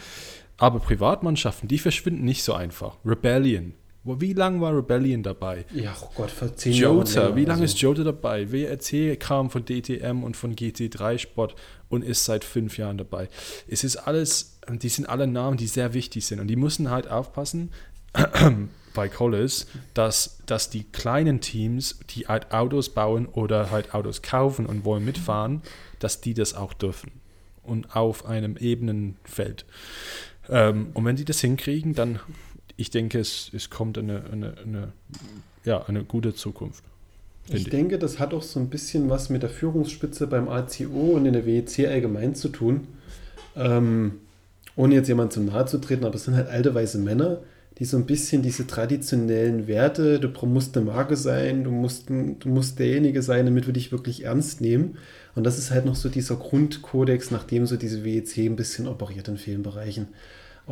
Aber 0.58 0.80
Privatmannschaften, 0.80 1.68
die 1.68 1.78
verschwinden 1.78 2.24
nicht 2.24 2.42
so 2.42 2.52
einfach. 2.54 2.96
Rebellion. 3.04 3.74
Wie 4.04 4.32
lange 4.32 4.60
war 4.60 4.76
Rebellion 4.76 5.22
dabei? 5.22 5.64
Ja, 5.72 5.94
oh 6.02 6.10
Gott, 6.16 6.30
vor 6.30 6.54
10 6.54 6.72
Jahren. 6.72 6.96
Jota, 6.96 7.36
wie 7.36 7.44
lange 7.44 7.62
also. 7.62 7.64
ist 7.64 7.80
Jota 7.80 8.02
dabei? 8.02 8.50
WRC 8.50 9.18
kam 9.18 9.48
von 9.48 9.64
DTM 9.64 10.24
und 10.24 10.36
von 10.36 10.56
GT3 10.56 11.18
Sport 11.18 11.54
und 11.88 12.02
ist 12.02 12.24
seit 12.24 12.44
fünf 12.44 12.78
Jahren 12.78 12.98
dabei. 12.98 13.28
Es 13.68 13.84
ist 13.84 13.96
alles, 13.96 14.58
die 14.68 14.88
sind 14.88 15.08
alle 15.08 15.28
Namen, 15.28 15.56
die 15.56 15.68
sehr 15.68 15.94
wichtig 15.94 16.26
sind 16.26 16.40
und 16.40 16.48
die 16.48 16.56
müssen 16.56 16.90
halt 16.90 17.08
aufpassen 17.08 17.70
bei 18.94 19.08
Collis, 19.08 19.68
dass, 19.94 20.38
dass 20.46 20.68
die 20.68 20.82
kleinen 20.82 21.40
Teams, 21.40 22.00
die 22.10 22.26
halt 22.26 22.52
Autos 22.52 22.88
bauen 22.88 23.26
oder 23.26 23.70
halt 23.70 23.94
Autos 23.94 24.20
kaufen 24.20 24.66
und 24.66 24.84
wollen 24.84 25.04
mitfahren, 25.04 25.62
dass 26.00 26.20
die 26.20 26.34
das 26.34 26.54
auch 26.54 26.72
dürfen 26.72 27.12
und 27.62 27.94
auf 27.94 28.26
einem 28.26 28.56
ebenen 28.56 29.16
Feld. 29.22 29.64
Ähm, 30.48 30.88
und 30.94 31.04
wenn 31.04 31.16
die 31.16 31.24
das 31.24 31.40
hinkriegen, 31.40 31.94
dann 31.94 32.18
ich 32.76 32.90
denke, 32.90 33.18
es, 33.18 33.50
es 33.52 33.70
kommt 33.70 33.98
eine, 33.98 34.24
eine, 34.30 34.54
eine, 34.64 34.92
ja, 35.64 35.82
eine 35.82 36.04
gute 36.04 36.34
Zukunft. 36.34 36.84
Ich 37.48 37.68
denke, 37.68 37.98
das 37.98 38.18
hat 38.18 38.34
auch 38.34 38.42
so 38.42 38.60
ein 38.60 38.68
bisschen 38.68 39.10
was 39.10 39.28
mit 39.28 39.42
der 39.42 39.50
Führungsspitze 39.50 40.26
beim 40.26 40.48
ACO 40.48 41.14
und 41.14 41.26
in 41.26 41.32
der 41.32 41.44
WEC 41.44 41.88
allgemein 41.88 42.34
zu 42.34 42.48
tun. 42.48 42.86
Ähm, 43.56 44.20
ohne 44.76 44.94
jetzt 44.94 45.08
jemand 45.08 45.32
zu 45.32 45.40
nahe 45.40 45.66
zu 45.66 45.78
treten, 45.78 46.04
aber 46.04 46.14
es 46.14 46.24
sind 46.24 46.34
halt 46.34 46.48
alte 46.48 46.74
weiße 46.74 46.98
Männer, 46.98 47.40
die 47.78 47.84
so 47.84 47.96
ein 47.96 48.06
bisschen 48.06 48.42
diese 48.42 48.66
traditionellen 48.66 49.66
Werte, 49.66 50.20
du 50.20 50.28
musst 50.46 50.76
eine 50.76 50.86
Marke 50.86 51.16
sein, 51.16 51.64
du 51.64 51.70
musst, 51.70 52.08
du 52.08 52.48
musst 52.48 52.78
derjenige 52.78 53.22
sein, 53.22 53.46
damit 53.46 53.66
wir 53.66 53.72
dich 53.72 53.92
wirklich 53.92 54.24
ernst 54.24 54.60
nehmen. 54.60 54.98
Und 55.34 55.44
das 55.44 55.58
ist 55.58 55.70
halt 55.70 55.84
noch 55.84 55.96
so 55.96 56.08
dieser 56.08 56.36
Grundkodex, 56.36 57.30
nachdem 57.30 57.66
so 57.66 57.76
diese 57.76 58.04
WEC 58.04 58.38
ein 58.38 58.56
bisschen 58.56 58.86
operiert 58.86 59.28
in 59.28 59.38
vielen 59.38 59.62
Bereichen. 59.62 60.08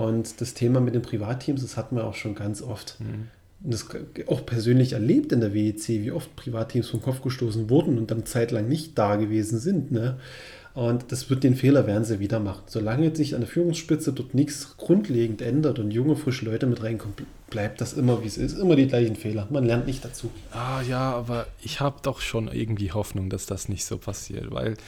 Und 0.01 0.40
das 0.40 0.55
Thema 0.55 0.80
mit 0.80 0.94
den 0.94 1.03
Privatteams, 1.03 1.61
das 1.61 1.76
hatten 1.76 1.96
wir 1.96 2.05
auch 2.05 2.14
schon 2.14 2.34
ganz 2.34 2.62
oft. 2.62 2.96
Mhm. 3.01 3.28
Und 3.62 3.74
das 3.74 3.86
auch 4.28 4.46
persönlich 4.46 4.94
erlebt 4.94 5.30
in 5.30 5.40
der 5.40 5.53
WEC, 5.53 5.88
wie 5.88 6.11
oft 6.11 6.34
Privatteams 6.36 6.88
vom 6.88 7.03
Kopf 7.03 7.20
gestoßen 7.20 7.68
wurden 7.68 7.98
und 7.98 8.11
dann 8.11 8.24
zeitlang 8.24 8.66
nicht 8.66 8.96
da 8.96 9.16
gewesen 9.16 9.59
sind. 9.59 9.92
Ne? 9.92 10.18
Und 10.72 11.12
das 11.12 11.28
wird 11.28 11.44
den 11.44 11.55
Fehler 11.55 11.86
werden 11.86 12.05
sie 12.07 12.18
wieder 12.18 12.40
machen. 12.40 12.62
Solange 12.64 13.14
sich 13.14 13.34
an 13.34 13.42
der 13.42 13.51
Führungsspitze 13.51 14.14
dort 14.14 14.32
nichts 14.32 14.78
grundlegend 14.78 15.42
ändert 15.42 15.78
und 15.78 15.90
junge, 15.90 16.16
frische 16.16 16.46
Leute 16.46 16.66
mit 16.66 16.82
reinkommen, 16.82 17.14
bleibt 17.51 17.82
das 17.82 17.92
immer 17.92 18.22
wie 18.22 18.28
es 18.28 18.38
ist. 18.38 18.59
Immer 18.59 18.76
die 18.76 18.86
gleichen 18.86 19.16
Fehler. 19.16 19.48
Man 19.51 19.66
lernt 19.66 19.86
nicht 19.86 20.03
dazu. 20.03 20.30
Ah 20.51 20.80
ja, 20.80 21.12
aber 21.12 21.46
ich 21.61 21.80
habe 21.80 21.98
doch 22.03 22.22
schon 22.22 22.48
irgendwie 22.48 22.92
Hoffnung, 22.92 23.28
dass 23.28 23.44
das 23.44 23.68
nicht 23.68 23.84
so 23.84 23.98
passiert, 23.98 24.51
weil, 24.51 24.78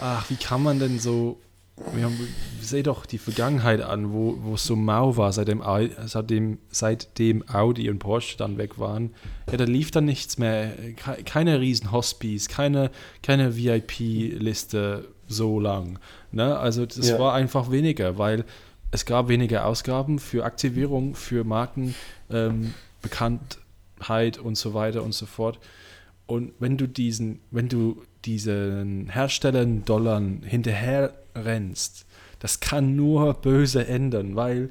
ach, 0.00 0.30
wie 0.30 0.36
kann 0.36 0.62
man 0.62 0.78
denn 0.78 0.98
so 0.98 1.38
haben, 1.78 2.34
seh 2.60 2.82
doch 2.82 3.06
die 3.06 3.18
Vergangenheit 3.18 3.82
an, 3.82 4.12
wo, 4.12 4.38
wo 4.40 4.54
es 4.54 4.64
so 4.64 4.76
mau 4.76 5.16
war, 5.16 5.32
seitdem, 5.32 5.62
seitdem, 6.06 6.58
seitdem 6.70 7.48
Audi 7.48 7.90
und 7.90 7.98
Porsche 7.98 8.38
dann 8.38 8.58
weg 8.58 8.78
waren. 8.78 9.14
Ja, 9.50 9.58
da 9.58 9.64
lief 9.64 9.90
dann 9.90 10.06
nichts 10.06 10.38
mehr. 10.38 10.72
Keine 11.24 11.60
riesen 11.60 11.92
Hospice, 11.92 12.48
keine, 12.48 12.90
keine 13.22 13.56
VIP-Liste 13.56 15.08
so 15.28 15.60
lang. 15.60 15.98
Ne? 16.32 16.56
Also 16.58 16.86
das 16.86 17.08
ja. 17.08 17.18
war 17.18 17.34
einfach 17.34 17.70
weniger, 17.70 18.18
weil 18.18 18.44
es 18.90 19.04
gab 19.04 19.28
weniger 19.28 19.66
Ausgaben 19.66 20.18
für 20.18 20.44
Aktivierung, 20.44 21.14
für 21.14 21.44
Marken, 21.44 21.94
ähm, 22.30 22.74
Bekanntheit 23.02 24.38
und 24.38 24.56
so 24.56 24.74
weiter 24.74 25.02
und 25.02 25.12
so 25.12 25.26
fort. 25.26 25.58
Und 26.26 26.52
wenn 26.58 26.76
du 26.76 26.86
diesen, 26.88 27.40
wenn 27.50 27.68
du 27.68 28.02
diesen 28.24 29.08
Herstellern 29.08 29.84
Dollar 29.84 30.20
hinterher 30.42 31.12
rennst, 31.44 32.06
das 32.38 32.60
kann 32.60 32.96
nur 32.96 33.34
böse 33.34 33.86
ändern, 33.86 34.36
weil 34.36 34.70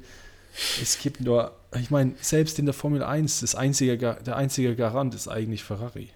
es 0.80 0.98
gibt 0.98 1.20
nur, 1.20 1.52
ich 1.78 1.90
meine, 1.90 2.12
selbst 2.20 2.58
in 2.58 2.66
der 2.66 2.74
Formel 2.74 3.02
1, 3.02 3.40
das 3.40 3.54
einzige, 3.54 3.96
der 3.98 4.36
einzige 4.36 4.74
Garant 4.74 5.14
ist 5.14 5.28
eigentlich 5.28 5.64
Ferrari. 5.64 6.08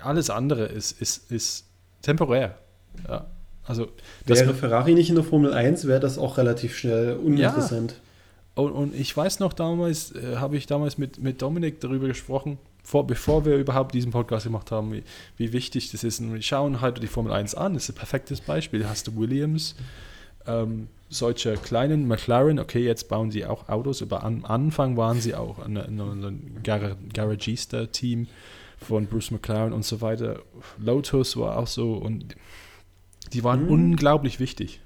alles 0.00 0.30
andere 0.30 0.66
ist, 0.66 1.00
ist, 1.00 1.30
ist 1.30 1.64
temporär. 2.02 2.58
Ja. 3.08 3.26
Also, 3.64 3.88
wäre 4.26 4.54
Ferrari 4.54 4.94
nicht 4.94 5.08
in 5.08 5.14
der 5.14 5.24
Formel 5.24 5.52
1, 5.52 5.86
wäre 5.86 6.00
das 6.00 6.18
auch 6.18 6.36
relativ 6.36 6.76
schnell 6.76 7.16
uninteressant. 7.16 7.92
Ja. 7.92 8.62
Und, 8.62 8.72
und 8.72 8.94
ich 8.94 9.16
weiß 9.16 9.38
noch 9.38 9.52
damals, 9.52 10.14
äh, 10.14 10.36
habe 10.36 10.56
ich 10.56 10.66
damals 10.66 10.98
mit, 10.98 11.22
mit 11.22 11.40
Dominik 11.40 11.80
darüber 11.80 12.08
gesprochen, 12.08 12.58
vor, 12.82 13.06
bevor 13.06 13.44
wir 13.44 13.56
überhaupt 13.56 13.94
diesen 13.94 14.10
Podcast 14.10 14.44
gemacht 14.44 14.70
haben, 14.70 14.92
wie, 14.92 15.02
wie 15.36 15.52
wichtig 15.52 15.90
das 15.90 16.04
ist. 16.04 16.20
Und 16.20 16.34
wir 16.34 16.42
schauen 16.42 16.80
halt 16.80 17.02
die 17.02 17.06
Formel 17.06 17.32
1 17.32 17.54
an, 17.54 17.74
das 17.74 17.84
ist 17.84 17.90
ein 17.90 17.98
perfektes 17.98 18.40
Beispiel. 18.40 18.80
Da 18.80 18.88
hast 18.88 19.06
du 19.06 19.16
Williams, 19.16 19.76
ähm, 20.46 20.88
solche 21.08 21.54
kleinen 21.54 22.08
McLaren, 22.08 22.58
okay, 22.58 22.84
jetzt 22.84 23.08
bauen 23.08 23.30
sie 23.30 23.46
auch 23.46 23.68
Autos, 23.68 24.02
aber 24.02 24.24
am 24.24 24.44
Anfang 24.44 24.96
waren 24.96 25.20
sie 25.20 25.34
auch 25.34 25.58
ein, 25.58 25.76
ein, 25.76 26.60
Gar 26.62 26.96
Garagista-Team 27.12 28.28
von 28.78 29.06
Bruce 29.06 29.30
McLaren 29.30 29.72
und 29.72 29.84
so 29.84 30.00
weiter. 30.00 30.40
Lotus 30.78 31.36
war 31.36 31.58
auch 31.58 31.66
so 31.66 31.94
und 31.94 32.36
die 33.32 33.44
waren 33.44 33.64
mhm. 33.64 33.70
unglaublich 33.70 34.40
wichtig. 34.40 34.80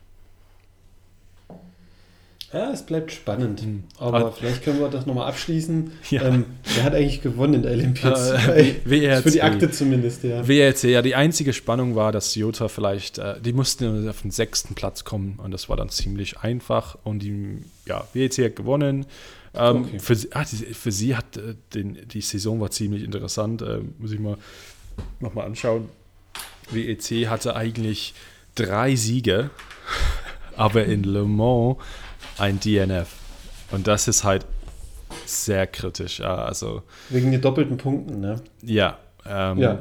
Ja, 2.52 2.70
es 2.70 2.86
bleibt 2.86 3.10
spannend. 3.10 3.66
Mhm. 3.66 3.84
Aber, 3.98 4.18
Aber 4.18 4.32
vielleicht 4.32 4.62
können 4.62 4.78
wir 4.78 4.88
das 4.88 5.06
nochmal 5.06 5.28
abschließen. 5.28 5.90
Ja. 6.10 6.22
Ähm, 6.22 6.44
wer 6.74 6.84
hat 6.84 6.94
eigentlich 6.94 7.20
gewonnen 7.20 7.54
in 7.54 7.62
der 7.62 7.72
Olympics? 7.72 8.30
Äh, 8.30 8.74
WRC. 8.84 9.22
Für 9.22 9.30
die 9.32 9.42
Akte 9.42 9.70
zumindest, 9.70 10.22
ja. 10.22 10.46
WRC, 10.46 10.84
ja, 10.84 11.02
die 11.02 11.16
einzige 11.16 11.52
Spannung 11.52 11.96
war, 11.96 12.12
dass 12.12 12.34
Jota 12.36 12.68
vielleicht, 12.68 13.18
äh, 13.18 13.40
die 13.40 13.52
mussten 13.52 14.08
auf 14.08 14.22
den 14.22 14.30
sechsten 14.30 14.74
Platz 14.74 15.02
kommen 15.02 15.40
und 15.42 15.50
das 15.50 15.68
war 15.68 15.76
dann 15.76 15.88
ziemlich 15.88 16.38
einfach. 16.38 16.96
Und 17.02 17.20
die, 17.20 17.58
ja, 17.86 18.06
WRC 18.12 18.44
hat 18.44 18.56
gewonnen. 18.56 19.06
Ähm, 19.54 19.84
okay. 19.84 19.98
für, 19.98 20.16
ah, 20.32 20.44
die, 20.44 20.74
für 20.74 20.92
sie 20.92 21.16
hat 21.16 21.36
äh, 21.36 21.54
den, 21.74 21.98
die 22.06 22.20
Saison 22.20 22.60
war 22.60 22.70
ziemlich 22.70 23.02
interessant. 23.02 23.62
Äh, 23.62 23.80
muss 23.98 24.12
ich 24.12 24.20
mal 24.20 24.36
nochmal 25.18 25.46
anschauen. 25.46 25.88
WEC 26.70 27.28
hatte 27.28 27.56
eigentlich 27.56 28.14
drei 28.54 28.94
Siege, 28.96 29.50
aber 30.56 30.84
in 30.84 31.04
Le 31.04 31.24
Mans 31.24 31.76
ein 32.38 32.60
DNF. 32.60 33.08
Und 33.70 33.86
das 33.86 34.08
ist 34.08 34.24
halt 34.24 34.46
sehr 35.24 35.66
kritisch. 35.66 36.20
Also, 36.20 36.82
Wegen 37.10 37.30
den 37.30 37.40
doppelten 37.40 37.76
Punkten, 37.76 38.20
ne? 38.20 38.40
Ja. 38.62 38.98
Ähm, 39.24 39.58
ja. 39.58 39.78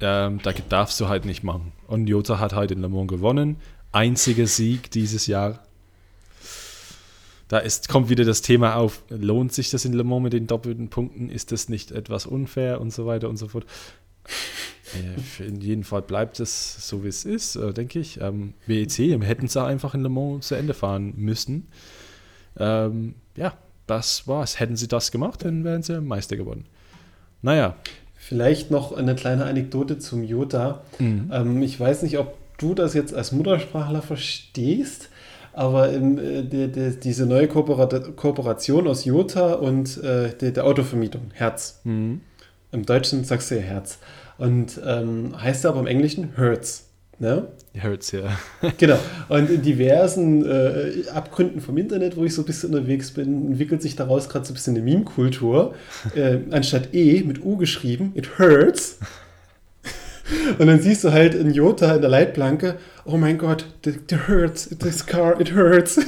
Ähm, 0.00 0.40
da 0.42 0.52
darfst 0.68 1.00
du 1.00 1.08
halt 1.08 1.24
nicht 1.24 1.42
machen. 1.42 1.72
Und 1.86 2.06
Jota 2.08 2.38
hat 2.38 2.52
halt 2.52 2.70
in 2.70 2.80
Le 2.80 2.88
Mans 2.88 3.08
gewonnen. 3.08 3.56
Einziger 3.92 4.46
Sieg 4.46 4.90
dieses 4.90 5.26
Jahr. 5.26 5.60
Da 7.48 7.58
ist, 7.58 7.88
kommt 7.88 8.10
wieder 8.10 8.24
das 8.24 8.42
Thema 8.42 8.76
auf, 8.76 9.02
lohnt 9.08 9.52
sich 9.52 9.70
das 9.70 9.84
in 9.84 9.94
Le 9.94 10.04
Mans 10.04 10.22
mit 10.22 10.32
den 10.34 10.46
doppelten 10.46 10.88
Punkten? 10.88 11.30
Ist 11.30 11.50
das 11.50 11.68
nicht 11.68 11.90
etwas 11.90 12.26
unfair 12.26 12.80
und 12.80 12.92
so 12.92 13.06
weiter 13.06 13.28
und 13.28 13.38
so 13.38 13.48
fort? 13.48 13.64
Äh, 14.94 15.46
in 15.46 15.60
jedem 15.60 15.84
Fall 15.84 16.02
bleibt 16.02 16.40
es 16.40 16.88
so, 16.88 17.04
wie 17.04 17.08
es 17.08 17.24
ist, 17.24 17.56
äh, 17.56 17.72
denke 17.72 17.98
ich. 17.98 18.20
Ähm, 18.20 18.54
WEC 18.66 19.20
hätten 19.22 19.46
es 19.46 19.56
einfach 19.56 19.94
in 19.94 20.02
Le 20.02 20.08
Mans 20.08 20.48
zu 20.48 20.54
Ende 20.54 20.74
fahren 20.74 21.14
müssen. 21.16 21.68
Ähm, 22.58 23.14
ja, 23.36 23.54
das 23.86 24.26
war's. 24.26 24.60
Hätten 24.60 24.76
sie 24.76 24.88
das 24.88 25.10
gemacht, 25.10 25.44
dann 25.44 25.64
wären 25.64 25.82
sie 25.82 26.00
Meister 26.00 26.36
geworden. 26.36 26.64
Naja. 27.42 27.76
Vielleicht 28.14 28.70
noch 28.70 28.92
eine 28.92 29.14
kleine 29.14 29.44
Anekdote 29.44 29.98
zum 29.98 30.22
Jota. 30.22 30.82
Mhm. 30.98 31.30
Ähm, 31.32 31.62
ich 31.62 31.78
weiß 31.78 32.02
nicht, 32.02 32.18
ob 32.18 32.34
du 32.58 32.74
das 32.74 32.94
jetzt 32.94 33.14
als 33.14 33.32
Muttersprachler 33.32 34.02
verstehst, 34.02 35.08
aber 35.52 35.90
im, 35.90 36.18
äh, 36.18 36.42
de, 36.42 36.68
de, 36.68 36.96
diese 36.96 37.26
neue 37.26 37.48
Kooperation 37.48 38.88
aus 38.88 39.04
Jota 39.04 39.54
und 39.54 40.02
äh, 40.02 40.36
der, 40.36 40.50
der 40.50 40.64
Autovermietung, 40.64 41.30
Herz. 41.32 41.80
Mhm. 41.84 42.20
Im 42.72 42.84
Deutschen 42.84 43.24
sagst 43.24 43.50
du 43.50 43.56
ja 43.56 43.62
Herz. 43.62 43.98
Und 44.36 44.80
ähm, 44.86 45.40
heißt 45.40 45.66
aber 45.66 45.80
im 45.80 45.86
Englischen 45.86 46.36
Hertz. 46.36 46.84
Ne? 47.18 47.48
Hertz, 47.72 48.12
ja. 48.12 48.38
genau. 48.78 48.98
Und 49.28 49.50
in 49.50 49.62
diversen 49.62 50.44
äh, 50.46 51.08
Abgründen 51.12 51.60
vom 51.60 51.76
Internet, 51.76 52.16
wo 52.16 52.24
ich 52.24 52.34
so 52.34 52.42
ein 52.42 52.44
bisschen 52.44 52.72
unterwegs 52.72 53.10
bin, 53.10 53.48
entwickelt 53.48 53.82
sich 53.82 53.96
daraus 53.96 54.28
gerade 54.28 54.44
so 54.44 54.52
ein 54.52 54.54
bisschen 54.54 54.76
eine 54.76 54.84
Meme-Kultur. 54.84 55.74
Äh, 56.14 56.38
anstatt 56.50 56.94
E 56.94 57.22
mit 57.24 57.44
U 57.44 57.56
geschrieben, 57.56 58.12
it 58.14 58.38
hurts. 58.38 58.98
Und 60.58 60.66
dann 60.66 60.80
siehst 60.80 61.04
du 61.04 61.12
halt 61.12 61.34
in 61.34 61.52
Jota 61.52 61.94
in 61.94 62.00
der 62.00 62.10
Leitplanke, 62.10 62.76
oh 63.04 63.16
mein 63.16 63.38
Gott, 63.38 63.64
it 63.86 64.28
hurts, 64.28 64.68
this 64.78 65.04
car, 65.04 65.40
it 65.40 65.54
hurts. 65.54 65.98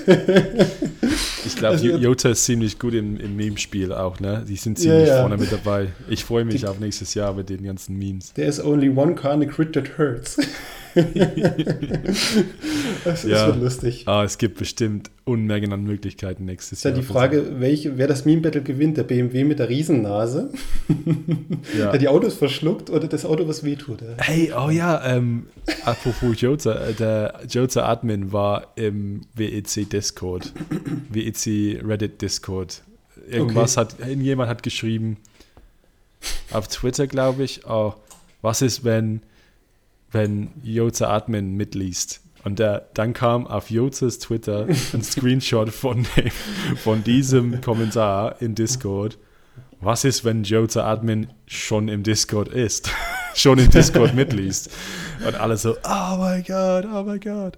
ich 1.46 1.56
glaube, 1.56 1.74
also, 1.74 1.86
Jota 1.86 2.30
ist 2.30 2.44
ziemlich 2.44 2.78
gut 2.78 2.94
im, 2.94 3.18
im 3.18 3.36
Meme-Spiel 3.36 3.92
auch, 3.92 4.20
ne? 4.20 4.44
Die 4.46 4.56
sind 4.56 4.78
ziemlich 4.78 5.08
ja, 5.08 5.16
ja. 5.16 5.20
vorne 5.20 5.36
mit 5.36 5.50
dabei. 5.52 5.88
Ich 6.08 6.24
freue 6.24 6.44
mich 6.44 6.60
Die, 6.60 6.66
auf 6.66 6.78
nächstes 6.78 7.14
Jahr 7.14 7.32
mit 7.34 7.48
den 7.48 7.62
ganzen 7.64 7.96
Memes. 7.98 8.32
There 8.34 8.48
is 8.48 8.62
only 8.62 8.90
one 8.90 9.14
car 9.14 9.34
in 9.34 9.40
the 9.40 9.46
crit 9.46 9.72
that 9.74 9.98
hurts. 9.98 10.38
das 13.04 13.24
ja. 13.24 13.46
wird 13.46 13.60
lustig. 13.60 14.04
Ah, 14.06 14.24
es 14.24 14.38
gibt 14.38 14.58
bestimmt 14.58 15.10
Unmengen 15.24 15.72
an 15.72 15.84
Möglichkeiten 15.84 16.44
nächstes 16.44 16.82
Jahr. 16.82 16.92
Ist 16.92 16.96
ja 16.96 17.02
die 17.02 17.06
Frage, 17.06 17.60
welche, 17.60 17.98
wer 17.98 18.08
das 18.08 18.24
Meme-Battle 18.24 18.62
gewinnt, 18.62 18.96
der 18.96 19.04
BMW 19.04 19.44
mit 19.44 19.58
der 19.58 19.68
Riesennase, 19.68 20.50
ja. 21.78 21.90
der 21.90 21.98
die 21.98 22.08
Autos 22.08 22.34
verschluckt 22.34 22.90
oder 22.90 23.06
das 23.06 23.24
Auto, 23.24 23.46
was 23.46 23.64
wehtut. 23.64 24.02
Hey, 24.18 24.52
oh 24.56 24.70
ja, 24.70 25.04
ähm, 25.04 25.46
apropos 25.84 26.40
Jota, 26.40 26.88
äh, 26.88 26.94
der 26.94 27.40
Jota 27.48 27.86
Admin 27.86 28.32
war 28.32 28.72
im 28.76 29.22
WEC 29.34 29.88
Discord, 29.88 30.52
WEC 31.10 31.84
Reddit 31.86 32.22
Discord. 32.22 32.82
Irgendwas 33.28 33.78
okay. 33.78 34.04
hat, 34.04 34.16
jemand 34.16 34.50
hat 34.50 34.62
geschrieben, 34.62 35.18
auf 36.50 36.68
Twitter 36.68 37.06
glaube 37.06 37.44
ich, 37.44 37.66
oh, 37.66 37.94
was 38.42 38.62
ist, 38.62 38.84
wenn 38.84 39.22
wenn 40.12 40.50
Jota 40.62 41.08
Admin 41.08 41.56
mitliest. 41.56 42.20
Und 42.42 42.58
der, 42.58 42.88
dann 42.94 43.12
kam 43.12 43.46
auf 43.46 43.70
Jotas 43.70 44.18
Twitter 44.18 44.66
ein 44.92 45.02
Screenshot 45.02 45.70
von, 45.70 46.06
dem, 46.16 46.30
von 46.76 47.04
diesem 47.04 47.60
Kommentar 47.60 48.40
in 48.40 48.54
Discord. 48.54 49.18
Was 49.80 50.04
ist, 50.04 50.24
wenn 50.24 50.44
Jota 50.44 50.90
Admin 50.90 51.28
schon 51.46 51.88
im 51.88 52.02
Discord 52.02 52.48
ist? 52.48 52.90
schon 53.34 53.58
im 53.58 53.70
Discord 53.70 54.14
mitliest? 54.14 54.70
Und 55.26 55.34
alle 55.34 55.56
so, 55.56 55.76
oh 55.84 56.16
mein 56.18 56.42
Gott, 56.44 56.86
oh 56.86 57.02
mein 57.02 57.20
Gott. 57.20 57.56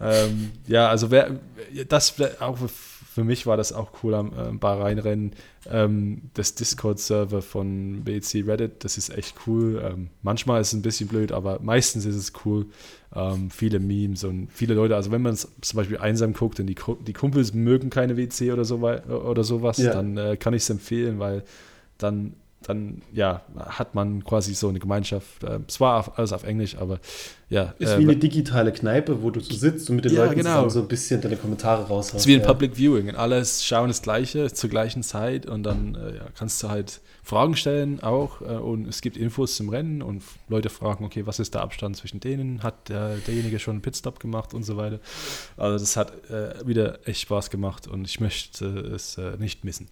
Ähm, 0.00 0.52
ja, 0.66 0.88
also 0.88 1.10
wer, 1.10 1.38
das 1.88 2.14
auch 2.40 2.58
für 3.14 3.22
mich 3.22 3.46
war 3.46 3.56
das 3.56 3.72
auch 3.72 3.92
cool 4.02 4.12
am 4.14 4.32
äh, 4.32 4.50
Bahrain-Rennen. 4.50 5.34
Ähm, 5.70 6.22
das 6.34 6.56
Discord-Server 6.56 7.42
von 7.42 8.02
BC 8.02 8.42
Reddit, 8.44 8.82
das 8.82 8.98
ist 8.98 9.16
echt 9.16 9.36
cool. 9.46 9.80
Ähm, 9.84 10.08
manchmal 10.22 10.60
ist 10.60 10.68
es 10.68 10.72
ein 10.72 10.82
bisschen 10.82 11.06
blöd, 11.06 11.30
aber 11.30 11.60
meistens 11.60 12.06
ist 12.06 12.16
es 12.16 12.32
cool. 12.44 12.66
Ähm, 13.14 13.50
viele 13.50 13.78
Memes 13.78 14.24
und 14.24 14.48
viele 14.50 14.74
Leute, 14.74 14.96
also 14.96 15.12
wenn 15.12 15.22
man 15.22 15.34
es 15.34 15.48
zum 15.60 15.76
Beispiel 15.76 15.98
einsam 15.98 16.32
guckt 16.32 16.58
und 16.58 16.66
die, 16.66 16.74
die 17.06 17.12
Kumpels 17.12 17.54
mögen 17.54 17.88
keine 17.88 18.16
WC 18.16 18.50
oder, 18.50 18.64
so, 18.64 18.78
oder 18.80 19.44
sowas, 19.44 19.78
ja. 19.78 19.92
dann 19.92 20.16
äh, 20.16 20.36
kann 20.36 20.52
ich 20.52 20.64
es 20.64 20.70
empfehlen, 20.70 21.20
weil 21.20 21.44
dann 21.98 22.34
dann 22.68 23.02
ja, 23.12 23.42
hat 23.56 23.94
man 23.94 24.24
quasi 24.24 24.54
so 24.54 24.68
eine 24.68 24.78
Gemeinschaft. 24.78 25.42
Äh, 25.44 25.60
es 25.66 25.80
war 25.80 26.12
alles 26.16 26.32
auf 26.32 26.44
Englisch, 26.44 26.76
aber 26.76 26.98
ja. 27.48 27.74
Ist 27.78 27.90
äh, 27.90 27.98
wie 27.98 28.02
eine 28.02 28.16
digitale 28.16 28.72
Kneipe, 28.72 29.22
wo 29.22 29.30
du 29.30 29.40
so 29.40 29.54
sitzt 29.54 29.88
und 29.90 29.96
mit 29.96 30.04
den 30.04 30.14
ja, 30.14 30.24
Leuten 30.24 30.36
genau. 30.36 30.68
so 30.68 30.80
ein 30.80 30.88
bisschen 30.88 31.20
deine 31.20 31.36
Kommentare 31.36 31.84
raushaust. 31.84 32.14
Es 32.14 32.20
ist 32.22 32.26
wie 32.26 32.34
ein 32.34 32.40
ja. 32.40 32.46
Public 32.46 32.76
Viewing. 32.76 33.08
Und 33.08 33.16
alles 33.16 33.64
schauen 33.64 33.88
das 33.88 34.02
Gleiche 34.02 34.52
zur 34.52 34.70
gleichen 34.70 35.02
Zeit 35.02 35.46
und 35.46 35.62
dann 35.62 35.94
äh, 35.94 36.16
ja, 36.16 36.22
kannst 36.36 36.62
du 36.62 36.68
halt 36.68 37.00
Fragen 37.22 37.56
stellen 37.56 38.00
auch 38.02 38.42
äh, 38.42 38.44
und 38.44 38.86
es 38.86 39.00
gibt 39.00 39.16
Infos 39.16 39.56
zum 39.56 39.70
Rennen 39.70 40.02
und 40.02 40.22
Leute 40.48 40.68
fragen, 40.68 41.04
okay, 41.04 41.26
was 41.26 41.38
ist 41.38 41.54
der 41.54 41.62
Abstand 41.62 41.96
zwischen 41.96 42.20
denen? 42.20 42.62
Hat 42.62 42.90
der, 42.90 43.16
derjenige 43.16 43.58
schon 43.58 43.72
einen 43.72 43.82
Pitstop 43.82 44.20
gemacht 44.20 44.52
und 44.52 44.62
so 44.62 44.76
weiter. 44.76 45.00
Also 45.56 45.78
das 45.78 45.96
hat 45.96 46.12
äh, 46.30 46.66
wieder 46.66 47.06
echt 47.08 47.22
Spaß 47.22 47.50
gemacht 47.50 47.86
und 47.86 48.06
ich 48.06 48.20
möchte 48.20 48.66
es 48.66 49.16
äh, 49.16 49.36
nicht 49.38 49.64
missen. 49.64 49.88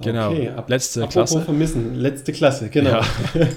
Genau, 0.00 0.30
okay, 0.30 0.48
ab, 0.48 0.68
letzte 0.68 1.04
apropos 1.04 1.30
Klasse. 1.30 1.44
vermissen, 1.44 1.94
letzte 1.94 2.32
Klasse, 2.32 2.68
genau. 2.68 2.90
Ja. 2.90 3.06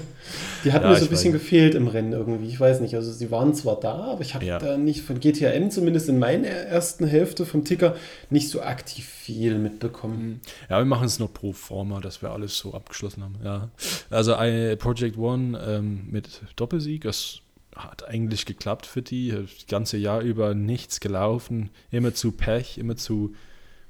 Die 0.64 0.72
hat 0.72 0.82
ja, 0.82 0.90
mir 0.90 0.96
so 0.96 1.04
ein 1.04 1.10
bisschen 1.10 1.32
weiß. 1.32 1.40
gefehlt 1.40 1.74
im 1.74 1.86
Rennen 1.86 2.12
irgendwie. 2.12 2.48
Ich 2.48 2.58
weiß 2.58 2.80
nicht, 2.80 2.94
also 2.94 3.12
sie 3.12 3.30
waren 3.30 3.54
zwar 3.54 3.78
da, 3.78 3.94
aber 3.94 4.20
ich 4.20 4.34
habe 4.34 4.44
ja. 4.44 4.58
da 4.58 4.76
nicht 4.76 5.02
von 5.02 5.20
GTM, 5.20 5.70
zumindest 5.70 6.08
in 6.08 6.18
meiner 6.18 6.48
ersten 6.48 7.06
Hälfte 7.06 7.46
vom 7.46 7.64
Ticker, 7.64 7.96
nicht 8.28 8.50
so 8.50 8.60
aktiv 8.60 9.06
viel 9.06 9.56
mitbekommen. 9.56 10.18
Mhm. 10.18 10.40
Ja, 10.68 10.78
wir 10.78 10.84
machen 10.84 11.06
es 11.06 11.18
nur 11.18 11.32
pro 11.32 11.52
forma, 11.52 12.00
dass 12.00 12.22
wir 12.22 12.30
alles 12.30 12.58
so 12.58 12.74
abgeschlossen 12.74 13.22
haben. 13.22 13.36
Ja. 13.44 13.68
Also 14.10 14.34
Project 14.78 15.16
One 15.16 15.58
ähm, 15.64 16.08
mit 16.10 16.42
Doppelsieg, 16.56 17.02
das 17.02 17.40
hat 17.74 18.08
eigentlich 18.08 18.44
geklappt 18.44 18.86
für 18.86 19.02
die. 19.02 19.30
Das 19.30 19.66
ganze 19.68 19.96
Jahr 19.96 20.20
über 20.20 20.54
nichts 20.54 21.00
gelaufen, 21.00 21.70
immer 21.90 22.14
zu 22.14 22.32
Pech, 22.32 22.78
immer 22.78 22.96
zu 22.96 23.34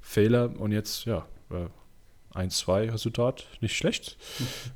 Fehler 0.01 0.53
und 0.59 0.73
jetzt, 0.73 1.07
ja, 1.07 1.27
1-2 2.39 2.93
Resultat, 2.93 3.47
nicht 3.61 3.77
schlecht. 3.77 4.17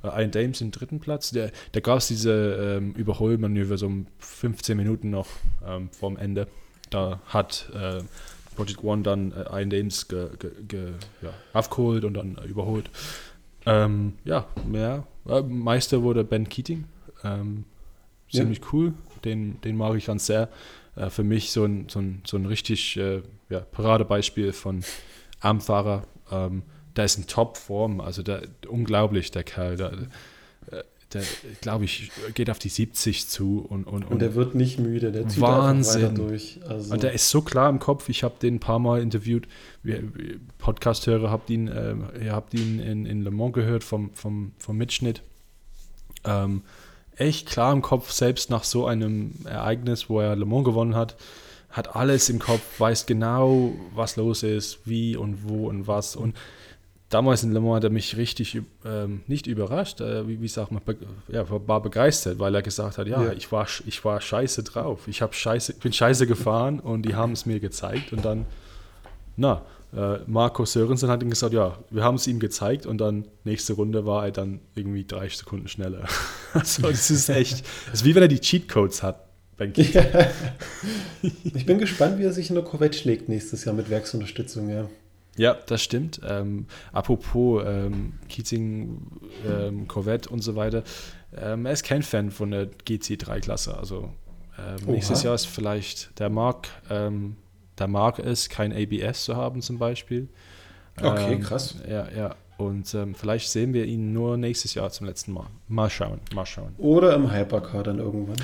Mhm. 0.03 0.09
Ein 0.09 0.31
Dames 0.31 0.61
im 0.61 0.71
dritten 0.71 0.99
Platz. 0.99 1.31
Der, 1.31 1.51
da 1.71 1.79
gab 1.79 1.99
es 1.99 2.07
diese 2.07 2.77
ähm, 2.77 2.93
Überholmanöver 2.93 3.77
so 3.77 3.87
um 3.87 4.07
15 4.19 4.75
Minuten 4.77 5.09
noch 5.09 5.27
ähm, 5.65 5.89
vorm 5.91 6.17
Ende. 6.17 6.47
Da 6.89 7.21
hat 7.25 7.71
äh, 7.73 8.01
Project 8.55 8.83
One 8.83 9.03
dann 9.03 9.31
äh, 9.31 9.49
ein 9.49 9.69
Dames 9.69 10.07
ge, 10.07 10.29
ge, 10.37 10.51
ge, 10.67 10.91
ja, 11.21 11.33
aufgeholt 11.53 12.05
und 12.05 12.13
dann 12.13 12.37
äh, 12.37 12.45
überholt. 12.45 12.89
Ähm, 13.65 14.13
ja, 14.25 14.45
mehr. 14.67 15.07
Äh, 15.27 15.41
Meister 15.41 16.03
wurde 16.03 16.23
Ben 16.23 16.47
Keating. 16.49 16.85
Ähm, 17.23 17.65
ziemlich 18.31 18.59
ja. 18.59 18.65
cool. 18.73 18.93
Den, 19.23 19.61
den 19.61 19.77
mag 19.77 19.95
ich 19.95 20.05
ganz 20.05 20.25
sehr. 20.25 20.49
Äh, 20.95 21.09
für 21.09 21.23
mich 21.23 21.51
so 21.51 21.63
ein, 21.65 21.87
so 21.89 21.99
ein, 21.99 22.21
so 22.25 22.37
ein 22.37 22.45
richtig 22.45 22.97
äh, 22.97 23.21
ja, 23.49 23.59
Paradebeispiel 23.59 24.53
von 24.53 24.83
Armfahrer. 25.39 26.03
Ähm, 26.31 26.63
der 26.95 27.05
ist 27.05 27.17
in 27.17 27.27
Topform, 27.27 28.01
also 28.01 28.23
der, 28.23 28.43
unglaublich, 28.67 29.31
der 29.31 29.43
Kerl. 29.43 29.77
Der, 29.77 29.91
der 31.13 31.23
glaube 31.61 31.85
ich, 31.85 32.11
geht 32.33 32.49
auf 32.49 32.59
die 32.59 32.69
70 32.69 33.27
zu. 33.27 33.65
Und, 33.67 33.85
und, 33.85 34.03
und 34.03 34.19
der 34.19 34.35
wird 34.35 34.55
nicht 34.55 34.79
müde, 34.79 35.11
der 35.11 35.27
zieht 35.27 35.41
Wahnsinn. 35.41 36.01
weiter 36.03 36.13
durch. 36.13 36.59
Also. 36.67 36.93
Und 36.93 37.03
der 37.03 37.13
ist 37.13 37.29
so 37.29 37.41
klar 37.41 37.69
im 37.69 37.79
Kopf. 37.79 38.09
Ich 38.09 38.23
habe 38.23 38.35
den 38.41 38.55
ein 38.55 38.59
paar 38.59 38.79
Mal 38.79 39.01
interviewt. 39.01 39.47
Podcast-Hörer 40.57 41.29
habt 41.29 41.49
ihn, 41.49 41.67
äh, 41.67 41.95
ihr 42.23 42.33
habt 42.33 42.53
ihn 42.53 42.79
in, 42.79 43.05
in 43.05 43.21
Le 43.23 43.31
Mans 43.31 43.53
gehört 43.53 43.83
vom, 43.83 44.11
vom, 44.13 44.53
vom 44.57 44.77
Mitschnitt. 44.77 45.21
Ähm, 46.25 46.63
echt 47.15 47.47
klar 47.47 47.73
im 47.73 47.81
Kopf, 47.81 48.11
selbst 48.11 48.49
nach 48.49 48.63
so 48.63 48.87
einem 48.87 49.33
Ereignis, 49.45 50.09
wo 50.09 50.19
er 50.19 50.35
Le 50.35 50.45
Mans 50.45 50.65
gewonnen 50.65 50.95
hat, 50.95 51.15
hat 51.69 51.95
alles 51.95 52.29
im 52.29 52.39
Kopf, 52.39 52.79
weiß 52.79 53.05
genau, 53.07 53.73
was 53.93 54.15
los 54.15 54.43
ist, 54.43 54.79
wie 54.85 55.15
und 55.15 55.49
wo 55.49 55.67
und 55.67 55.87
was. 55.87 56.15
Und 56.15 56.35
damals 57.13 57.43
in 57.43 57.51
Le 57.51 57.59
Mans 57.59 57.75
hat 57.75 57.83
er 57.83 57.89
mich 57.89 58.17
richtig 58.17 58.59
ähm, 58.85 59.21
nicht 59.27 59.47
überrascht, 59.47 60.01
äh, 60.01 60.27
wie, 60.27 60.41
wie 60.41 60.47
sagt 60.47 60.71
man, 60.71 60.81
be 60.83 60.97
ja, 61.27 61.45
war 61.49 61.81
begeistert, 61.81 62.39
weil 62.39 62.55
er 62.55 62.61
gesagt 62.61 62.97
hat, 62.97 63.07
ja, 63.07 63.23
ja, 63.23 63.33
Ich, 63.33 63.51
war, 63.51 63.67
ich 63.85 64.03
war 64.03 64.19
scheiße 64.19 64.63
drauf. 64.63 65.07
Ich 65.07 65.21
hab 65.21 65.35
scheiße, 65.35 65.75
bin 65.75 65.93
scheiße 65.93 66.27
gefahren 66.27 66.79
und 66.79 67.03
die 67.03 67.15
haben 67.15 67.33
es 67.33 67.45
mir 67.45 67.59
gezeigt 67.59 68.13
und 68.13 68.25
dann, 68.25 68.45
na, 69.37 69.61
äh, 69.95 70.19
Marco 70.25 70.65
Sörensen 70.65 71.09
hat 71.09 71.21
ihm 71.21 71.29
gesagt, 71.29 71.53
ja, 71.53 71.77
wir 71.91 72.03
haben 72.03 72.15
es 72.15 72.25
ihm 72.25 72.39
gezeigt 72.39 72.85
und 72.85 72.97
dann 72.97 73.25
nächste 73.43 73.73
Runde 73.73 74.05
war 74.05 74.25
er 74.25 74.31
dann 74.31 74.59
irgendwie 74.75 75.05
drei 75.05 75.29
Sekunden 75.29 75.67
schneller. 75.67 76.05
also 76.53 76.81
das 76.83 77.11
ist 77.11 77.29
echt, 77.29 77.63
das 77.85 78.01
ist 78.01 78.05
wie 78.05 78.15
wenn 78.15 78.23
er 78.23 78.27
die 78.27 78.39
Cheatcodes 78.39 79.03
hat. 79.03 79.27
Ja. 79.59 80.03
Ich 81.43 81.65
bin 81.65 81.77
gespannt, 81.77 82.19
wie 82.19 82.23
er 82.23 82.33
sich 82.33 82.49
in 82.49 82.55
der 82.55 82.65
Corvette 82.65 82.97
schlägt 82.97 83.29
nächstes 83.29 83.63
Jahr 83.63 83.73
mit 83.73 83.89
Werksunterstützung, 83.89 84.67
ja. 84.67 84.89
Ja, 85.37 85.57
das 85.65 85.81
stimmt. 85.81 86.21
Ähm, 86.27 86.67
apropos 86.91 87.63
ähm, 87.65 88.13
Keating, 88.29 89.01
ähm, 89.47 89.87
Corvette 89.87 90.29
und 90.29 90.41
so 90.41 90.55
weiter. 90.55 90.83
Ähm, 91.35 91.65
er 91.65 91.71
ist 91.71 91.83
kein 91.83 92.03
Fan 92.03 92.29
von 92.31 92.51
der 92.51 92.69
GC3-Klasse. 92.71 93.75
Also 93.77 94.11
ähm, 94.59 94.85
nächstes 94.85 95.23
Jahr 95.23 95.33
ist 95.33 95.45
vielleicht, 95.45 96.19
der 96.19 96.29
mag, 96.29 96.67
ähm, 96.89 97.37
der 97.79 97.87
mag 97.87 98.19
es, 98.19 98.49
kein 98.49 98.71
ABS 98.71 99.23
zu 99.23 99.35
haben 99.35 99.61
zum 99.61 99.79
Beispiel. 99.79 100.29
Okay, 101.01 101.39
krass. 101.39 101.75
Ja, 101.89 102.07
ja. 102.15 102.35
Und 102.57 102.93
ähm, 102.93 103.15
vielleicht 103.15 103.49
sehen 103.49 103.73
wir 103.73 103.85
ihn 103.85 104.13
nur 104.13 104.37
nächstes 104.37 104.75
Jahr 104.75 104.89
zum 104.91 105.07
letzten 105.07 105.33
Mal. 105.33 105.47
Mal 105.67 105.89
schauen, 105.89 106.19
mal 106.33 106.45
schauen. 106.45 106.73
Oder 106.77 107.15
im 107.15 107.31
Hypercar 107.33 107.83
dann 107.83 107.99
irgendwann. 107.99 108.37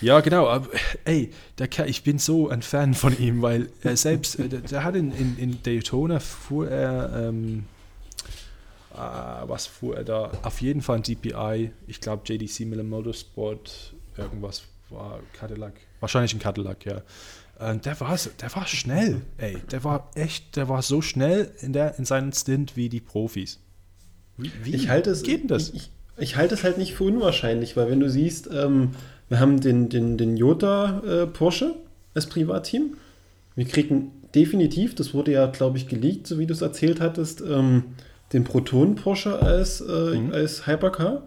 Ja, 0.00 0.20
genau. 0.20 0.48
Aber, 0.48 0.68
ey, 1.04 1.32
der 1.58 1.68
Kerl, 1.68 1.88
ich 1.88 2.04
bin 2.04 2.18
so 2.18 2.48
ein 2.48 2.62
Fan 2.62 2.94
von 2.94 3.18
ihm, 3.18 3.42
weil 3.42 3.68
er 3.82 3.96
selbst, 3.96 4.38
äh, 4.38 4.48
der, 4.48 4.60
der, 4.60 4.84
hat 4.84 4.94
in, 4.94 5.12
in, 5.12 5.36
in, 5.38 5.62
Daytona 5.62 6.20
fuhr 6.20 6.68
er, 6.68 7.28
ähm, 7.28 7.64
äh, 8.94 8.98
was 8.98 9.66
fuhr 9.66 9.96
er 9.96 10.04
da? 10.04 10.30
Auf 10.42 10.60
jeden 10.60 10.80
Fall 10.80 10.96
ein 10.96 11.02
DPI. 11.02 11.72
Ich 11.88 12.00
glaube 12.00 12.22
JDC 12.24 12.60
Miller 12.60 12.84
Motorsport, 12.84 13.94
irgendwas 14.16 14.62
war 14.90 15.20
Cadillac. 15.32 15.74
Wahrscheinlich 16.00 16.34
ein 16.34 16.40
Cadillac, 16.40 16.84
ja. 16.84 17.02
Äh, 17.58 17.76
der 17.78 17.98
war, 18.00 18.18
der 18.40 18.54
war 18.54 18.66
schnell, 18.66 19.22
ey. 19.38 19.58
Der 19.70 19.84
war 19.84 20.10
echt, 20.14 20.56
der 20.56 20.68
war 20.68 20.82
so 20.82 21.00
schnell 21.00 21.52
in, 21.60 21.72
der, 21.72 21.98
in 21.98 22.04
seinem 22.04 22.32
Stint 22.32 22.76
wie 22.76 22.88
die 22.88 23.00
Profis. 23.00 23.60
Wie, 24.36 24.50
wie 24.62 24.74
ich 24.74 24.88
halte 24.88 25.10
es, 25.10 25.22
geht 25.22 25.42
denn 25.42 25.48
das? 25.48 25.70
Ich, 25.70 25.90
ich, 26.18 26.36
halte 26.36 26.54
es 26.54 26.64
halt 26.64 26.78
nicht 26.78 26.94
für 26.94 27.04
unwahrscheinlich, 27.04 27.76
weil 27.76 27.90
wenn 27.90 28.00
du 28.00 28.10
siehst, 28.10 28.50
ähm, 28.52 28.90
wir 29.28 29.40
haben 29.40 29.60
den, 29.60 29.88
den, 29.88 30.18
den 30.18 30.36
Jota 30.36 31.00
äh, 31.00 31.26
Porsche 31.26 31.74
als 32.14 32.26
Privatteam. 32.26 32.96
Wir 33.54 33.64
kriegen 33.64 34.12
definitiv, 34.34 34.94
das 34.94 35.14
wurde 35.14 35.32
ja, 35.32 35.46
glaube 35.46 35.78
ich, 35.78 35.88
geleakt, 35.88 36.26
so 36.26 36.38
wie 36.38 36.46
du 36.46 36.52
es 36.52 36.60
erzählt 36.60 37.00
hattest, 37.00 37.40
ähm, 37.40 37.84
den 38.32 38.44
Proton 38.44 38.96
Porsche 38.96 39.40
als, 39.40 39.80
äh, 39.80 40.18
mhm. 40.18 40.32
als 40.32 40.66
Hypercar. 40.66 41.22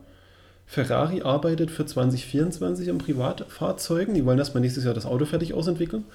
Ferrari 0.72 1.24
arbeitet 1.24 1.72
für 1.72 1.84
2024 1.84 2.92
an 2.92 3.00
Privatfahrzeugen. 3.00 4.14
Die 4.14 4.24
wollen 4.24 4.38
erstmal 4.38 4.62
nächstes 4.62 4.84
Jahr 4.84 4.94
das 4.94 5.08
Auto 5.08 5.26
fertig 5.26 5.56
ausentwickeln. 5.56 6.06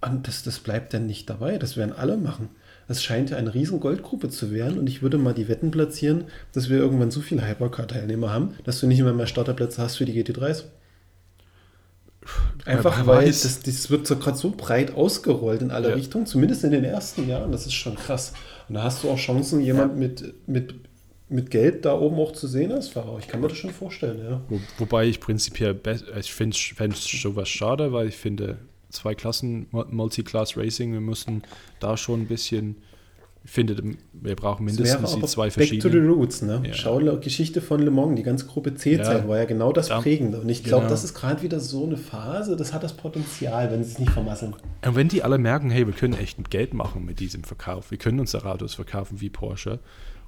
Und 0.00 0.26
das, 0.26 0.42
das 0.42 0.58
bleibt 0.58 0.92
dann 0.92 1.06
nicht 1.06 1.30
dabei. 1.30 1.56
Das 1.56 1.76
werden 1.76 1.94
alle 1.96 2.16
machen. 2.16 2.48
Es 2.88 3.04
scheint 3.04 3.30
ja 3.30 3.36
eine 3.36 3.54
riesen 3.54 3.78
Goldgruppe 3.78 4.28
zu 4.28 4.50
werden. 4.50 4.76
Und 4.76 4.88
ich 4.88 5.02
würde 5.02 5.18
mal 5.18 5.34
die 5.34 5.46
Wetten 5.46 5.70
platzieren, 5.70 6.24
dass 6.52 6.68
wir 6.68 6.78
irgendwann 6.78 7.12
so 7.12 7.20
viele 7.20 7.46
Hypercar-Teilnehmer 7.46 8.32
haben, 8.32 8.54
dass 8.64 8.80
du 8.80 8.88
nicht 8.88 9.02
mehr 9.02 9.12
mehr 9.12 9.28
Starterplätze 9.28 9.80
hast 9.80 9.98
für 9.98 10.04
die 10.04 10.20
GT3s. 10.20 10.64
Einfach 12.64 13.06
weil 13.06 13.26
das, 13.26 13.60
das 13.60 13.88
wird 13.88 14.08
so 14.08 14.16
gerade 14.16 14.36
so 14.36 14.50
breit 14.50 14.96
ausgerollt 14.96 15.62
in 15.62 15.70
alle 15.70 15.90
ja. 15.90 15.94
Richtungen, 15.94 16.26
zumindest 16.26 16.64
in 16.64 16.72
den 16.72 16.82
ersten 16.82 17.28
Jahren. 17.28 17.52
Das 17.52 17.66
ist 17.66 17.74
schon 17.74 17.94
krass. 17.94 18.32
Und 18.68 18.74
da 18.74 18.82
hast 18.82 19.04
du 19.04 19.10
auch 19.10 19.16
Chancen, 19.18 19.60
jemand 19.60 19.92
ja. 19.92 19.98
mit, 20.00 20.48
mit 20.48 20.74
mit 21.28 21.50
Geld 21.50 21.84
da 21.84 21.98
oben 21.98 22.16
auch 22.16 22.32
zu 22.32 22.46
sehen 22.46 22.72
als 22.72 22.88
Fahrer. 22.88 23.18
Ich 23.18 23.26
kann 23.26 23.40
mir 23.40 23.48
das 23.48 23.58
schon 23.58 23.70
vorstellen, 23.70 24.18
ja. 24.24 24.40
Wo, 24.48 24.60
wobei 24.78 25.06
ich 25.06 25.20
prinzipiell, 25.20 25.78
ich 26.18 26.32
finde 26.32 26.56
es 26.56 27.04
sowas 27.04 27.48
schade, 27.48 27.92
weil 27.92 28.08
ich 28.08 28.16
finde, 28.16 28.58
zwei 28.90 29.14
Klassen, 29.14 29.66
Multiclass 29.70 30.56
Racing, 30.56 30.92
wir 30.92 31.00
müssen 31.00 31.42
da 31.80 31.96
schon 31.96 32.22
ein 32.22 32.26
bisschen, 32.26 32.76
ich 33.44 33.50
finde, 33.50 33.96
wir 34.12 34.36
brauchen 34.36 34.64
mindestens 34.64 35.16
die 35.16 35.22
zwei 35.22 35.50
verschiedenen. 35.50 35.82
Back 35.82 35.92
to 35.92 35.98
the 35.98 36.12
roots, 36.12 36.42
ne? 36.42 36.62
Ja. 36.64 36.74
Schau 36.74 36.98
Geschichte 37.18 37.60
von 37.60 37.80
Le 37.80 37.90
Mans, 37.90 38.16
die 38.16 38.22
ganze 38.22 38.46
Gruppe 38.46 38.74
C-Zeit 38.74 39.22
ja. 39.22 39.28
war 39.28 39.38
ja 39.38 39.44
genau 39.44 39.72
das 39.72 39.88
da, 39.88 40.00
Prägende. 40.00 40.40
Und 40.40 40.48
ich 40.48 40.62
glaube, 40.62 40.82
genau. 40.82 40.90
das 40.90 41.02
ist 41.02 41.14
gerade 41.14 41.42
wieder 41.42 41.58
so 41.58 41.84
eine 41.84 41.96
Phase, 41.96 42.56
das 42.56 42.72
hat 42.72 42.84
das 42.84 42.92
Potenzial, 42.96 43.70
wenn 43.72 43.82
sie 43.82 43.92
es 43.92 43.98
nicht 43.98 44.12
vermasseln. 44.12 44.54
Und 44.84 44.94
wenn 44.94 45.08
die 45.08 45.24
alle 45.24 45.38
merken, 45.38 45.70
hey, 45.70 45.86
wir 45.86 45.94
können 45.94 46.14
echt 46.14 46.50
Geld 46.50 46.72
machen 46.72 47.04
mit 47.04 47.18
diesem 47.18 47.42
Verkauf, 47.42 47.90
wir 47.90 47.98
können 47.98 48.20
unsere 48.20 48.50
Autos 48.50 48.74
verkaufen 48.74 49.20
wie 49.20 49.30
Porsche, 49.30 49.80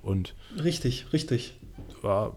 und 0.09 0.34
richtig, 0.62 1.06
richtig. 1.12 1.54
War, 2.02 2.36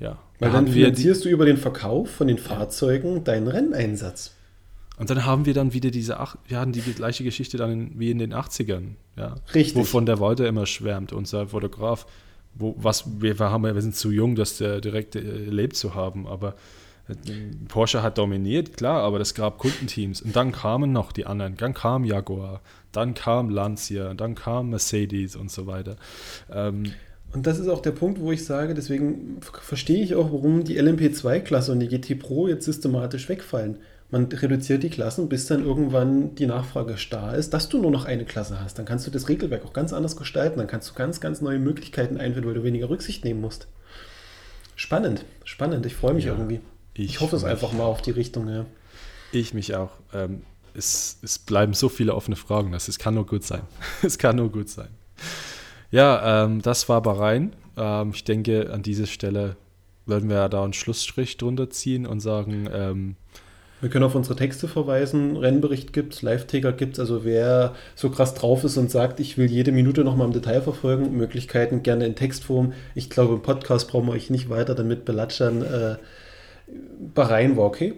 ja. 0.00 0.18
Weil 0.38 0.50
dann 0.50 0.68
finanzierst 0.68 1.24
du 1.24 1.28
über 1.28 1.46
den 1.46 1.56
Verkauf 1.56 2.10
von 2.10 2.26
den 2.26 2.38
Fahrzeugen 2.38 3.24
deinen 3.24 3.48
Renneinsatz. 3.48 4.34
Und 4.96 5.10
dann 5.10 5.24
haben 5.24 5.46
wir 5.46 5.54
dann 5.54 5.72
wieder 5.72 5.90
diese, 5.90 6.20
ach, 6.20 6.36
wir 6.46 6.58
hatten 6.58 6.72
die 6.72 6.80
gleiche 6.80 7.24
Geschichte 7.24 7.56
dann 7.56 7.70
in, 7.70 7.98
wie 7.98 8.10
in 8.10 8.18
den 8.18 8.32
80ern, 8.32 8.94
ja. 9.16 9.36
Richtig. 9.54 9.76
Wovon 9.76 10.06
der 10.06 10.20
Walter 10.20 10.46
immer 10.46 10.66
schwärmt, 10.66 11.12
unser 11.12 11.48
Fotograf. 11.48 12.06
Wo, 12.54 12.74
was, 12.78 13.20
wir, 13.20 13.36
haben, 13.38 13.64
wir 13.64 13.82
sind 13.82 13.96
zu 13.96 14.12
jung, 14.12 14.36
das 14.36 14.58
der 14.58 14.80
direkt 14.80 15.16
erlebt 15.16 15.76
zu 15.76 15.94
haben, 15.94 16.26
aber 16.26 16.50
äh, 16.50 16.52
Porsche 17.68 18.02
hat 18.02 18.16
dominiert, 18.18 18.76
klar, 18.76 19.02
aber 19.02 19.20
es 19.20 19.34
gab 19.34 19.58
Kundenteams. 19.58 20.22
Und 20.22 20.34
dann 20.34 20.52
kamen 20.52 20.92
noch 20.92 21.12
die 21.12 21.26
anderen. 21.26 21.56
Dann 21.56 21.74
kam 21.74 22.04
Jaguar, 22.04 22.62
dann 22.92 23.14
kam 23.14 23.50
Lancia, 23.50 24.14
dann 24.14 24.34
kam 24.34 24.70
Mercedes 24.70 25.36
und 25.36 25.50
so 25.50 25.66
weiter. 25.66 25.96
Ähm, 26.50 26.92
und 27.32 27.46
das 27.46 27.58
ist 27.58 27.68
auch 27.68 27.82
der 27.82 27.90
Punkt, 27.90 28.20
wo 28.20 28.32
ich 28.32 28.44
sage, 28.44 28.74
deswegen 28.74 29.38
verstehe 29.40 30.02
ich 30.02 30.14
auch, 30.14 30.32
warum 30.32 30.64
die 30.64 30.80
LMP2-Klasse 30.80 31.72
und 31.72 31.80
die 31.80 31.88
GT 31.88 32.18
Pro 32.18 32.46
jetzt 32.46 32.64
systematisch 32.64 33.28
wegfallen. 33.28 33.78
Man 34.10 34.26
reduziert 34.26 34.84
die 34.84 34.90
Klassen, 34.90 35.28
bis 35.28 35.46
dann 35.46 35.64
irgendwann 35.64 36.36
die 36.36 36.46
Nachfrage 36.46 36.96
starr 36.96 37.34
ist, 37.34 37.52
dass 37.52 37.68
du 37.68 37.82
nur 37.82 37.90
noch 37.90 38.04
eine 38.04 38.24
Klasse 38.24 38.60
hast. 38.60 38.78
Dann 38.78 38.84
kannst 38.84 39.06
du 39.06 39.10
das 39.10 39.28
Regelwerk 39.28 39.64
auch 39.64 39.72
ganz 39.72 39.92
anders 39.92 40.16
gestalten. 40.16 40.58
Dann 40.58 40.68
kannst 40.68 40.90
du 40.90 40.94
ganz, 40.94 41.20
ganz 41.20 41.40
neue 41.40 41.58
Möglichkeiten 41.58 42.18
einführen, 42.18 42.46
weil 42.46 42.54
du 42.54 42.62
weniger 42.62 42.88
Rücksicht 42.88 43.24
nehmen 43.24 43.40
musst. 43.40 43.66
Spannend, 44.76 45.24
spannend. 45.44 45.86
Ich 45.86 45.96
freue 45.96 46.14
mich 46.14 46.26
ja, 46.26 46.32
irgendwie. 46.32 46.60
Ich, 46.94 47.10
ich 47.10 47.20
hoffe 47.20 47.36
es 47.36 47.44
einfach 47.44 47.72
mal 47.72 47.84
auf 47.84 48.02
die 48.02 48.12
Richtung. 48.12 48.48
Ja. 48.48 48.66
Ich 49.32 49.54
mich 49.54 49.74
auch. 49.74 49.90
Ähm, 50.12 50.42
es, 50.74 51.18
es 51.22 51.38
bleiben 51.38 51.74
so 51.74 51.88
viele 51.88 52.14
offene 52.14 52.36
Fragen. 52.36 52.72
Das, 52.72 52.88
es 52.88 52.98
kann 52.98 53.14
nur 53.14 53.26
gut 53.26 53.44
sein. 53.44 53.62
es 54.02 54.18
kann 54.18 54.36
nur 54.36 54.50
gut 54.50 54.68
sein. 54.68 54.88
Ja, 55.90 56.44
ähm, 56.44 56.62
das 56.62 56.88
war 56.88 57.02
Bahrain. 57.02 57.54
Ähm, 57.76 58.12
ich 58.14 58.24
denke, 58.24 58.72
an 58.72 58.82
dieser 58.82 59.06
Stelle 59.06 59.56
werden 60.06 60.28
wir 60.28 60.48
da 60.48 60.64
einen 60.64 60.72
Schlussstrich 60.72 61.36
drunter 61.36 61.70
ziehen 61.70 62.06
und 62.06 62.20
sagen, 62.20 62.68
ähm, 62.72 63.16
wir 63.80 63.90
können 63.90 64.04
auf 64.04 64.14
unsere 64.14 64.34
Texte 64.36 64.66
verweisen. 64.66 65.36
Rennbericht 65.36 65.92
gibt 65.92 66.14
es, 66.14 66.22
Live-Ticker 66.22 66.72
gibt 66.72 66.94
es. 66.94 67.00
Also 67.00 67.24
wer 67.24 67.74
so 67.94 68.08
krass 68.08 68.32
drauf 68.32 68.64
ist 68.64 68.78
und 68.78 68.90
sagt, 68.90 69.20
ich 69.20 69.36
will 69.36 69.50
jede 69.50 69.72
Minute 69.72 70.04
nochmal 70.04 70.26
im 70.26 70.32
Detail 70.32 70.62
verfolgen, 70.62 71.14
Möglichkeiten 71.16 71.82
gerne 71.82 72.06
in 72.06 72.16
Textform. 72.16 72.72
Ich 72.94 73.10
glaube, 73.10 73.34
im 73.34 73.42
Podcast 73.42 73.88
brauchen 73.90 74.06
wir 74.06 74.12
euch 74.12 74.30
nicht 74.30 74.48
weiter 74.48 74.74
damit 74.74 75.04
belatschern. 75.04 75.62
Äh, 75.62 75.96
Bahrain 77.14 77.56
war 77.56 77.64
okay. 77.64 77.94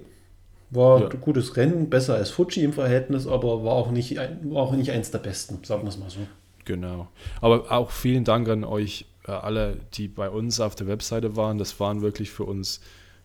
War 0.71 1.01
ja. 1.01 1.09
ein 1.09 1.21
gutes 1.21 1.57
Rennen, 1.57 1.89
besser 1.89 2.15
als 2.15 2.31
Fuji 2.31 2.65
im 2.65 2.73
Verhältnis, 2.73 3.27
aber 3.27 3.65
war 3.65 3.75
auch 3.75 3.91
nicht, 3.91 4.17
war 4.17 4.63
auch 4.63 4.73
nicht 4.73 4.91
eins 4.91 5.11
der 5.11 5.19
besten, 5.19 5.63
sagen 5.65 5.83
wir 5.83 5.89
es 5.89 5.99
mal 5.99 6.11
so. 6.11 6.21
Genau. 6.65 7.07
Aber 7.41 7.71
auch 7.71 7.91
vielen 7.91 8.25
Dank 8.25 8.49
an 8.49 8.65
euch 8.65 9.07
äh, 9.27 9.31
alle, 9.31 9.77
die 9.95 10.09
bei 10.09 10.29
uns 10.29 10.61
auf 10.61 10.75
der 10.75 10.89
Webseite 10.89 11.37
waren. 11.37 11.59
Das 11.59 11.79
waren 11.79 12.03
wirklich 12.03 12.31
für 12.31 12.45
uns 12.45 12.81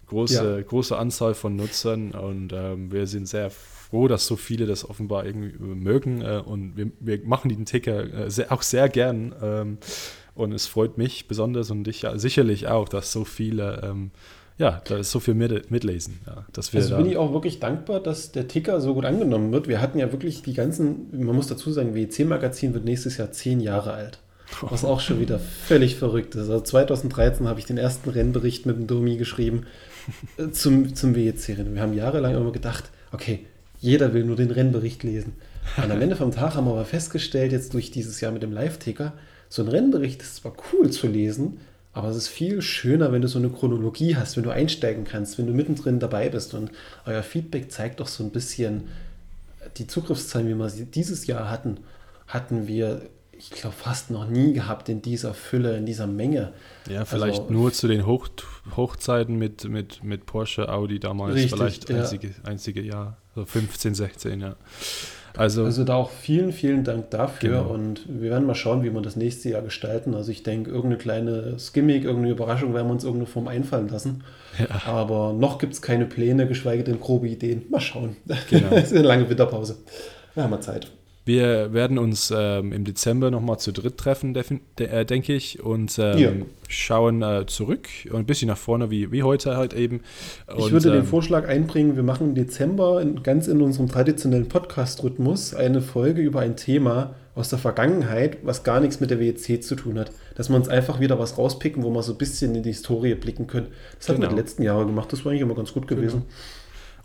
große, 0.08 0.58
ja. 0.58 0.62
große 0.62 0.98
Anzahl 0.98 1.34
von 1.34 1.56
Nutzern 1.56 2.12
und 2.12 2.54
ähm, 2.54 2.92
wir 2.92 3.08
sind 3.08 3.28
sehr 3.28 3.50
froh, 3.50 4.08
dass 4.08 4.28
so 4.28 4.36
viele 4.36 4.66
das 4.66 4.88
offenbar 4.88 5.26
irgendwie 5.26 5.58
mögen 5.58 6.22
äh, 6.22 6.42
und 6.46 6.76
wir, 6.76 6.92
wir, 7.00 7.26
machen 7.26 7.50
den 7.50 7.66
Ticker 7.66 8.14
äh, 8.14 8.30
sehr, 8.30 8.52
auch 8.52 8.62
sehr 8.62 8.90
gern 8.90 9.34
ähm, 9.42 9.78
und 10.36 10.52
es 10.52 10.68
freut 10.68 10.98
mich 10.98 11.28
besonders 11.28 11.72
und 11.72 11.86
dich 11.86 12.02
ja, 12.02 12.18
sicherlich 12.18 12.68
auch, 12.68 12.90
dass 12.90 13.12
so 13.12 13.24
viele 13.24 13.82
ähm, 13.84 14.12
ja, 14.62 14.80
da 14.86 14.98
ist 14.98 15.10
so 15.10 15.20
viel 15.20 15.34
mit, 15.34 15.72
mitlesen. 15.72 16.20
Ja, 16.28 16.46
dass 16.54 16.72
wir 16.72 16.82
also 16.82 16.98
bin 16.98 17.08
ich 17.08 17.18
auch 17.18 17.34
wirklich 17.34 17.60
dankbar, 17.60 18.00
dass 18.00 18.32
der 18.32 18.48
Ticker 18.48 18.80
so 18.80 18.94
gut 18.94 19.06
angenommen 19.06 19.52
wird. 19.52 19.68
Wir 19.68 19.82
hatten 19.82 19.98
ja 19.98 20.12
wirklich 20.12 20.44
die 20.44 20.54
ganzen, 20.54 21.08
man 21.12 21.36
muss 21.36 21.48
dazu 21.48 21.72
sagen, 21.72 21.96
WEC-Magazin 21.96 22.76
wird 22.76 22.86
nächstes 22.86 23.18
Jahr 23.18 23.32
zehn 23.32 23.60
Jahre 23.60 23.94
alt. 23.94 24.20
Was 24.62 24.86
auch 24.86 25.00
schon 25.00 25.20
wieder 25.20 25.40
völlig 25.66 25.96
verrückt 25.96 26.36
ist. 26.36 26.42
Also 26.42 26.62
2013 26.62 27.48
habe 27.48 27.60
ich 27.60 27.66
den 27.66 27.80
ersten 27.80 28.12
Rennbericht 28.12 28.68
mit 28.68 28.78
dem 28.78 28.86
Domi 28.86 29.18
geschrieben 29.18 29.66
zum, 30.52 30.94
zum 30.94 31.16
WEC-Rennen. 31.16 31.74
Wir 31.74 31.82
haben 31.82 31.96
jahrelang 31.96 32.36
immer 32.36 32.52
gedacht, 32.52 32.92
okay, 33.12 33.48
jeder 33.80 34.14
will 34.14 34.26
nur 34.26 34.36
den 34.36 34.52
Rennbericht 34.52 35.02
lesen. 35.02 35.34
Und 35.76 35.90
am 35.90 36.02
Ende 36.02 36.16
vom 36.16 36.32
Tag 36.32 36.54
haben 36.54 36.66
wir 36.66 36.72
aber 36.72 36.86
festgestellt, 36.86 37.52
jetzt 37.52 37.74
durch 37.74 37.90
dieses 37.90 38.22
Jahr 38.22 38.32
mit 38.32 38.44
dem 38.44 38.52
Live-Ticker, 38.52 39.14
so 39.50 39.64
ein 39.64 39.70
Rennbericht 39.70 40.22
ist 40.22 40.36
zwar 40.36 40.54
cool 40.72 40.92
zu 40.92 41.08
lesen, 41.08 41.58
aber 41.94 42.10
es 42.10 42.18
ist 42.18 42.28
viel 42.30 42.62
schöner, 42.62 43.12
wenn 43.12 43.22
du 43.22 43.28
so 43.28 43.40
eine 43.40 43.50
Chronologie 43.50 44.16
hast, 44.16 44.38
wenn 44.38 44.44
du 44.44 44.50
einsteigen 44.50 45.04
kannst, 45.04 45.38
wenn 45.38 45.48
du 45.48 45.54
mittendrin 45.54 46.00
dabei 46.00 46.30
bist. 46.30 46.54
Und 46.54 46.72
euer 47.06 47.24
Feedback 47.24 47.72
zeigt 47.72 48.00
doch 48.00 48.08
so 48.08 48.24
ein 48.24 48.30
bisschen 48.30 48.88
die 49.78 49.88
Zugriffszahlen, 49.88 50.48
wie 50.48 50.56
wir 50.56 50.70
sie 50.70 50.86
dieses 50.86 51.28
Jahr 51.28 51.50
hatten, 51.50 51.80
hatten 52.28 52.68
wir 52.68 53.02
ich 53.42 53.50
glaube, 53.50 53.76
fast 53.76 54.12
noch 54.12 54.28
nie 54.28 54.54
gehabt 54.54 54.88
in 54.88 55.02
dieser 55.02 55.34
Fülle, 55.34 55.76
in 55.76 55.88
dieser 55.88 56.06
Menge. 56.06 56.54
Ja, 56.88 57.06
vielleicht 57.06 57.42
also, 57.42 57.52
nur 57.52 57.74
zu 57.74 57.88
den 57.88 58.06
Hoch, 58.06 58.30
Hochzeiten 58.78 59.36
mit, 59.36 59.64
mit, 59.64 60.04
mit 60.04 60.28
Porsche, 60.28 60.70
Audi 60.70 61.00
damals, 61.00 61.34
richtig, 61.34 61.52
vielleicht 61.52 61.90
ja. 61.90 62.02
einzige, 62.02 62.36
einzige 62.44 62.82
Jahr, 62.84 63.18
so 63.34 63.44
15, 63.44 63.96
16, 63.96 64.42
ja. 64.42 64.56
Also, 65.38 65.66
also 65.66 65.84
da 65.84 65.96
auch 65.96 66.10
vielen, 66.10 66.52
vielen 66.52 66.84
Dank 66.84 67.10
dafür 67.10 67.62
genau. 67.62 67.74
und 67.74 68.02
wir 68.08 68.32
werden 68.32 68.46
mal 68.46 68.56
schauen, 68.56 68.84
wie 68.84 68.94
wir 68.94 69.02
das 69.02 69.16
nächste 69.16 69.50
Jahr 69.50 69.62
gestalten. 69.62 70.14
Also 70.14 70.32
ich 70.32 70.44
denke, 70.44 70.70
irgendeine 70.70 70.98
kleine 70.98 71.60
Skimmig, 71.60 72.04
irgendeine 72.04 72.32
Überraschung 72.32 72.74
werden 72.74 72.88
wir 72.88 72.94
uns 72.94 73.04
irgendwo 73.04 73.26
Form 73.26 73.48
einfallen 73.48 73.88
lassen. 73.90 74.24
Ja. 74.60 74.68
Aber 74.86 75.34
noch 75.34 75.58
gibt 75.58 75.74
es 75.74 75.82
keine 75.82 76.06
Pläne, 76.06 76.48
geschweige 76.48 76.84
denn 76.84 77.00
grobe 77.00 77.28
Ideen. 77.28 77.64
Mal 77.70 77.80
schauen. 77.80 78.18
Genau. 78.50 78.68
es 78.72 78.92
ist 78.92 78.98
eine 78.98 79.08
lange 79.08 79.30
Winterpause. 79.30 79.78
Wir 80.34 80.44
haben 80.44 80.52
mal 80.52 80.62
Zeit. 80.62 80.92
Wir 81.24 81.72
werden 81.72 82.00
uns 82.00 82.34
ähm, 82.36 82.74
im 82.74 82.84
Dezember 82.84 83.30
nochmal 83.30 83.60
zu 83.60 83.72
dritt 83.72 83.98
treffen, 83.98 84.36
äh, 84.80 85.06
denke 85.06 85.34
ich, 85.34 85.64
und 85.64 86.00
ähm, 86.00 86.18
ja. 86.18 86.32
schauen 86.68 87.22
äh, 87.22 87.46
zurück 87.46 87.88
und 88.10 88.20
ein 88.20 88.26
bisschen 88.26 88.48
nach 88.48 88.58
vorne, 88.58 88.90
wie, 88.90 89.12
wie 89.12 89.22
heute 89.22 89.56
halt 89.56 89.74
eben. 89.74 90.02
Und, 90.48 90.66
ich 90.66 90.72
würde 90.72 90.90
ähm, 90.90 90.96
den 90.96 91.04
Vorschlag 91.04 91.48
einbringen, 91.48 91.96
wir 91.96 92.04
machen 92.04 92.30
im 92.30 92.36
Dezember 92.36 93.02
in, 93.02 93.22
ganz 93.22 93.48
in 93.48 93.62
unserem 93.62 93.88
traditionellen 93.88 94.48
Podcast-Rhythmus 94.48 95.54
eine 95.54 95.82
Folge 95.82 96.22
über 96.22 96.40
ein 96.40 96.56
Thema 96.56 97.14
aus 97.36 97.50
der 97.50 97.60
Vergangenheit, 97.60 98.40
was 98.44 98.64
gar 98.64 98.80
nichts 98.80 99.00
mit 99.00 99.12
der 99.12 99.20
WEC 99.20 99.64
zu 99.64 99.76
tun 99.76 100.00
hat. 100.00 100.12
Dass 100.36 100.50
wir 100.50 100.56
uns 100.56 100.70
einfach 100.70 101.00
wieder 101.00 101.20
was 101.20 101.38
rauspicken, 101.38 101.84
wo 101.84 101.92
wir 101.92 102.02
so 102.02 102.14
ein 102.14 102.18
bisschen 102.18 102.56
in 102.56 102.64
die 102.64 102.70
Historie 102.70 103.14
blicken 103.14 103.46
können. 103.46 103.68
Das 103.98 104.08
genau. 104.08 104.18
haben 104.18 104.24
wir 104.24 104.30
die 104.30 104.36
letzten 104.36 104.64
Jahre 104.64 104.86
gemacht, 104.88 105.14
das 105.14 105.24
war 105.24 105.32
eigentlich 105.32 105.44
immer 105.44 105.56
ganz 105.56 105.72
gut 105.72 105.88
gewesen. 105.88 106.24
Genau. 106.24 106.34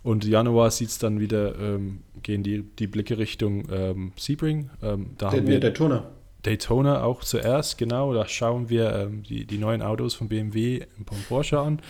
Und 0.07 0.23
Januar 0.23 0.71
sieht 0.71 0.87
es 0.87 0.99
dann 0.99 1.19
wieder, 1.19 1.59
ähm, 1.59 1.99
gehen 2.23 2.41
die, 2.41 2.63
die 2.63 2.87
Blicke 2.87 3.17
Richtung 3.17 3.67
ähm, 3.69 4.13
Sebring. 4.15 4.69
Ähm, 4.81 5.09
da 5.17 5.31
Der, 5.31 5.39
haben 5.41 5.47
wir 5.47 5.59
Daytona. 5.59 6.09
Daytona 6.43 7.03
auch 7.03 7.25
zuerst, 7.25 7.77
genau. 7.77 8.13
Da 8.13 8.25
schauen 8.25 8.69
wir 8.69 8.95
ähm, 8.95 9.23
die, 9.23 9.43
die 9.43 9.57
neuen 9.57 9.81
Autos 9.81 10.13
von 10.13 10.29
BMW 10.29 10.85
und 10.97 11.27
Porsche 11.27 11.59
an. 11.59 11.81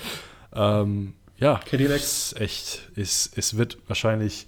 Ähm, 0.52 1.14
ja, 1.38 1.60
Cadillac. 1.64 1.98
Es, 1.98 2.34
echt, 2.40 2.90
es, 2.96 3.30
es 3.36 3.56
wird 3.56 3.78
wahrscheinlich 3.88 4.48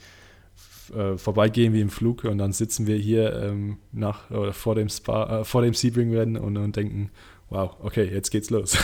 äh, 0.96 1.16
vorbeigehen 1.20 1.72
wie 1.72 1.82
im 1.82 1.92
Flug 1.92 2.24
und 2.24 2.40
dann 2.40 2.54
sitzen 2.54 2.88
wir 2.88 2.96
hier 2.96 3.36
ähm, 3.36 3.78
nach, 3.92 4.32
oder 4.32 4.54
vor 4.54 4.74
dem, 4.74 4.90
Spa, 4.90 5.42
äh, 5.42 5.46
vor 5.46 5.62
dem 5.62 5.76
Sebring-Rennen 5.76 6.38
und, 6.38 6.58
und 6.58 6.76
denken, 6.76 7.12
wow, 7.52 7.76
okay, 7.84 8.10
jetzt 8.12 8.32
geht's 8.32 8.50
los. 8.50 8.76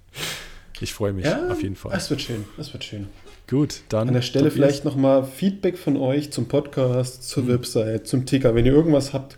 ich 0.80 0.94
freue 0.94 1.12
mich 1.12 1.26
ja, 1.26 1.50
auf 1.50 1.62
jeden 1.62 1.76
Fall. 1.76 1.92
Das 1.92 2.08
wird 2.08 2.22
schön, 2.22 2.46
das 2.56 2.72
wird 2.72 2.82
schön. 2.82 3.08
Gut, 3.48 3.82
dann. 3.90 4.08
An 4.08 4.14
der 4.14 4.22
Stelle 4.22 4.50
vielleicht 4.50 4.84
nochmal 4.84 5.24
Feedback 5.24 5.76
von 5.76 5.96
euch 5.96 6.32
zum 6.32 6.46
Podcast, 6.48 7.28
zur 7.28 7.44
mhm. 7.44 7.48
Website, 7.48 8.06
zum 8.06 8.24
Ticker. 8.24 8.54
Wenn 8.54 8.64
ihr 8.64 8.72
irgendwas 8.72 9.12
habt, 9.12 9.36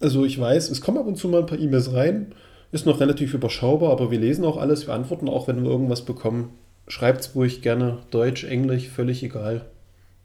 also 0.00 0.24
ich 0.24 0.38
weiß, 0.38 0.70
es 0.70 0.80
kommen 0.80 0.98
ab 0.98 1.06
und 1.06 1.16
zu 1.16 1.28
mal 1.28 1.40
ein 1.40 1.46
paar 1.46 1.58
E-Mails 1.58 1.92
rein, 1.92 2.32
ist 2.72 2.86
noch 2.86 3.00
relativ 3.00 3.34
überschaubar, 3.34 3.90
aber 3.90 4.10
wir 4.10 4.18
lesen 4.18 4.44
auch 4.44 4.56
alles, 4.56 4.86
wir 4.86 4.94
antworten 4.94 5.28
auch, 5.28 5.48
wenn 5.48 5.62
wir 5.62 5.70
irgendwas 5.70 6.04
bekommen. 6.04 6.50
Schreibt 6.88 7.22
es 7.22 7.34
ruhig 7.34 7.62
gerne, 7.62 7.98
Deutsch, 8.10 8.44
Englisch, 8.44 8.88
völlig 8.88 9.22
egal. 9.22 9.66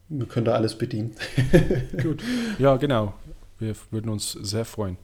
Wir 0.10 0.28
können 0.28 0.45
da 0.45 0.54
alles 0.54 0.78
bedienen. 0.78 1.16
Gut, 2.04 2.22
ja, 2.60 2.76
genau. 2.78 3.14
Wir 3.58 3.76
würden 3.89 4.10
uns 4.10 4.32
sehr 4.34 4.66
freuen. 4.66 4.97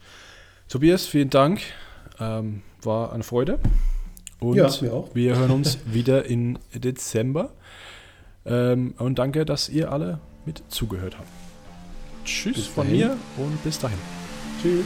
Tobias, 0.67 1.07
vielen 1.07 1.29
Dank. 1.29 1.61
Ähm, 2.19 2.61
war 2.83 3.13
eine 3.13 3.23
Freude. 3.23 3.59
Und 4.39 4.55
ja, 4.55 4.69
wir 5.13 5.37
hören 5.37 5.51
uns 5.51 5.79
wieder 5.85 6.25
im 6.25 6.59
Dezember. 6.73 7.51
Ähm, 8.47 8.93
und 8.97 9.19
danke, 9.19 9.45
dass 9.45 9.69
ihr 9.69 9.91
alle 9.91 10.19
mit 10.45 10.63
zugehört 10.69 11.17
habt. 11.17 11.27
Tschüss 12.23 12.67
von 12.67 12.89
mir 12.89 13.17
und 13.37 13.63
bis 13.63 13.79
dahin. 13.79 13.97
Tschüss. 14.61 14.85